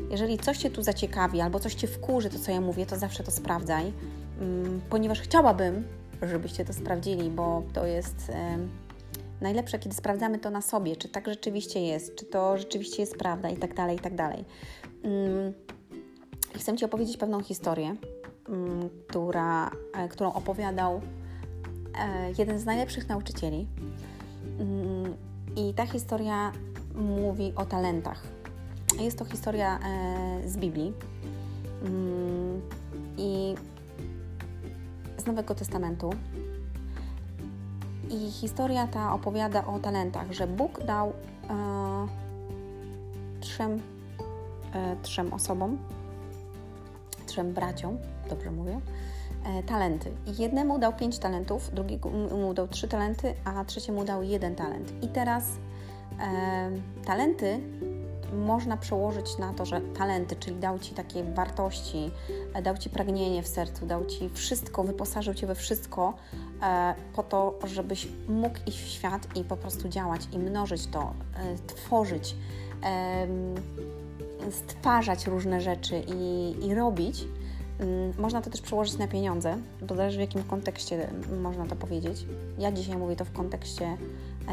jeżeli 0.09 0.37
coś 0.37 0.57
Cię 0.57 0.69
tu 0.69 0.83
zaciekawi 0.83 1.41
albo 1.41 1.59
coś 1.59 1.75
Cię 1.75 1.87
wkurzy, 1.87 2.29
to 2.29 2.39
co 2.39 2.51
ja 2.51 2.61
mówię, 2.61 2.85
to 2.85 2.97
zawsze 2.97 3.23
to 3.23 3.31
sprawdzaj, 3.31 3.93
ponieważ 4.89 5.21
chciałabym, 5.21 5.87
żebyście 6.21 6.65
to 6.65 6.73
sprawdzili, 6.73 7.29
bo 7.29 7.63
to 7.73 7.85
jest 7.85 8.31
najlepsze, 9.41 9.79
kiedy 9.79 9.95
sprawdzamy 9.95 10.39
to 10.39 10.49
na 10.49 10.61
sobie, 10.61 10.95
czy 10.95 11.09
tak 11.09 11.27
rzeczywiście 11.27 11.79
jest, 11.79 12.15
czy 12.15 12.25
to 12.25 12.57
rzeczywiście 12.57 13.01
jest 13.01 13.17
prawda 13.17 13.49
i 13.49 13.57
tak 13.57 13.73
dalej, 13.73 13.97
i 13.97 13.99
tak 13.99 14.15
dalej. 14.15 14.45
Chcę 16.55 16.77
Ci 16.77 16.85
opowiedzieć 16.85 17.17
pewną 17.17 17.43
historię, 17.43 17.95
która, 19.07 19.71
e, 19.93 20.07
którą 20.09 20.33
opowiadał 20.33 21.01
E, 21.97 22.31
jeden 22.37 22.59
z 22.59 22.65
najlepszych 22.65 23.09
nauczycieli. 23.09 23.67
Mm, 24.59 25.15
I 25.55 25.73
ta 25.73 25.85
historia 25.85 26.51
mówi 26.95 27.53
o 27.55 27.65
talentach. 27.65 28.23
Jest 28.95 29.17
to 29.17 29.25
historia 29.25 29.79
e, 29.79 30.49
z 30.49 30.57
Biblii 30.57 30.93
mm, 31.83 32.61
i 33.17 33.55
z 35.17 35.25
Nowego 35.25 35.55
Testamentu. 35.55 36.09
I 38.09 38.31
historia 38.31 38.87
ta 38.87 39.13
opowiada 39.13 39.65
o 39.65 39.79
talentach, 39.79 40.31
że 40.31 40.47
Bóg 40.47 40.83
dał 40.83 41.09
e, 41.09 41.13
trzem, 43.39 43.81
e, 44.73 44.95
trzem 45.01 45.33
osobom, 45.33 45.77
trzem 47.25 47.53
braciom, 47.53 47.97
dobrze 48.29 48.51
mówię, 48.51 48.79
talenty. 49.65 50.11
Jednemu 50.39 50.79
dał 50.79 50.93
pięć 50.93 51.19
talentów, 51.19 51.71
drugiemu 51.73 52.53
dał 52.53 52.67
trzy 52.67 52.87
talenty, 52.87 53.33
a 53.45 53.65
trzeciemu 53.65 54.05
dał 54.05 54.23
jeden 54.23 54.55
talent. 54.55 55.03
I 55.03 55.07
teraz 55.07 55.43
e, 56.19 56.71
talenty 57.05 57.59
można 58.33 58.77
przełożyć 58.77 59.37
na 59.37 59.53
to, 59.53 59.65
że 59.65 59.81
talenty, 59.81 60.35
czyli 60.35 60.55
dał 60.55 60.79
Ci 60.79 60.93
takie 60.93 61.23
wartości, 61.23 62.11
e, 62.53 62.61
dał 62.61 62.77
Ci 62.77 62.89
pragnienie 62.89 63.43
w 63.43 63.47
sercu, 63.47 63.85
dał 63.85 64.05
Ci 64.05 64.29
wszystko, 64.29 64.83
wyposażył 64.83 65.33
Cię 65.33 65.47
we 65.47 65.55
wszystko 65.55 66.13
e, 66.61 66.95
po 67.15 67.23
to, 67.23 67.59
żebyś 67.63 68.07
mógł 68.29 68.59
iść 68.65 68.83
w 68.83 68.87
świat 68.87 69.27
i 69.35 69.43
po 69.43 69.57
prostu 69.57 69.89
działać 69.89 70.21
i 70.31 70.39
mnożyć 70.39 70.87
to, 70.87 71.13
e, 71.35 71.55
tworzyć, 71.67 72.35
stwarzać 74.51 75.27
różne 75.27 75.61
rzeczy 75.61 76.03
i, 76.07 76.55
i 76.65 76.75
robić 76.75 77.25
Mm, 77.79 78.13
można 78.17 78.41
to 78.41 78.49
też 78.49 78.61
przełożyć 78.61 78.97
na 78.97 79.07
pieniądze, 79.07 79.57
bo 79.81 79.95
zależy 79.95 80.17
w 80.17 80.21
jakim 80.21 80.43
kontekście 80.43 81.07
można 81.41 81.65
to 81.65 81.75
powiedzieć. 81.75 82.25
Ja 82.57 82.71
dzisiaj 82.71 82.97
mówię 82.97 83.15
to 83.15 83.25
w 83.25 83.31
kontekście 83.31 83.97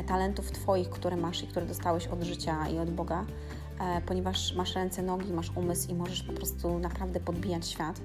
talentów 0.06 0.52
Twoich, 0.52 0.90
które 0.90 1.16
masz 1.16 1.42
i 1.42 1.46
które 1.46 1.66
dostałeś 1.66 2.06
od 2.06 2.22
życia 2.22 2.68
i 2.68 2.78
od 2.78 2.90
Boga, 2.90 3.24
ponieważ 4.06 4.54
masz 4.54 4.74
ręce, 4.74 5.02
nogi, 5.02 5.32
masz 5.32 5.56
umysł 5.56 5.90
i 5.90 5.94
możesz 5.94 6.22
po 6.22 6.32
prostu 6.32 6.78
naprawdę 6.78 7.20
podbijać 7.20 7.68
świat. 7.68 8.00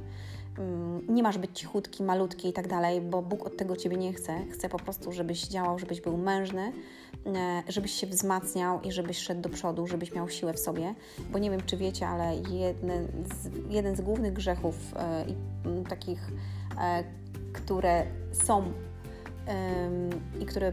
Mm, 0.60 1.16
nie 1.16 1.24
masz 1.24 1.38
być 1.38 1.60
cichutki, 1.60 2.04
malutki 2.04 2.50
i 2.50 2.54
tak 2.54 2.68
dalej, 2.68 3.02
bo 3.02 3.22
Bóg 3.22 3.46
od 3.46 3.58
tego 3.58 3.76
Ciebie 3.76 3.98
nie 3.98 4.14
chce. 4.14 4.46
Chce 4.52 4.70
po 4.70 4.78
prostu, 4.78 5.12
żebyś 5.12 5.48
działał, 5.48 5.80
żebyś 5.80 6.02
był 6.02 6.18
mężny, 6.18 6.74
e, 7.26 7.64
żebyś 7.68 7.92
się 7.92 8.08
wzmacniał 8.08 8.82
i 8.82 8.92
żebyś 8.92 9.18
szedł 9.18 9.42
do 9.42 9.50
przodu, 9.50 9.88
żebyś 9.88 10.14
miał 10.14 10.30
siłę 10.30 10.54
w 10.54 10.60
sobie. 10.60 10.96
Bo 11.32 11.40
nie 11.40 11.52
wiem, 11.52 11.62
czy 11.66 11.78
wiecie, 11.78 12.08
ale 12.08 12.36
jeden 12.36 13.08
z, 13.26 13.72
jeden 13.74 13.96
z 13.96 14.02
głównych 14.02 14.34
grzechów 14.34 14.76
e, 14.96 15.26
i 15.30 15.84
takich, 15.84 16.32
e, 16.82 17.04
które 17.54 18.06
są 18.32 18.64
i 20.40 20.46
które 20.46 20.72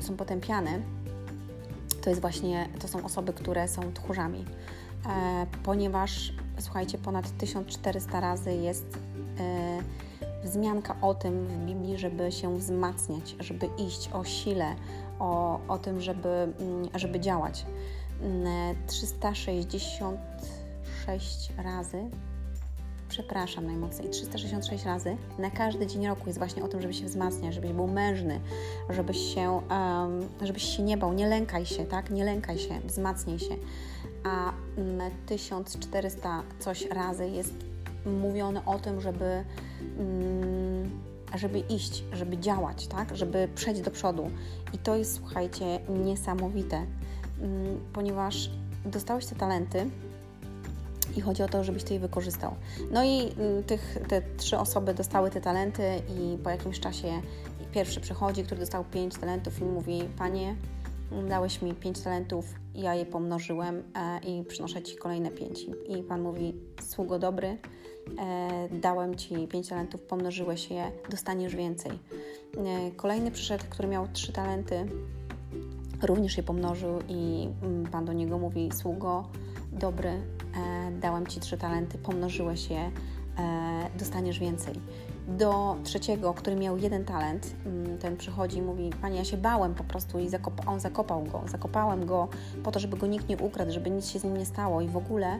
są 0.00 0.16
potępiane, 0.16 0.80
to 2.02 2.10
jest 2.10 2.22
właśnie, 2.22 2.68
to 2.80 2.88
są 2.88 3.04
osoby, 3.04 3.32
które 3.32 3.68
są 3.68 3.92
tchórzami. 3.92 4.44
Ponieważ, 5.62 6.32
słuchajcie, 6.58 6.98
ponad 6.98 7.38
1400 7.38 8.20
razy 8.20 8.54
jest 8.54 8.98
E, 9.40 9.78
wzmianka 10.44 10.96
o 11.00 11.14
tym 11.14 11.46
w 11.46 11.56
Biblii, 11.56 11.98
żeby 11.98 12.32
się 12.32 12.58
wzmacniać, 12.58 13.36
żeby 13.40 13.68
iść 13.78 14.10
o 14.12 14.24
sile, 14.24 14.74
o, 15.18 15.60
o 15.68 15.78
tym, 15.78 16.00
żeby, 16.00 16.28
mm, 16.28 16.54
żeby 16.94 17.20
działać. 17.20 17.66
366 18.86 21.50
mm, 21.50 21.66
razy, 21.66 22.04
przepraszam 23.10 23.66
najmocniej, 23.66 24.10
366 24.10 24.84
razy 24.84 25.16
na 25.38 25.50
każdy 25.50 25.86
dzień 25.86 26.06
roku 26.06 26.26
jest 26.26 26.38
właśnie 26.38 26.64
o 26.64 26.68
tym, 26.68 26.82
żeby 26.82 26.94
się 26.94 27.06
wzmacniać, 27.06 27.54
żebyś 27.54 27.72
był 27.72 27.86
mężny, 27.86 28.40
żebyś 28.90 29.34
się, 29.34 29.62
um, 29.70 30.28
żebyś 30.42 30.76
się 30.76 30.82
nie 30.82 30.96
bał, 30.96 31.12
nie 31.12 31.26
lękaj 31.26 31.66
się, 31.66 31.84
tak? 31.84 32.10
Nie 32.10 32.24
lękaj 32.24 32.58
się, 32.58 32.80
wzmacnij 32.84 33.38
się. 33.38 33.56
A 34.24 34.52
1400 35.26 36.28
mm, 36.28 36.44
coś 36.58 36.86
razy 36.86 37.28
jest 37.28 37.54
mówione 38.06 38.64
o 38.64 38.78
tym, 38.78 39.00
żeby, 39.00 39.44
mm, 39.98 40.90
żeby 41.34 41.58
iść, 41.58 42.04
żeby 42.12 42.38
działać, 42.38 42.86
tak? 42.86 43.16
żeby 43.16 43.48
przejść 43.54 43.80
do 43.80 43.90
przodu. 43.90 44.30
I 44.72 44.78
to 44.78 44.96
jest, 44.96 45.14
słuchajcie, 45.14 45.80
niesamowite, 46.04 46.76
mm, 47.40 47.80
ponieważ 47.92 48.50
dostałeś 48.84 49.26
te 49.26 49.34
talenty 49.34 49.90
I 51.16 51.20
chodzi 51.20 51.42
o 51.42 51.48
to, 51.48 51.64
żebyś 51.64 51.84
ty 51.84 51.94
je 51.94 52.00
wykorzystał. 52.00 52.54
No 52.90 53.04
i 53.04 53.28
y, 53.60 53.62
tych, 53.66 53.98
te 54.08 54.22
trzy 54.36 54.58
osoby 54.58 54.94
dostały 54.94 55.30
te 55.30 55.40
talenty 55.40 55.82
i 56.08 56.38
po 56.38 56.50
jakimś 56.50 56.80
czasie 56.80 57.22
pierwszy 57.72 58.00
przychodzi, 58.00 58.44
który 58.44 58.60
dostał 58.60 58.84
pięć 58.84 59.16
talentów 59.16 59.60
i 59.60 59.64
mówi, 59.64 60.02
panie, 60.18 60.56
dałeś 61.28 61.62
mi 61.62 61.74
pięć 61.74 62.00
talentów, 62.00 62.44
ja 62.74 62.94
je 62.94 63.06
pomnożyłem 63.06 63.82
e, 63.94 64.18
i 64.18 64.44
przynoszę 64.44 64.82
ci 64.82 64.96
kolejne 64.96 65.30
pięć. 65.30 65.66
I 65.88 66.02
pan 66.02 66.22
mówi, 66.22 66.54
sługo 66.82 67.18
dobry, 67.18 67.48
e, 68.18 68.68
dałem 68.72 69.14
ci 69.14 69.48
pięć 69.48 69.68
talentów, 69.68 70.02
pomnożyłeś 70.02 70.70
je, 70.70 70.92
dostaniesz 71.10 71.56
więcej. 71.56 71.92
E, 71.92 72.90
kolejny 72.96 73.30
przyszedł, 73.30 73.64
który 73.70 73.88
miał 73.88 74.08
trzy 74.12 74.32
talenty, 74.32 74.86
również 76.02 76.36
je 76.36 76.42
pomnożył 76.42 76.98
i 77.08 77.48
mm, 77.62 77.86
pan 77.86 78.04
do 78.04 78.12
niego 78.12 78.38
mówi, 78.38 78.68
sługo 78.74 79.28
dobry, 79.72 80.22
e, 80.56 80.90
dałem 81.00 81.26
ci 81.26 81.40
trzy 81.40 81.58
talenty, 81.58 81.98
pomnożyłeś 81.98 82.70
je, 82.70 82.80
e, 82.80 82.90
dostaniesz 83.98 84.38
więcej 84.38 84.74
do 85.28 85.76
trzeciego, 85.84 86.34
który 86.34 86.56
miał 86.56 86.76
jeden 86.76 87.04
talent, 87.04 87.54
mm, 87.66 87.98
ten 87.98 88.16
przychodzi 88.16 88.58
i 88.58 88.62
mówi, 88.62 88.90
Pani, 89.02 89.16
ja 89.16 89.24
się 89.24 89.36
bałem 89.36 89.74
po 89.74 89.84
prostu 89.84 90.18
i 90.18 90.28
on 90.66 90.80
zakopał 90.80 91.24
go. 91.24 91.42
Zakopałem 91.46 92.06
go 92.06 92.28
po 92.62 92.72
to, 92.72 92.80
żeby 92.80 92.96
go 92.96 93.06
nikt 93.06 93.28
nie 93.28 93.36
ukradł, 93.36 93.72
żeby 93.72 93.90
nic 93.90 94.08
się 94.08 94.18
z 94.18 94.24
nim 94.24 94.36
nie 94.36 94.46
stało 94.46 94.80
i 94.80 94.88
w 94.88 94.96
ogóle, 94.96 95.38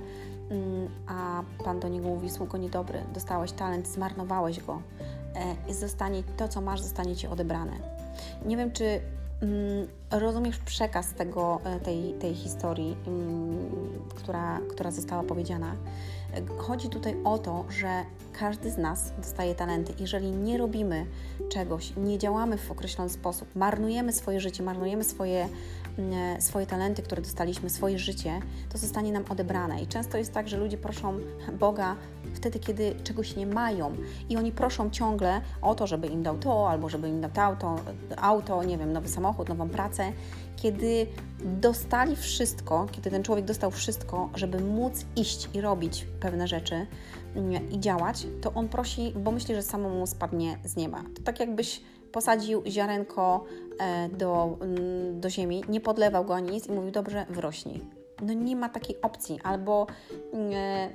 mm, 0.51 0.89
a 1.07 1.43
Pan 1.65 1.81
do 1.81 1.89
niego 1.89 2.09
mówi, 2.09 2.31
sługo 2.31 2.59
niedobry, 2.59 3.03
dostałeś 3.15 3.53
talent, 3.53 3.89
zmarnowałeś 3.89 4.61
go 4.61 4.83
e, 5.69 5.75
zostanie, 5.75 6.23
to, 6.37 6.49
co 6.49 6.61
masz, 6.61 6.81
zostanie 6.81 7.17
Ci 7.17 7.27
odebrane. 7.27 7.73
Nie 8.47 8.57
wiem, 8.57 8.73
czy 8.73 9.01
rozumiesz 10.11 10.59
przekaz 10.59 11.15
tego, 11.15 11.61
e, 11.65 11.81
tej, 11.81 12.15
tej 12.15 12.35
historii, 12.35 12.97
która, 14.15 14.61
która 14.71 14.91
została 14.91 15.23
powiedziana. 15.23 15.77
Chodzi 16.59 16.89
tutaj 16.89 17.17
o 17.25 17.39
to, 17.39 17.65
że 17.69 18.05
każdy 18.33 18.71
z 18.71 18.79
nas 18.79 19.13
dostaje 19.19 19.55
talenty. 19.55 19.93
Jeżeli 19.99 20.31
nie 20.31 20.59
robimy 20.59 21.07
czegoś, 21.49 21.93
nie 21.97 22.19
działamy 22.19 22.59
w 22.59 22.71
określony 22.71 23.11
sposób, 23.11 23.49
marnujemy 23.57 24.13
swoje 24.13 24.41
życie, 24.41 24.63
marnujemy 24.63 25.05
swoje, 25.05 25.41
mm, 25.41 25.55
swoje 26.39 26.67
talenty, 26.67 27.03
które 27.03 27.23
dostaliśmy, 27.23 27.71
swoje 27.71 27.99
życie, 27.99 28.41
to 28.69 28.79
zostanie 28.79 29.13
nam 29.13 29.25
odebrane. 29.29 29.83
I 29.83 29.87
często 29.87 30.19
jest 30.19 30.33
tak, 30.33 30.49
że 30.49 30.57
ludzie 30.57 30.79
proszą 30.79 31.19
Boga 31.61 31.97
wtedy, 32.35 32.59
kiedy 32.59 32.95
czegoś 33.05 33.37
nie 33.37 33.47
mają 33.47 33.97
i 34.29 34.37
oni 34.37 34.53
proszą 34.53 34.91
ciągle 34.91 35.41
o 35.63 35.75
to, 35.75 35.87
żeby 35.87 36.07
im 36.07 36.23
dał 36.23 36.39
to, 36.39 36.71
albo 36.71 36.89
żeby 36.89 37.09
im 37.09 37.21
dał 37.21 37.31
to 37.31 37.43
auto, 37.43 37.77
auto 38.17 38.65
nie 38.65 38.79
wiem, 38.79 38.93
nowy 38.93 39.09
samochód, 39.09 39.49
nową 39.49 39.69
pracę, 39.69 40.13
kiedy 40.57 41.07
dostali 41.45 42.17
wszystko, 42.17 42.87
kiedy 42.93 43.11
ten 43.11 43.23
człowiek 43.23 43.45
dostał 43.45 43.71
wszystko, 43.71 44.31
żeby 44.35 44.61
móc 44.61 45.07
iść 45.17 45.49
i 45.55 45.61
robić 45.61 46.07
pewne 46.21 46.49
rzeczy 46.49 46.87
mm, 47.35 47.71
i 47.71 47.81
działać, 47.81 48.27
to 48.41 48.53
on 48.53 48.69
prosi, 48.69 49.13
bo 49.17 49.31
myśli, 49.31 49.55
że 49.55 49.63
samemu 49.63 50.07
spadnie 50.07 50.59
z 50.65 50.77
nieba. 50.77 51.03
To 51.17 51.23
tak 51.23 51.41
jakbyś 51.41 51.81
posadził 52.13 52.63
ziarenko 52.67 53.45
e, 53.79 54.09
do, 54.09 54.59
mm, 54.61 55.21
do 55.21 55.31
ziemi, 55.31 55.65
nie 55.69 55.81
podlewał 55.81 56.25
go 56.25 56.35
ani 56.35 56.51
nic 56.51 56.67
i 56.67 56.73
mówił, 56.73 56.91
dobrze, 56.91 57.27
wrośnij. 57.31 57.81
No 58.23 58.33
nie 58.33 58.57
ma 58.57 58.69
takiej 58.69 59.01
opcji. 59.03 59.41
Albo 59.43 59.87
mm, 60.33 60.53
e, 60.55 60.91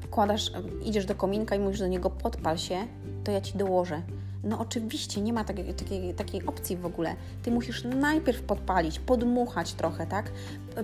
wkładasz, 0.00 0.52
idziesz 0.84 1.06
do 1.06 1.14
kominka 1.14 1.56
i 1.56 1.58
mówisz 1.58 1.80
do 1.80 1.86
niego, 1.86 2.10
podpal 2.10 2.58
się, 2.58 2.76
to 3.24 3.32
ja 3.32 3.40
Ci 3.40 3.58
dołożę. 3.58 4.02
No 4.44 4.58
oczywiście, 4.58 5.20
nie 5.20 5.32
ma 5.32 5.44
takiej, 5.44 5.74
takiej, 5.74 6.14
takiej 6.14 6.46
opcji 6.46 6.76
w 6.76 6.86
ogóle. 6.86 7.16
Ty 7.42 7.50
musisz 7.50 7.84
najpierw 7.84 8.42
podpalić, 8.42 8.98
podmuchać 8.98 9.72
trochę, 9.72 10.06
tak? 10.06 10.32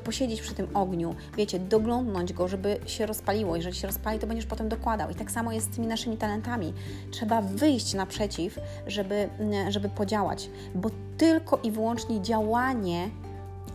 Posiedzieć 0.05 0.41
przy 0.41 0.55
tym 0.55 0.77
ogniu, 0.77 1.15
wiecie, 1.37 1.59
doglądnąć 1.59 2.33
go, 2.33 2.49
żeby 2.49 2.81
się 2.87 3.07
rozpaliło. 3.07 3.57
Jeżeli 3.57 3.77
się 3.77 3.87
rozpali, 3.87 4.19
to 4.19 4.27
będziesz 4.27 4.47
potem 4.47 4.69
dokładał. 4.69 5.11
I 5.11 5.15
tak 5.15 5.31
samo 5.31 5.53
jest 5.53 5.73
z 5.73 5.77
tymi 5.77 5.87
naszymi 5.87 6.17
talentami. 6.17 6.75
Trzeba 7.11 7.43
wyjść 7.43 7.95
naprzeciw, 7.95 8.59
żeby, 8.87 9.29
żeby 9.69 9.89
podziałać, 9.89 10.51
bo 10.75 10.91
tylko 11.19 11.57
i 11.63 11.71
wyłącznie 11.71 12.23
działanie 12.23 13.11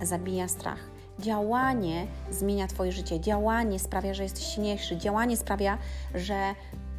zabija 0.03 0.47
strach. 0.47 0.93
Działanie 1.19 2.07
zmienia 2.31 2.67
Twoje 2.67 2.91
życie, 2.91 3.19
działanie 3.19 3.79
sprawia, 3.79 4.13
że 4.13 4.23
jesteś 4.23 4.45
silniejszy, 4.45 4.97
działanie 4.97 5.37
sprawia, 5.37 5.77
że 6.15 6.55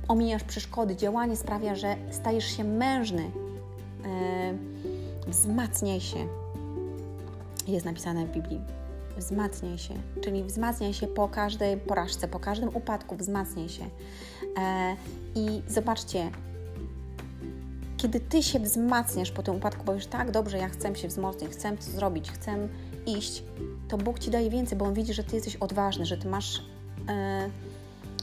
omijasz 0.08 0.44
przeszkody, 0.44 0.96
działanie 0.96 1.36
sprawia, 1.36 1.74
że 1.74 1.96
stajesz 2.10 2.56
się 2.56 2.64
mężny. 2.64 3.22
Yy, 3.22 5.32
wzmacniaj 5.32 6.00
się. 6.00 6.28
Jest 7.66 7.86
napisane 7.86 8.26
w 8.26 8.32
Biblii. 8.32 8.60
Wzmacniaj 9.18 9.78
się, 9.78 9.94
czyli 10.20 10.44
wzmacniaj 10.44 10.94
się 10.94 11.06
po 11.06 11.28
każdej 11.28 11.76
porażce, 11.76 12.28
po 12.28 12.40
każdym 12.40 12.76
upadku, 12.76 13.16
wzmacniaj 13.16 13.68
się. 13.68 13.84
Yy, 13.84 14.60
I 15.34 15.62
zobaczcie, 15.68 16.30
kiedy 17.96 18.20
ty 18.20 18.42
się 18.42 18.60
wzmacniasz 18.60 19.30
po 19.30 19.42
tym 19.42 19.56
upadku, 19.56 19.84
bo 19.84 19.92
już 19.92 20.06
tak 20.06 20.30
dobrze, 20.30 20.58
ja 20.58 20.68
chcę 20.68 20.96
się 20.96 21.08
wzmocnić, 21.08 21.50
chcę 21.50 21.76
to 21.76 21.82
zrobić, 21.82 22.30
chcę 22.30 22.68
iść, 23.06 23.42
to 23.88 23.98
Bóg 23.98 24.18
ci 24.18 24.30
daje 24.30 24.50
więcej, 24.50 24.78
bo 24.78 24.84
On 24.84 24.94
widzi, 24.94 25.14
że 25.14 25.24
ty 25.24 25.36
jesteś 25.36 25.56
odważny, 25.56 26.06
że 26.06 26.16
ty 26.16 26.28
masz. 26.28 26.62
Yy, 26.98 27.73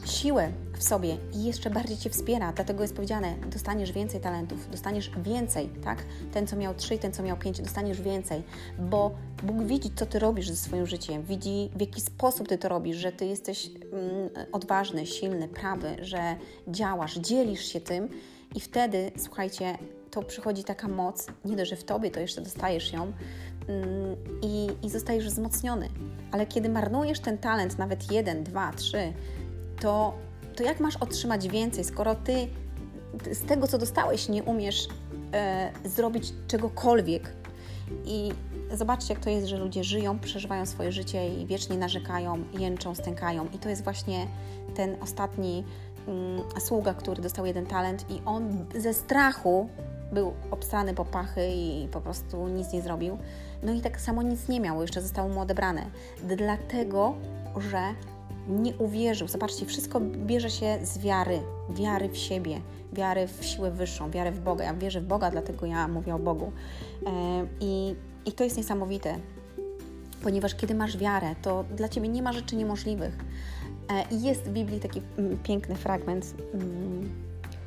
siłę 0.05 0.51
w 0.77 0.83
sobie 0.83 1.17
i 1.33 1.43
jeszcze 1.43 1.69
bardziej 1.69 1.97
Cię 1.97 2.09
wspiera. 2.09 2.53
Dlatego 2.53 2.81
jest 2.81 2.95
powiedziane, 2.95 3.35
dostaniesz 3.51 3.91
więcej 3.91 4.21
talentów, 4.21 4.69
dostaniesz 4.71 5.11
więcej, 5.23 5.69
tak? 5.83 6.03
Ten, 6.33 6.47
co 6.47 6.55
miał 6.55 6.73
trzy, 6.73 6.97
ten, 6.97 7.13
co 7.13 7.23
miał 7.23 7.37
pięć, 7.37 7.61
dostaniesz 7.61 8.01
więcej, 8.01 8.43
bo 8.79 9.11
Bóg 9.43 9.63
widzi, 9.63 9.91
co 9.95 10.05
Ty 10.05 10.19
robisz 10.19 10.49
ze 10.49 10.55
swoim 10.55 10.87
życiem, 10.87 11.23
widzi, 11.23 11.69
w 11.75 11.81
jaki 11.81 12.01
sposób 12.01 12.47
Ty 12.47 12.57
to 12.57 12.69
robisz, 12.69 12.97
że 12.97 13.11
Ty 13.11 13.25
jesteś 13.25 13.67
mm, 13.67 14.29
odważny, 14.51 15.05
silny, 15.05 15.47
prawy, 15.47 15.97
że 16.01 16.35
działasz, 16.67 17.15
dzielisz 17.15 17.65
się 17.65 17.81
tym 17.81 18.09
i 18.55 18.59
wtedy, 18.59 19.11
słuchajcie, 19.17 19.77
to 20.11 20.23
przychodzi 20.23 20.63
taka 20.63 20.87
moc, 20.87 21.27
nie 21.45 21.55
dość, 21.55 21.69
że 21.69 21.75
w 21.75 21.83
Tobie, 21.83 22.11
to 22.11 22.19
jeszcze 22.19 22.41
dostajesz 22.41 22.93
ją, 22.93 23.01
mm, 23.67 24.15
i, 24.41 24.69
i 24.83 24.89
zostajesz 24.89 25.25
wzmocniony. 25.25 25.89
Ale 26.31 26.45
kiedy 26.45 26.69
marnujesz 26.69 27.19
ten 27.19 27.37
talent, 27.37 27.77
nawet 27.77 28.11
jeden, 28.11 28.43
dwa, 28.43 28.73
trzy, 28.73 29.13
to, 29.81 30.13
to 30.55 30.63
jak 30.63 30.79
masz 30.79 30.95
otrzymać 30.97 31.47
więcej, 31.47 31.83
skoro 31.83 32.15
ty 32.15 32.47
z 33.31 33.41
tego, 33.41 33.67
co 33.67 33.77
dostałeś, 33.77 34.29
nie 34.29 34.43
umiesz 34.43 34.87
e, 35.33 35.71
zrobić 35.85 36.33
czegokolwiek? 36.47 37.33
I 38.05 38.31
zobaczcie, 38.73 39.13
jak 39.13 39.23
to 39.23 39.29
jest, 39.29 39.47
że 39.47 39.57
ludzie 39.57 39.83
żyją, 39.83 40.19
przeżywają 40.19 40.65
swoje 40.65 40.91
życie 40.91 41.29
i 41.29 41.45
wiecznie 41.45 41.77
narzekają, 41.77 42.43
jęczą, 42.59 42.95
stękają. 42.95 43.47
I 43.53 43.59
to 43.59 43.69
jest 43.69 43.83
właśnie 43.83 44.27
ten 44.75 44.95
ostatni 45.01 45.63
mm, 46.07 46.41
sługa, 46.59 46.93
który 46.93 47.21
dostał 47.21 47.45
jeden 47.45 47.65
talent, 47.65 48.05
i 48.09 48.21
on 48.25 48.65
ze 48.75 48.93
strachu 48.93 49.69
był 50.11 50.33
obsrany 50.51 50.93
po 50.93 51.05
pachy 51.05 51.47
i 51.53 51.87
po 51.91 52.01
prostu 52.01 52.47
nic 52.47 52.73
nie 52.73 52.81
zrobił. 52.81 53.17
No 53.63 53.73
i 53.73 53.81
tak 53.81 54.01
samo 54.01 54.21
nic 54.21 54.47
nie 54.47 54.59
miał, 54.59 54.81
jeszcze 54.81 55.01
zostało 55.01 55.29
mu 55.29 55.41
odebrane. 55.41 55.85
Dlatego, 56.23 57.13
że 57.57 57.81
nie 58.49 58.73
uwierzył. 58.75 59.27
Zobaczcie, 59.27 59.65
wszystko 59.65 59.99
bierze 60.01 60.49
się 60.49 60.79
z 60.83 60.97
wiary, 60.97 61.39
wiary 61.69 62.09
w 62.09 62.17
siebie, 62.17 62.61
wiary 62.93 63.27
w 63.27 63.45
siłę 63.45 63.71
wyższą, 63.71 64.11
wiary 64.11 64.31
w 64.31 64.39
Boga. 64.39 64.63
Ja 64.63 64.73
wierzę 64.73 65.01
w 65.01 65.05
Boga, 65.05 65.31
dlatego 65.31 65.65
ja 65.65 65.87
mówię 65.87 66.15
o 66.15 66.19
Bogu. 66.19 66.51
E, 67.05 67.09
I, 67.59 67.95
i 68.25 68.31
to 68.31 68.43
jest 68.43 68.57
niesamowite, 68.57 69.15
ponieważ 70.23 70.55
kiedy 70.55 70.75
masz 70.75 70.97
wiarę, 70.97 71.35
to 71.41 71.65
dla 71.75 71.89
Ciebie 71.89 72.07
nie 72.07 72.21
ma 72.21 72.33
rzeczy 72.33 72.55
niemożliwych. 72.55 73.17
E, 73.89 74.15
I 74.15 74.21
jest 74.21 74.43
w 74.43 74.49
Biblii 74.49 74.79
taki 74.79 75.01
mm, 75.17 75.37
piękny 75.37 75.75
fragment, 75.75 76.33
mm, 76.53 77.09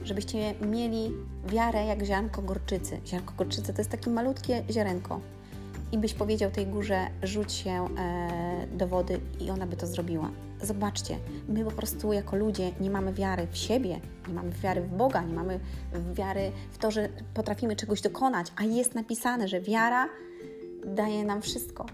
żebyście 0.05 0.55
mieli 0.55 1.11
wiarę 1.47 1.85
jak 1.85 2.05
ziarnko 2.05 2.43
gorczycy. 2.43 3.01
Ziarnko 3.07 3.35
gorczycy 3.39 3.73
to 3.73 3.81
jest 3.81 3.91
takie 3.91 4.11
malutkie 4.11 4.65
ziarenko 4.71 5.21
i 5.93 5.99
byś 5.99 6.15
powiedział 6.15 6.51
tej 6.51 6.67
górze, 6.67 7.07
rzuć 7.23 7.53
się 7.53 7.71
e, 7.71 8.67
do 8.77 8.89
wody 8.89 9.21
i 9.41 9.51
ona 9.51 9.67
by 9.67 9.77
to 9.77 9.87
zrobiła. 9.87 10.31
Zobaczcie, 10.65 11.19
my 11.49 11.65
po 11.65 11.71
prostu 11.71 12.13
jako 12.13 12.37
ludzie 12.37 12.73
nie 12.81 12.91
mamy 12.91 13.13
wiary 13.13 13.47
w 13.51 13.57
siebie, 13.57 14.01
nie 14.29 14.35
mamy 14.35 14.51
wiary 14.51 14.81
w 14.81 14.97
Boga, 14.97 15.23
nie 15.23 15.35
mamy 15.35 15.61
wiary 16.15 16.53
w 16.73 16.79
to, 16.79 16.91
że 16.91 17.09
potrafimy 17.35 17.77
czegoś 17.77 18.01
dokonać, 18.01 18.53
a 18.57 18.65
jest 18.65 18.95
napisane, 18.95 19.49
że 19.49 19.61
wiara 19.61 20.09
daje 20.87 21.25
nam 21.25 21.43
wszystko. 21.43 21.87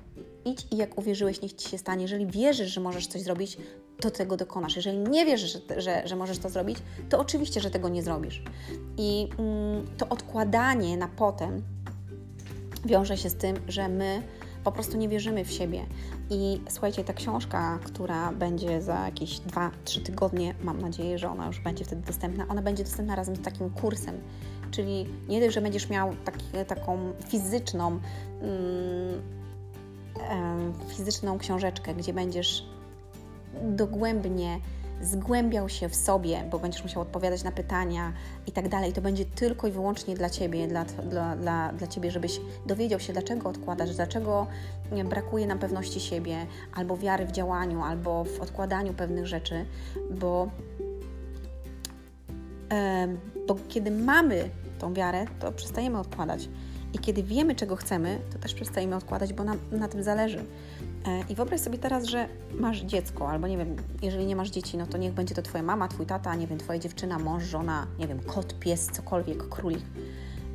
Idź 0.45 0.67
i 0.71 0.77
jak 0.77 0.99
uwierzyłeś, 0.99 1.43
niech 1.43 1.53
ci 1.53 1.69
się 1.69 1.79
stanie. 1.79 2.03
Jeżeli 2.03 2.27
wierzysz, 2.27 2.71
że 2.71 2.81
możesz 2.81 3.07
coś 3.07 3.23
zrobić, 3.23 3.59
to 4.01 4.11
tego 4.11 4.37
dokonasz. 4.37 4.77
Jeżeli 4.77 4.99
nie 4.99 5.27
wierzysz, 5.27 5.53
że, 5.53 5.81
że, 5.81 6.03
że 6.09 6.17
możesz 6.17 6.39
to 6.39 6.49
zrobić, 6.49 6.79
to 7.09 7.19
oczywiście, 7.19 7.61
że 7.61 7.71
tego 7.71 7.89
nie 7.89 8.03
zrobisz. 8.03 8.43
I 8.97 9.29
mm, 9.39 9.87
to 9.97 10.09
odkładanie 10.09 10.97
na 10.97 11.09
potem 11.09 11.63
wiąże 12.85 13.17
się 13.17 13.31
z 13.31 13.35
tym, 13.35 13.57
że 13.69 13.89
my 13.89 14.23
po 14.65 14.73
prostu 14.73 14.97
nie 14.97 15.09
wierzymy 15.09 15.45
w 15.45 15.51
siebie. 15.51 15.87
I 16.31 16.61
słuchajcie, 16.69 17.05
ta 17.05 17.13
książka, 17.13 17.79
która 17.85 18.33
będzie 18.33 18.83
za 18.83 19.05
jakieś 19.05 19.41
2-3 19.41 20.03
tygodnie, 20.03 20.55
mam 20.63 20.81
nadzieję, 20.81 21.19
że 21.19 21.31
ona 21.31 21.47
już 21.47 21.61
będzie 21.61 21.85
wtedy 21.85 22.03
dostępna, 22.07 22.47
ona 22.49 22.63
będzie 22.63 22.85
dostępna 22.85 23.17
razem 23.17 23.37
z 23.37 23.41
takim 23.41 23.71
kursem. 23.71 24.15
Czyli 24.71 25.07
nie 25.29 25.41
dość, 25.41 25.55
że 25.55 25.61
będziesz 25.61 25.89
miał 25.91 26.15
taki, 26.25 26.45
taką 26.67 27.13
fizyczną, 27.29 28.01
mm, 28.43 29.23
fizyczną 30.89 31.39
książeczkę, 31.39 31.95
gdzie 31.95 32.13
będziesz 32.13 32.67
dogłębnie 33.63 34.61
zgłębiał 35.03 35.69
się 35.69 35.89
w 35.89 35.97
sobie, 35.97 36.45
bo 36.51 36.59
będziesz 36.59 36.83
musiał 36.83 37.03
odpowiadać 37.03 37.45
na 37.45 37.53
pytania 37.53 38.13
i 38.47 38.53
tak 38.53 38.69
dalej. 38.69 38.93
To 38.93 39.01
będzie 39.01 39.25
tylko 39.25 39.67
i 39.67 39.71
wyłącznie 39.71 40.15
dla 40.15 40.31
Ciebie, 40.31 40.69
dla, 40.69 40.85
dla, 40.85 41.37
dla, 41.37 41.73
dla 41.73 41.87
Ciebie, 41.87 42.11
żebyś 42.11 42.41
dowiedział 42.67 43.01
się, 43.01 43.13
dlaczego 43.13 43.49
odkładasz, 43.49 43.97
dlaczego 43.97 44.47
brakuje 45.05 45.47
nam 45.47 45.59
pewności 45.59 46.01
siebie, 46.01 46.47
albo 46.75 46.97
wiary 46.97 47.27
w 47.27 47.33
działaniu, 47.33 47.83
albo 47.83 48.25
w 48.25 48.41
odkładaniu 48.41 48.95
pewnych 48.95 49.27
rzeczy, 49.27 49.65
bo, 50.11 50.51
bo 53.49 53.57
kiedy 53.69 53.91
mamy 53.91 54.51
tą 54.79 54.95
wiarę, 54.95 55.25
to 55.41 55.53
przestajemy 55.53 55.99
odkładać. 55.99 56.49
I 56.93 56.99
kiedy 56.99 57.23
wiemy, 57.23 57.55
czego 57.55 57.77
chcemy, 57.77 58.19
to 58.33 58.39
też 58.39 58.55
przestajemy 58.55 58.97
odkładać, 58.97 59.33
bo 59.33 59.45
nam 59.45 59.59
na 59.73 59.89
tym 59.89 60.03
zależy. 60.03 60.45
E, 61.07 61.25
I 61.29 61.35
wyobraź 61.35 61.61
sobie 61.61 61.79
teraz, 61.79 62.05
że 62.05 62.29
masz 62.55 62.81
dziecko, 62.81 63.31
albo 63.31 63.47
nie 63.47 63.59
wiem, 63.59 63.77
jeżeli 64.03 64.27
nie 64.27 64.37
masz 64.37 64.51
dzieci, 64.51 64.77
no 64.77 64.87
to 64.87 64.99
niech 64.99 65.13
będzie 65.13 65.35
to 65.35 65.43
Twoja 65.43 65.63
mama, 65.63 65.89
Twój 65.89 66.07
tata, 66.07 66.35
nie 66.35 66.47
wiem, 66.47 66.59
Twoja 66.59 66.79
dziewczyna, 66.79 67.19
mąż, 67.19 67.45
żona, 67.45 67.87
nie 67.99 68.09
wiem, 68.09 68.21
kot, 68.21 68.59
pies, 68.59 68.87
cokolwiek, 68.87 69.49
królik, 69.49 69.85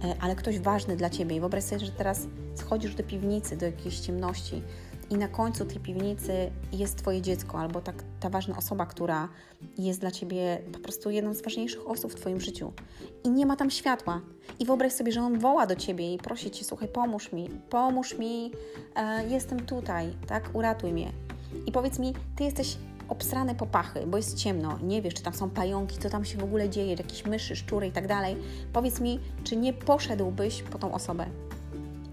e, 0.04 0.16
ale 0.22 0.36
ktoś 0.36 0.60
ważny 0.60 0.96
dla 0.96 1.10
Ciebie. 1.10 1.36
I 1.36 1.40
wyobraź 1.40 1.64
sobie, 1.64 1.86
że 1.86 1.92
teraz 1.92 2.28
schodzisz 2.56 2.96
do 2.96 3.04
piwnicy, 3.04 3.58
do 3.58 3.66
jakiejś 3.66 4.00
ciemności 4.00 4.62
i 5.10 5.16
na 5.16 5.28
końcu 5.28 5.66
tej 5.66 5.80
piwnicy 5.80 6.52
jest 6.72 6.98
Twoje 6.98 7.22
dziecko 7.22 7.60
albo 7.60 7.82
ta, 7.82 7.94
ta 8.20 8.30
ważna 8.30 8.58
osoba, 8.58 8.86
która 8.86 9.30
jest 9.78 10.00
dla 10.00 10.12
Ciebie 10.12 10.62
po 10.74 10.80
prostu 10.80 11.10
jedną 11.10 11.34
z 11.34 11.42
ważniejszych 11.42 11.88
osób 11.88 12.12
w 12.12 12.16
Twoim 12.16 12.42
życiu 12.42 12.74
i 13.24 13.30
nie 13.30 13.46
ma 13.46 13.56
tam 13.56 13.72
światła. 13.72 14.22
I 14.60 14.66
wyobraź 14.66 14.94
sobie, 14.94 15.12
że 15.12 15.22
on 15.22 15.40
woła 15.40 15.68
do 15.68 15.76
Ciebie 15.76 16.14
i 16.14 16.18
prosi 16.18 16.52
Cię, 16.52 16.66
słuchaj, 16.66 16.88
pomóż 16.88 17.32
mi, 17.32 17.50
pomóż 17.70 18.18
mi, 18.18 18.52
e, 18.96 19.28
jestem 19.28 19.66
tutaj, 19.66 20.14
tak, 20.28 20.50
uratuj 20.54 20.94
mnie. 20.94 21.12
I 21.66 21.72
powiedz 21.72 22.00
mi, 22.00 22.14
Ty 22.36 22.44
jesteś 22.44 22.78
obsrane 23.10 23.56
popachy, 23.56 24.08
bo 24.08 24.18
jest 24.18 24.38
ciemno, 24.38 24.80
nie 24.84 25.02
wiesz, 25.02 25.14
czy 25.14 25.24
tam 25.24 25.34
są 25.34 25.50
pająki, 25.50 25.98
co 25.98 26.10
tam 26.10 26.26
się 26.26 26.38
w 26.38 26.44
ogóle 26.44 26.70
dzieje, 26.70 26.94
jakieś 26.94 27.26
myszy, 27.26 27.56
szczury 27.56 27.88
i 27.88 27.92
tak 27.92 28.08
dalej. 28.08 28.38
Powiedz 28.74 29.00
mi, 29.00 29.20
czy 29.44 29.56
nie 29.56 29.74
poszedłbyś 29.74 30.64
po 30.64 30.78
tą 30.78 30.94
osobę? 30.94 31.26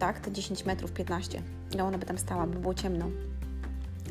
Tak, 0.03 0.20
te 0.20 0.32
10 0.32 0.64
metrów, 0.64 0.92
15. 0.92 1.42
No 1.76 1.84
ona 1.84 1.98
by 1.98 2.07
tam 2.07 2.18
stała, 2.18 2.46
by 2.46 2.59
było 2.59 2.74
ciemno. 2.74 3.11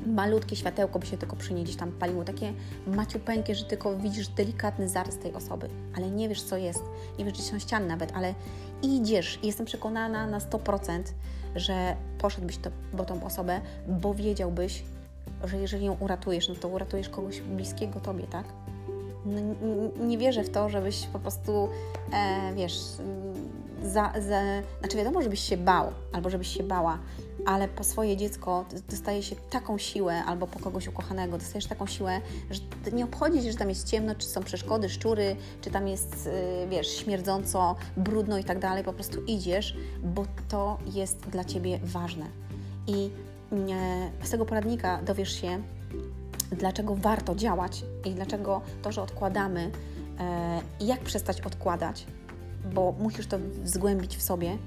Malutkie 0.06 0.56
światełko 0.56 1.00
by 1.00 1.06
się 1.06 1.18
tylko 1.18 1.36
przy 1.36 1.54
niej 1.54 1.64
gdzieś 1.64 1.76
tam 1.76 1.92
paliło, 1.92 2.24
takie 2.24 2.54
maciupeńkie, 2.88 3.56
że 3.56 3.66
tylko 3.66 3.98
widzisz 3.98 4.28
delikatny 4.28 4.90
zarys 4.90 5.18
tej 5.18 5.34
osoby, 5.34 5.70
ale 5.98 6.12
nie 6.12 6.30
wiesz 6.30 6.44
co 6.44 6.58
jest, 6.58 6.84
nie 7.20 7.26
wiesz 7.26 7.34
gdzie 7.34 7.44
są 7.44 7.60
ściany 7.60 7.88
nawet, 7.88 8.12
ale 8.16 8.34
idziesz 8.82 9.40
i 9.44 9.48
jestem 9.48 9.66
przekonana 9.66 10.28
na 10.28 10.40
100%, 10.40 11.04
że 11.56 11.96
poszedłbyś 12.18 12.58
to, 12.58 12.70
po 12.98 13.04
tą 13.04 13.24
osobę, 13.24 13.62
bo 13.88 14.14
wiedziałbyś, 14.14 14.84
że 15.44 15.58
jeżeli 15.58 15.86
ją 15.86 15.98
uratujesz, 16.00 16.50
no 16.50 16.56
to 16.56 16.68
uratujesz 16.68 17.10
kogoś 17.10 17.42
bliskiego 17.42 18.00
Tobie, 18.00 18.28
tak? 18.28 18.46
No, 19.26 19.42
nie 20.06 20.18
wierzę 20.18 20.44
w 20.44 20.50
to, 20.50 20.70
żebyś 20.70 21.06
po 21.06 21.20
prostu, 21.20 21.70
e, 22.14 22.54
wiesz, 22.56 22.80
za, 23.84 24.14
za, 24.28 24.42
znaczy 24.80 24.98
wiadomo, 24.98 25.22
żebyś 25.22 25.40
się 25.40 25.58
bał 25.58 25.92
albo 26.14 26.30
żebyś 26.30 26.48
się 26.58 26.64
bała, 26.64 27.00
ale 27.46 27.68
po 27.68 27.84
swoje 27.84 28.18
dziecko 28.18 28.66
dostaje 28.90 29.24
się 29.24 29.36
taką 29.36 29.78
siłę 29.78 30.24
albo 30.24 30.48
po 30.48 30.60
kogoś 30.60 30.88
ukochanego 30.88 31.38
dostajesz 31.38 31.66
taką 31.66 31.88
siłę, 31.88 32.22
że 32.52 32.62
nie 32.92 33.06
obchodzi 33.06 33.44
się, 33.44 33.52
że 33.52 33.58
tam 33.58 33.70
jest 33.70 33.90
ciemno, 33.90 34.16
czy 34.16 34.28
są 34.28 34.44
przeszkody, 34.44 34.90
szczury, 34.90 35.36
czy 35.62 35.72
tam 35.72 35.88
jest, 35.88 36.28
y, 36.28 36.68
wiesz, 36.70 36.88
śmierdząco, 36.88 37.76
brudno 37.98 38.38
i 38.38 38.44
tak 38.44 38.60
dalej, 38.60 38.84
po 38.84 38.94
prostu 38.94 39.24
idziesz, 39.24 39.78
bo 40.04 40.26
to 40.50 40.78
jest 40.94 41.20
dla 41.20 41.44
Ciebie 41.44 41.80
ważne. 41.84 42.26
I 42.88 43.10
z 44.24 44.30
tego 44.30 44.46
poradnika 44.46 45.02
dowiesz 45.02 45.42
się, 45.42 45.62
dlaczego 46.52 46.96
warto 46.96 47.36
działać 47.36 47.84
i 48.06 48.12
dlaczego 48.12 48.62
to, 48.82 48.92
że 48.92 49.02
odkładamy, 49.02 49.72
e, 50.20 50.62
jak 50.80 51.00
przestać 51.00 51.42
odkładać, 51.42 52.06
bo 52.74 52.92
musisz 52.92 53.28
to 53.28 53.38
zgłębić 53.64 54.18
w 54.18 54.22
sobie, 54.22 54.58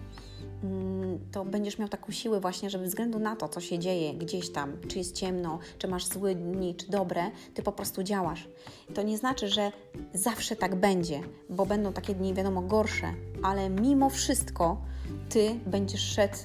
mm, 0.64 1.18
to 1.32 1.44
będziesz 1.44 1.78
miał 1.78 1.88
taką 1.88 2.12
siłę 2.12 2.40
właśnie, 2.40 2.70
żeby 2.70 2.84
względu 2.84 3.18
na 3.18 3.36
to, 3.36 3.48
co 3.48 3.60
się 3.60 3.78
dzieje 3.78 4.14
gdzieś 4.14 4.50
tam, 4.50 4.76
czy 4.88 4.98
jest 4.98 5.14
ciemno, 5.14 5.58
czy 5.78 5.88
masz 5.88 6.06
złe 6.06 6.34
dni, 6.34 6.74
czy 6.74 6.90
dobre, 6.90 7.30
ty 7.54 7.62
po 7.62 7.72
prostu 7.72 8.02
działasz. 8.02 8.48
To 8.94 9.02
nie 9.02 9.18
znaczy, 9.18 9.48
że 9.48 9.72
zawsze 10.14 10.56
tak 10.56 10.74
będzie, 10.74 11.20
bo 11.50 11.66
będą 11.66 11.92
takie 11.92 12.14
dni, 12.14 12.34
wiadomo, 12.34 12.62
gorsze, 12.62 13.14
ale 13.42 13.70
mimo 13.70 14.10
wszystko 14.10 14.80
ty 15.28 15.60
będziesz 15.66 16.02
szedł 16.02 16.38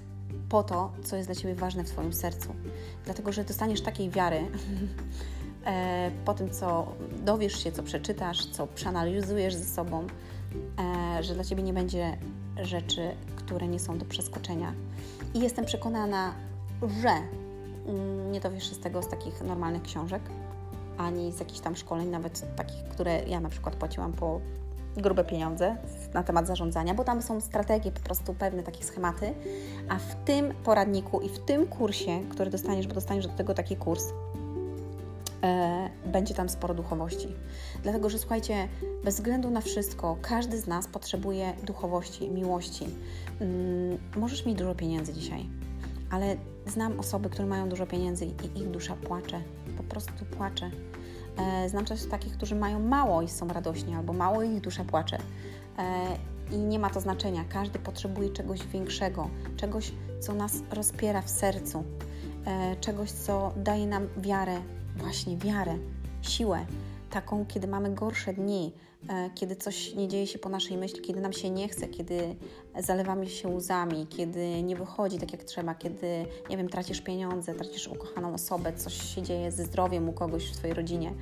po 0.50 0.64
to, 0.64 0.92
co 1.04 1.16
jest 1.16 1.28
dla 1.28 1.36
ciebie 1.36 1.56
ważne 1.56 1.84
w 1.84 1.90
twoim 1.90 2.14
sercu. 2.14 2.56
Dlatego, 3.06 3.32
że 3.32 3.44
dostaniesz 3.44 3.82
takiej 3.82 4.10
wiary, 4.10 4.40
e, 5.66 6.12
po 6.26 6.34
tym, 6.34 6.50
co 6.50 6.96
dowiesz 7.26 7.64
się, 7.64 7.72
co 7.72 7.84
przeczytasz, 7.84 8.46
co 8.46 8.68
przeanalizujesz 8.68 9.56
ze 9.56 9.66
sobą, 9.66 10.08
że 11.22 11.34
dla 11.34 11.44
Ciebie 11.44 11.64
nie 11.64 11.74
będzie 11.74 12.18
rzeczy, 12.62 13.12
które 13.36 13.68
nie 13.68 13.80
są 13.80 13.98
do 13.98 14.06
przeskoczenia. 14.06 14.74
I 15.34 15.40
jestem 15.40 15.66
przekonana, 15.66 16.34
że 16.82 17.10
mm, 17.88 18.32
nie 18.32 18.40
dowiesz 18.40 18.70
się 18.70 18.76
z 18.76 18.80
tego 18.80 19.02
z 19.02 19.08
takich 19.08 19.42
normalnych 19.42 19.82
książek, 19.82 20.22
ani 20.98 21.32
z 21.32 21.40
jakichś 21.40 21.60
tam 21.60 21.76
szkoleń, 21.76 22.10
nawet 22.10 22.56
takich, 22.56 22.84
które 22.84 23.24
ja 23.28 23.40
na 23.40 23.50
przykład 23.50 23.76
płaciłam 23.76 24.14
po 24.14 24.42
grube 24.98 25.24
pieniądze 25.24 25.76
na 26.14 26.24
temat 26.24 26.48
zarządzania, 26.48 26.94
bo 26.94 27.04
tam 27.04 27.22
są 27.22 27.42
strategie, 27.42 27.92
po 27.92 28.00
prostu 28.00 28.34
pewne 28.34 28.64
takie 28.64 28.84
schematy, 28.84 29.34
a 29.90 29.96
w 29.96 30.16
tym 30.26 30.54
poradniku 30.64 31.22
i 31.22 31.30
w 31.30 31.40
tym 31.40 31.68
kursie, 31.68 32.22
który 32.30 32.50
dostaniesz, 32.50 32.88
bo 32.88 32.94
dostaniesz 32.94 33.28
do 33.28 33.34
tego 33.34 33.54
taki 33.54 33.76
kurs, 33.76 34.04
e, 35.44 35.90
będzie 36.06 36.34
tam 36.34 36.50
sporo 36.50 36.74
duchowości. 36.74 37.28
Dlatego, 37.84 38.10
że 38.10 38.20
słuchajcie, 38.20 38.68
bez 39.04 39.16
względu 39.16 39.50
na 39.50 39.62
wszystko, 39.62 40.18
każdy 40.22 40.58
z 40.60 40.68
nas 40.68 40.88
potrzebuje 40.88 41.54
duchowości, 41.64 42.30
miłości. 42.30 42.86
Mm, 43.40 43.98
możesz 44.16 44.46
mieć 44.46 44.58
dużo 44.58 44.76
pieniędzy 44.76 45.14
dzisiaj, 45.14 45.46
ale 46.12 46.36
znam 46.68 47.00
osoby, 47.00 47.30
które 47.30 47.48
mają 47.48 47.70
dużo 47.70 47.88
pieniędzy 47.88 48.26
i 48.26 48.60
ich 48.60 48.70
dusza 48.72 48.96
płacze, 48.96 49.42
po 49.78 49.84
prostu 49.84 50.26
płacze. 50.26 50.72
E, 51.38 51.70
znam 51.70 51.86
też 51.86 52.06
takich, 52.06 52.34
którzy 52.34 52.56
mają 52.56 52.80
mało 52.80 53.22
i 53.22 53.28
są 53.28 53.48
radośni, 53.48 53.96
albo 53.96 54.14
mało 54.14 54.44
i 54.44 54.54
ich 54.54 54.62
dusza 54.62 54.84
płacze. 54.84 55.18
E, 55.78 56.08
I 56.52 56.58
nie 56.58 56.80
ma 56.80 56.90
to 56.90 57.00
znaczenia. 57.00 57.44
Każdy 57.50 57.80
potrzebuje 57.80 58.30
czegoś 58.30 58.68
większego, 58.68 59.30
czegoś, 59.58 59.92
co 60.20 60.34
nas 60.34 60.54
rozpiera 60.72 61.22
w 61.22 61.30
sercu, 61.30 61.84
e, 62.46 62.76
czegoś, 62.76 63.12
co 63.12 63.54
daje 63.58 63.88
nam 63.88 64.08
wiarę, 64.18 64.62
właśnie 65.00 65.38
wiarę, 65.38 65.78
siłę, 66.22 66.66
taką, 67.10 67.46
kiedy 67.46 67.68
mamy 67.68 67.96
gorsze 67.96 68.34
dni, 68.34 68.74
e, 69.10 69.30
kiedy 69.36 69.56
coś 69.56 69.96
nie 69.96 70.08
dzieje 70.08 70.28
się 70.28 70.40
po 70.40 70.50
naszej 70.50 70.78
myśli, 70.78 71.02
kiedy 71.02 71.22
nam 71.22 71.34
się 71.34 71.50
nie 71.50 71.70
chce, 71.70 71.88
kiedy 71.88 72.36
zalewamy 72.80 73.30
się 73.30 73.48
łzami, 73.48 74.08
kiedy 74.08 74.64
nie 74.64 74.76
wychodzi 74.76 75.18
tak 75.18 75.32
jak 75.32 75.44
trzeba, 75.44 75.76
kiedy, 75.76 76.26
nie 76.50 76.58
wiem, 76.58 76.70
tracisz 76.70 77.02
pieniądze, 77.02 77.56
tracisz 77.56 77.88
ukochaną 77.88 78.34
osobę, 78.34 78.74
coś 78.74 79.16
się 79.16 79.22
dzieje 79.22 79.52
ze 79.52 79.66
zdrowiem 79.66 80.10
u 80.10 80.14
kogoś 80.14 80.46
w 80.46 80.58
Twojej 80.58 80.76
rodzinie, 80.76 81.14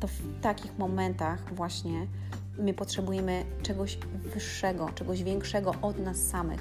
to 0.00 0.08
w 0.08 0.40
takich 0.40 0.78
momentach 0.78 1.54
właśnie 1.54 2.06
my 2.58 2.74
potrzebujemy 2.74 3.44
czegoś 3.62 3.98
wyższego, 4.34 4.90
czegoś 4.94 5.22
większego 5.22 5.74
od 5.82 5.98
nas 5.98 6.16
samych. 6.16 6.60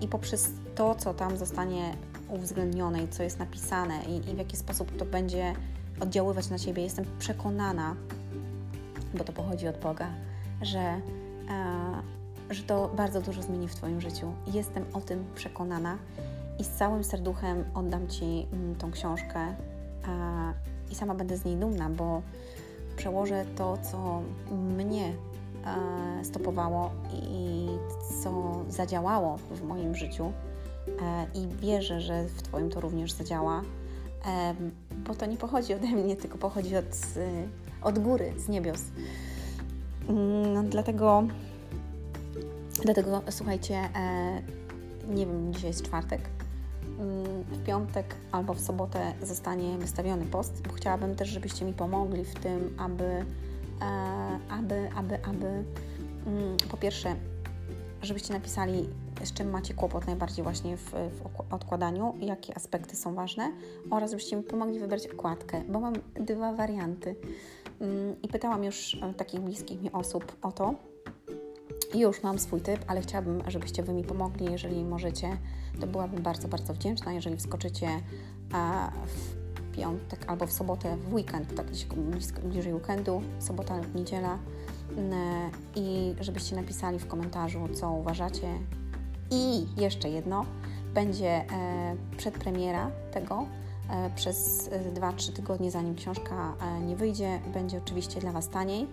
I 0.00 0.08
poprzez 0.08 0.50
to, 0.74 0.94
co 0.94 1.14
tam 1.14 1.36
zostanie 1.36 1.96
uwzględnione 2.28 3.02
i 3.02 3.08
co 3.08 3.22
jest 3.22 3.38
napisane 3.38 4.04
i, 4.04 4.30
i 4.30 4.34
w 4.34 4.38
jaki 4.38 4.56
sposób 4.56 4.96
to 4.96 5.04
będzie 5.04 5.54
oddziaływać 6.00 6.50
na 6.50 6.58
Ciebie. 6.58 6.82
Jestem 6.82 7.04
przekonana, 7.18 7.96
bo 9.14 9.24
to 9.24 9.32
pochodzi 9.32 9.68
od 9.68 9.78
Boga, 9.80 10.08
że, 10.62 10.78
e, 10.78 11.00
że 12.50 12.62
to 12.62 12.90
bardzo 12.96 13.20
dużo 13.20 13.42
zmieni 13.42 13.68
w 13.68 13.74
Twoim 13.74 14.00
życiu. 14.00 14.32
Jestem 14.46 14.84
o 14.92 15.00
tym 15.00 15.24
przekonana 15.34 15.98
i 16.58 16.64
z 16.64 16.68
całym 16.68 17.04
serduchem 17.04 17.64
oddam 17.74 18.08
Ci 18.08 18.46
mm, 18.52 18.74
tą 18.74 18.90
książkę 18.90 19.40
e, 19.40 19.54
i 20.90 20.94
sama 20.94 21.14
będę 21.14 21.36
z 21.36 21.44
niej 21.44 21.56
dumna, 21.56 21.90
bo 21.90 22.22
przełożę 22.96 23.44
to, 23.56 23.78
co 23.92 24.22
mnie 24.50 25.12
e, 25.64 26.24
stopowało 26.24 26.90
i 27.12 27.66
co 28.22 28.64
zadziałało 28.68 29.36
w 29.36 29.62
moim 29.62 29.94
życiu 29.94 30.32
i 31.34 31.48
wierzę, 31.60 32.00
że 32.00 32.24
w 32.24 32.42
Twoim 32.42 32.70
to 32.70 32.80
również 32.80 33.12
zadziała, 33.12 33.62
e, 34.26 34.54
bo 35.06 35.14
to 35.14 35.26
nie 35.26 35.36
pochodzi 35.36 35.74
ode 35.74 35.86
mnie, 35.86 36.16
tylko 36.16 36.38
pochodzi 36.38 36.76
od, 36.76 36.84
od 37.82 37.98
góry, 37.98 38.32
z 38.36 38.48
niebios. 38.48 38.80
Mm, 40.08 40.54
no, 40.54 40.62
dlatego, 40.62 41.22
dlatego 42.84 43.22
słuchajcie, 43.30 43.74
e, 43.74 44.42
nie 45.08 45.26
wiem, 45.26 45.54
dzisiaj 45.54 45.70
jest 45.70 45.82
czwartek. 45.82 46.20
Mm, 46.98 47.42
w 47.42 47.64
piątek 47.64 48.14
albo 48.32 48.54
w 48.54 48.60
sobotę 48.60 49.12
zostanie 49.22 49.78
wystawiony 49.78 50.24
post, 50.24 50.62
bo 50.68 50.74
chciałabym 50.74 51.14
też, 51.14 51.28
żebyście 51.28 51.64
mi 51.64 51.72
pomogli 51.72 52.24
w 52.24 52.34
tym, 52.34 52.76
aby, 52.78 53.24
aby, 54.48 54.90
aby, 54.96 55.24
aby 55.24 55.46
mm, 56.26 56.56
po 56.70 56.76
pierwsze, 56.76 57.16
żebyście 58.02 58.34
napisali 58.34 58.88
z 59.24 59.32
czym 59.32 59.50
macie 59.50 59.74
kłopot 59.74 60.06
najbardziej 60.06 60.44
właśnie 60.44 60.76
w, 60.76 60.90
w 60.90 61.52
odkładaniu, 61.54 62.14
jakie 62.20 62.56
aspekty 62.56 62.96
są 62.96 63.14
ważne 63.14 63.52
oraz 63.90 64.10
żebyście 64.10 64.36
mi 64.36 64.42
pomogli 64.42 64.80
wybrać 64.80 65.06
okładkę, 65.06 65.62
bo 65.68 65.80
mam 65.80 65.94
dwa 66.20 66.52
warianty. 66.52 67.16
Mm, 67.80 68.22
I 68.22 68.28
pytałam 68.28 68.64
już 68.64 68.94
e, 68.94 69.14
takich 69.14 69.40
bliskich 69.40 69.82
mi 69.82 69.92
osób 69.92 70.36
o 70.42 70.52
to. 70.52 70.74
Już 71.94 72.22
mam 72.22 72.38
swój 72.38 72.60
typ, 72.60 72.84
ale 72.86 73.00
chciałabym, 73.00 73.42
żebyście 73.46 73.82
Wy 73.82 73.92
mi 73.92 74.04
pomogli, 74.04 74.52
jeżeli 74.52 74.84
możecie. 74.84 75.38
To 75.80 75.86
byłabym 75.86 76.22
bardzo, 76.22 76.48
bardzo 76.48 76.74
wdzięczna, 76.74 77.12
jeżeli 77.12 77.36
wskoczycie 77.36 77.88
w 79.06 79.36
piątek 79.76 80.24
albo 80.26 80.46
w 80.46 80.52
sobotę, 80.52 80.96
w 80.96 81.14
weekend, 81.14 81.54
tak 81.54 81.66
gdzieś 81.66 81.86
bliżej 82.44 82.74
weekendu, 82.74 83.22
sobota 83.38 83.76
lub 83.76 83.94
niedziela 83.94 84.38
i 85.76 86.14
żebyście 86.20 86.56
napisali 86.56 86.98
w 86.98 87.06
komentarzu, 87.06 87.68
co 87.74 87.90
uważacie. 87.90 88.48
I 89.30 89.66
jeszcze 89.76 90.08
jedno, 90.08 90.44
będzie 90.94 91.30
e, 91.30 91.44
przedpremiera 92.16 92.90
tego 93.12 93.46
e, 93.90 94.10
przez 94.10 94.70
2-3 94.94 95.32
tygodnie, 95.32 95.70
zanim 95.70 95.94
książka 95.94 96.54
e, 96.60 96.80
nie 96.80 96.96
wyjdzie. 96.96 97.40
Będzie 97.54 97.78
oczywiście 97.78 98.20
dla 98.20 98.32
Was 98.32 98.48
taniej. 98.48 98.86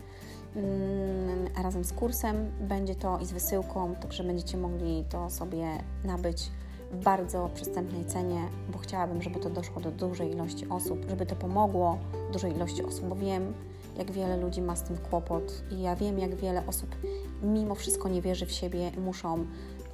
Mm, 0.56 1.64
razem 1.64 1.84
z 1.84 1.94
kursem 1.94 2.52
będzie 2.62 2.96
to 2.96 3.20
i 3.20 3.26
z 3.26 3.32
wysyłką, 3.32 3.96
także 3.96 4.24
będziecie 4.24 4.58
mogli 4.58 5.04
to 5.10 5.30
sobie 5.30 5.68
nabyć 6.04 6.52
w 6.92 7.04
bardzo 7.04 7.50
przystępnej 7.54 8.06
cenie, 8.06 8.42
bo 8.72 8.78
chciałabym, 8.78 9.22
żeby 9.22 9.40
to 9.40 9.50
doszło 9.50 9.82
do 9.82 9.92
dużej 9.92 10.32
ilości 10.32 10.70
osób, 10.70 11.06
żeby 11.10 11.26
to 11.26 11.36
pomogło 11.36 11.98
dużej 12.34 12.56
ilości 12.56 12.84
osób, 12.84 13.06
bo 13.06 13.16
wiem, 13.16 13.54
jak 13.98 14.12
wiele 14.12 14.38
ludzi 14.38 14.62
ma 14.62 14.76
z 14.76 14.84
tym 14.84 14.98
kłopot 14.98 15.64
i 15.72 15.82
ja 15.82 15.96
wiem, 15.96 16.20
jak 16.20 16.36
wiele 16.36 16.68
osób 16.68 16.96
mimo 17.44 17.76
wszystko 17.76 18.10
nie 18.10 18.22
wierzy 18.22 18.46
w 18.46 18.52
siebie, 18.52 18.92
muszą 18.98 19.46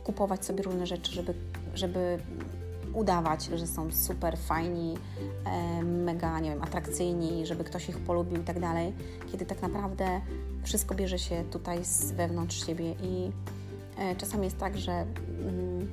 kupować 0.10 0.46
sobie 0.46 0.64
różne 0.64 0.88
rzeczy, 0.88 1.12
żeby, 1.12 1.34
żeby 1.76 2.20
udawać, 2.94 3.46
że 3.46 3.68
są 3.68 3.92
super 3.92 4.38
fajni, 4.38 4.98
e, 5.46 5.84
mega, 5.84 6.40
nie 6.40 6.50
wiem, 6.50 6.64
atrakcyjni, 6.64 7.46
żeby 7.46 7.64
ktoś 7.64 7.90
ich 7.90 7.98
polubił 7.98 8.42
i 8.42 8.44
tak 8.44 8.60
dalej, 8.60 8.94
kiedy 9.32 9.46
tak 9.46 9.62
naprawdę 9.62 10.22
wszystko 10.64 10.96
bierze 10.96 11.20
się 11.20 11.44
tutaj 11.52 11.86
z 11.86 12.12
wewnątrz 12.12 12.66
siebie 12.66 12.92
i 12.92 13.32
e, 13.98 14.16
czasami 14.16 14.44
jest 14.44 14.58
tak, 14.58 14.78
że, 14.78 14.92
mm, 14.92 15.92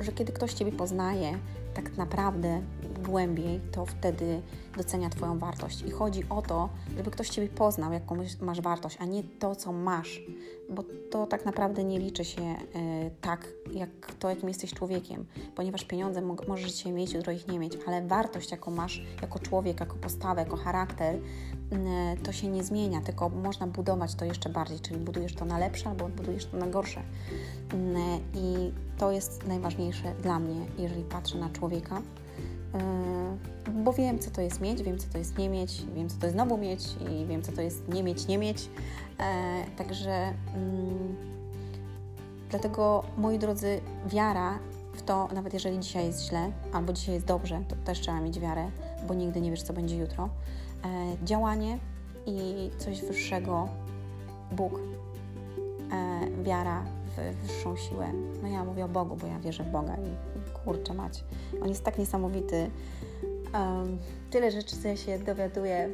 że 0.00 0.12
kiedy 0.12 0.32
ktoś 0.32 0.52
Ciebie 0.52 0.72
poznaje, 0.72 1.38
tak 1.74 1.96
naprawdę 1.96 2.62
głębiej, 3.10 3.60
to 3.72 3.86
wtedy 3.86 4.42
docenia 4.76 5.10
Twoją 5.10 5.38
wartość. 5.38 5.82
I 5.82 5.90
chodzi 5.90 6.22
o 6.30 6.42
to, 6.42 6.68
żeby 6.96 7.10
ktoś 7.10 7.28
Ciebie 7.28 7.48
poznał, 7.48 7.92
jaką 7.92 8.16
masz 8.40 8.60
wartość, 8.60 8.96
a 9.00 9.04
nie 9.04 9.22
to, 9.22 9.56
co 9.56 9.72
masz, 9.72 10.22
bo 10.70 10.84
to 11.10 11.26
tak 11.26 11.44
naprawdę 11.44 11.84
nie 11.84 11.98
liczy 11.98 12.24
się 12.24 12.42
y, 12.42 13.10
tak, 13.20 13.48
jak 13.72 13.90
to, 14.18 14.30
jakim 14.30 14.48
jesteś 14.48 14.74
człowiekiem, 14.74 15.26
ponieważ 15.54 15.84
pieniądze 15.84 16.22
możesz 16.48 16.72
dzisiaj 16.72 16.92
mieć, 16.92 17.12
jutro 17.12 17.32
ich 17.32 17.48
nie 17.48 17.58
mieć, 17.58 17.72
ale 17.86 18.06
wartość, 18.06 18.50
jaką 18.50 18.70
masz 18.70 19.02
jako 19.22 19.38
człowiek, 19.38 19.80
jako 19.80 19.96
postawę, 19.96 20.40
jako 20.40 20.56
charakter, 20.56 21.14
y, 21.14 21.20
to 22.22 22.32
się 22.32 22.48
nie 22.48 22.64
zmienia, 22.64 23.00
tylko 23.00 23.28
można 23.28 23.66
budować 23.66 24.14
to 24.14 24.24
jeszcze 24.24 24.48
bardziej, 24.48 24.80
czyli 24.80 24.96
budujesz 24.96 25.34
to 25.34 25.44
na 25.44 25.58
lepsze 25.58 25.88
albo 25.88 26.08
budujesz 26.08 26.46
to 26.46 26.56
na 26.56 26.66
gorsze. 26.66 27.00
Y, 27.00 27.04
I 28.34 28.72
to 28.98 29.12
jest 29.12 29.46
najważniejsze 29.46 30.14
dla 30.22 30.38
mnie, 30.38 30.66
jeżeli 30.78 31.04
patrzę 31.04 31.38
na 31.38 31.50
człowieka 31.50 32.02
bo 33.84 33.92
wiem, 33.92 34.18
co 34.18 34.30
to 34.30 34.40
jest 34.40 34.60
mieć, 34.60 34.82
wiem, 34.82 34.98
co 34.98 35.08
to 35.12 35.18
jest 35.18 35.38
nie 35.38 35.48
mieć, 35.48 35.82
wiem, 35.94 36.08
co 36.08 36.16
to 36.18 36.26
jest 36.26 36.36
znowu 36.36 36.58
mieć 36.58 36.82
i 37.10 37.26
wiem, 37.26 37.42
co 37.42 37.52
to 37.52 37.62
jest 37.62 37.88
nie 37.88 38.02
mieć, 38.02 38.26
nie 38.26 38.38
mieć. 38.38 38.68
E, 39.18 39.64
także 39.76 40.34
mm, 40.54 41.16
dlatego, 42.50 43.04
moi 43.18 43.38
drodzy, 43.38 43.80
wiara 44.06 44.58
w 44.94 45.02
to, 45.02 45.28
nawet 45.34 45.54
jeżeli 45.54 45.78
dzisiaj 45.78 46.06
jest 46.06 46.28
źle 46.28 46.52
albo 46.72 46.92
dzisiaj 46.92 47.14
jest 47.14 47.26
dobrze, 47.26 47.62
to 47.68 47.76
też 47.84 48.00
trzeba 48.00 48.20
mieć 48.20 48.40
wiarę, 48.40 48.70
bo 49.08 49.14
nigdy 49.14 49.40
nie 49.40 49.50
wiesz, 49.50 49.62
co 49.62 49.72
będzie 49.72 49.96
jutro. 49.96 50.28
E, 50.84 51.24
działanie 51.24 51.78
i 52.26 52.70
coś 52.78 53.02
wyższego, 53.02 53.68
Bóg, 54.52 54.80
e, 55.92 56.42
wiara 56.42 56.84
w 57.16 57.46
wyższą 57.46 57.76
siłę. 57.76 58.12
No 58.42 58.48
ja 58.48 58.64
mówię 58.64 58.84
o 58.84 58.88
Bogu, 58.88 59.16
bo 59.16 59.26
ja 59.26 59.38
wierzę 59.38 59.64
w 59.64 59.70
Boga 59.70 59.96
i 59.96 60.39
kurczę 60.64 60.94
mać. 60.94 61.24
On 61.62 61.68
jest 61.68 61.84
tak 61.84 61.98
niesamowity. 61.98 62.70
Um, 63.54 63.98
tyle 64.30 64.50
rzeczy, 64.50 64.76
co 64.76 64.88
ja 64.88 64.96
się 64.96 65.18
dowiaduję 65.18 65.90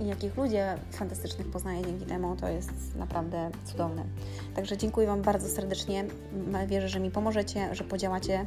i 0.00 0.06
jakich 0.06 0.36
ludzie 0.36 0.74
fantastycznych 0.90 1.46
poznaję 1.46 1.84
dzięki 1.84 2.06
temu, 2.06 2.36
to 2.36 2.48
jest 2.48 2.96
naprawdę 2.96 3.50
cudowne. 3.64 4.04
Także 4.54 4.76
dziękuję 4.76 5.06
Wam 5.06 5.22
bardzo 5.22 5.48
serdecznie. 5.48 6.04
Wierzę, 6.66 6.88
że 6.88 7.00
mi 7.00 7.10
pomożecie, 7.10 7.74
że 7.74 7.84
podziałacie 7.84 8.46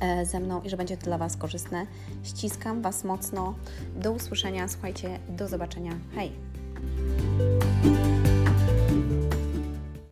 e, 0.00 0.26
ze 0.26 0.40
mną 0.40 0.62
i 0.62 0.70
że 0.70 0.76
będzie 0.76 0.96
to 0.96 1.04
dla 1.04 1.18
Was 1.18 1.36
korzystne. 1.36 1.86
Ściskam 2.22 2.82
Was 2.82 3.04
mocno. 3.04 3.54
Do 3.96 4.12
usłyszenia. 4.12 4.68
Słuchajcie, 4.68 5.18
do 5.28 5.48
zobaczenia. 5.48 5.92
Hej! 6.14 6.32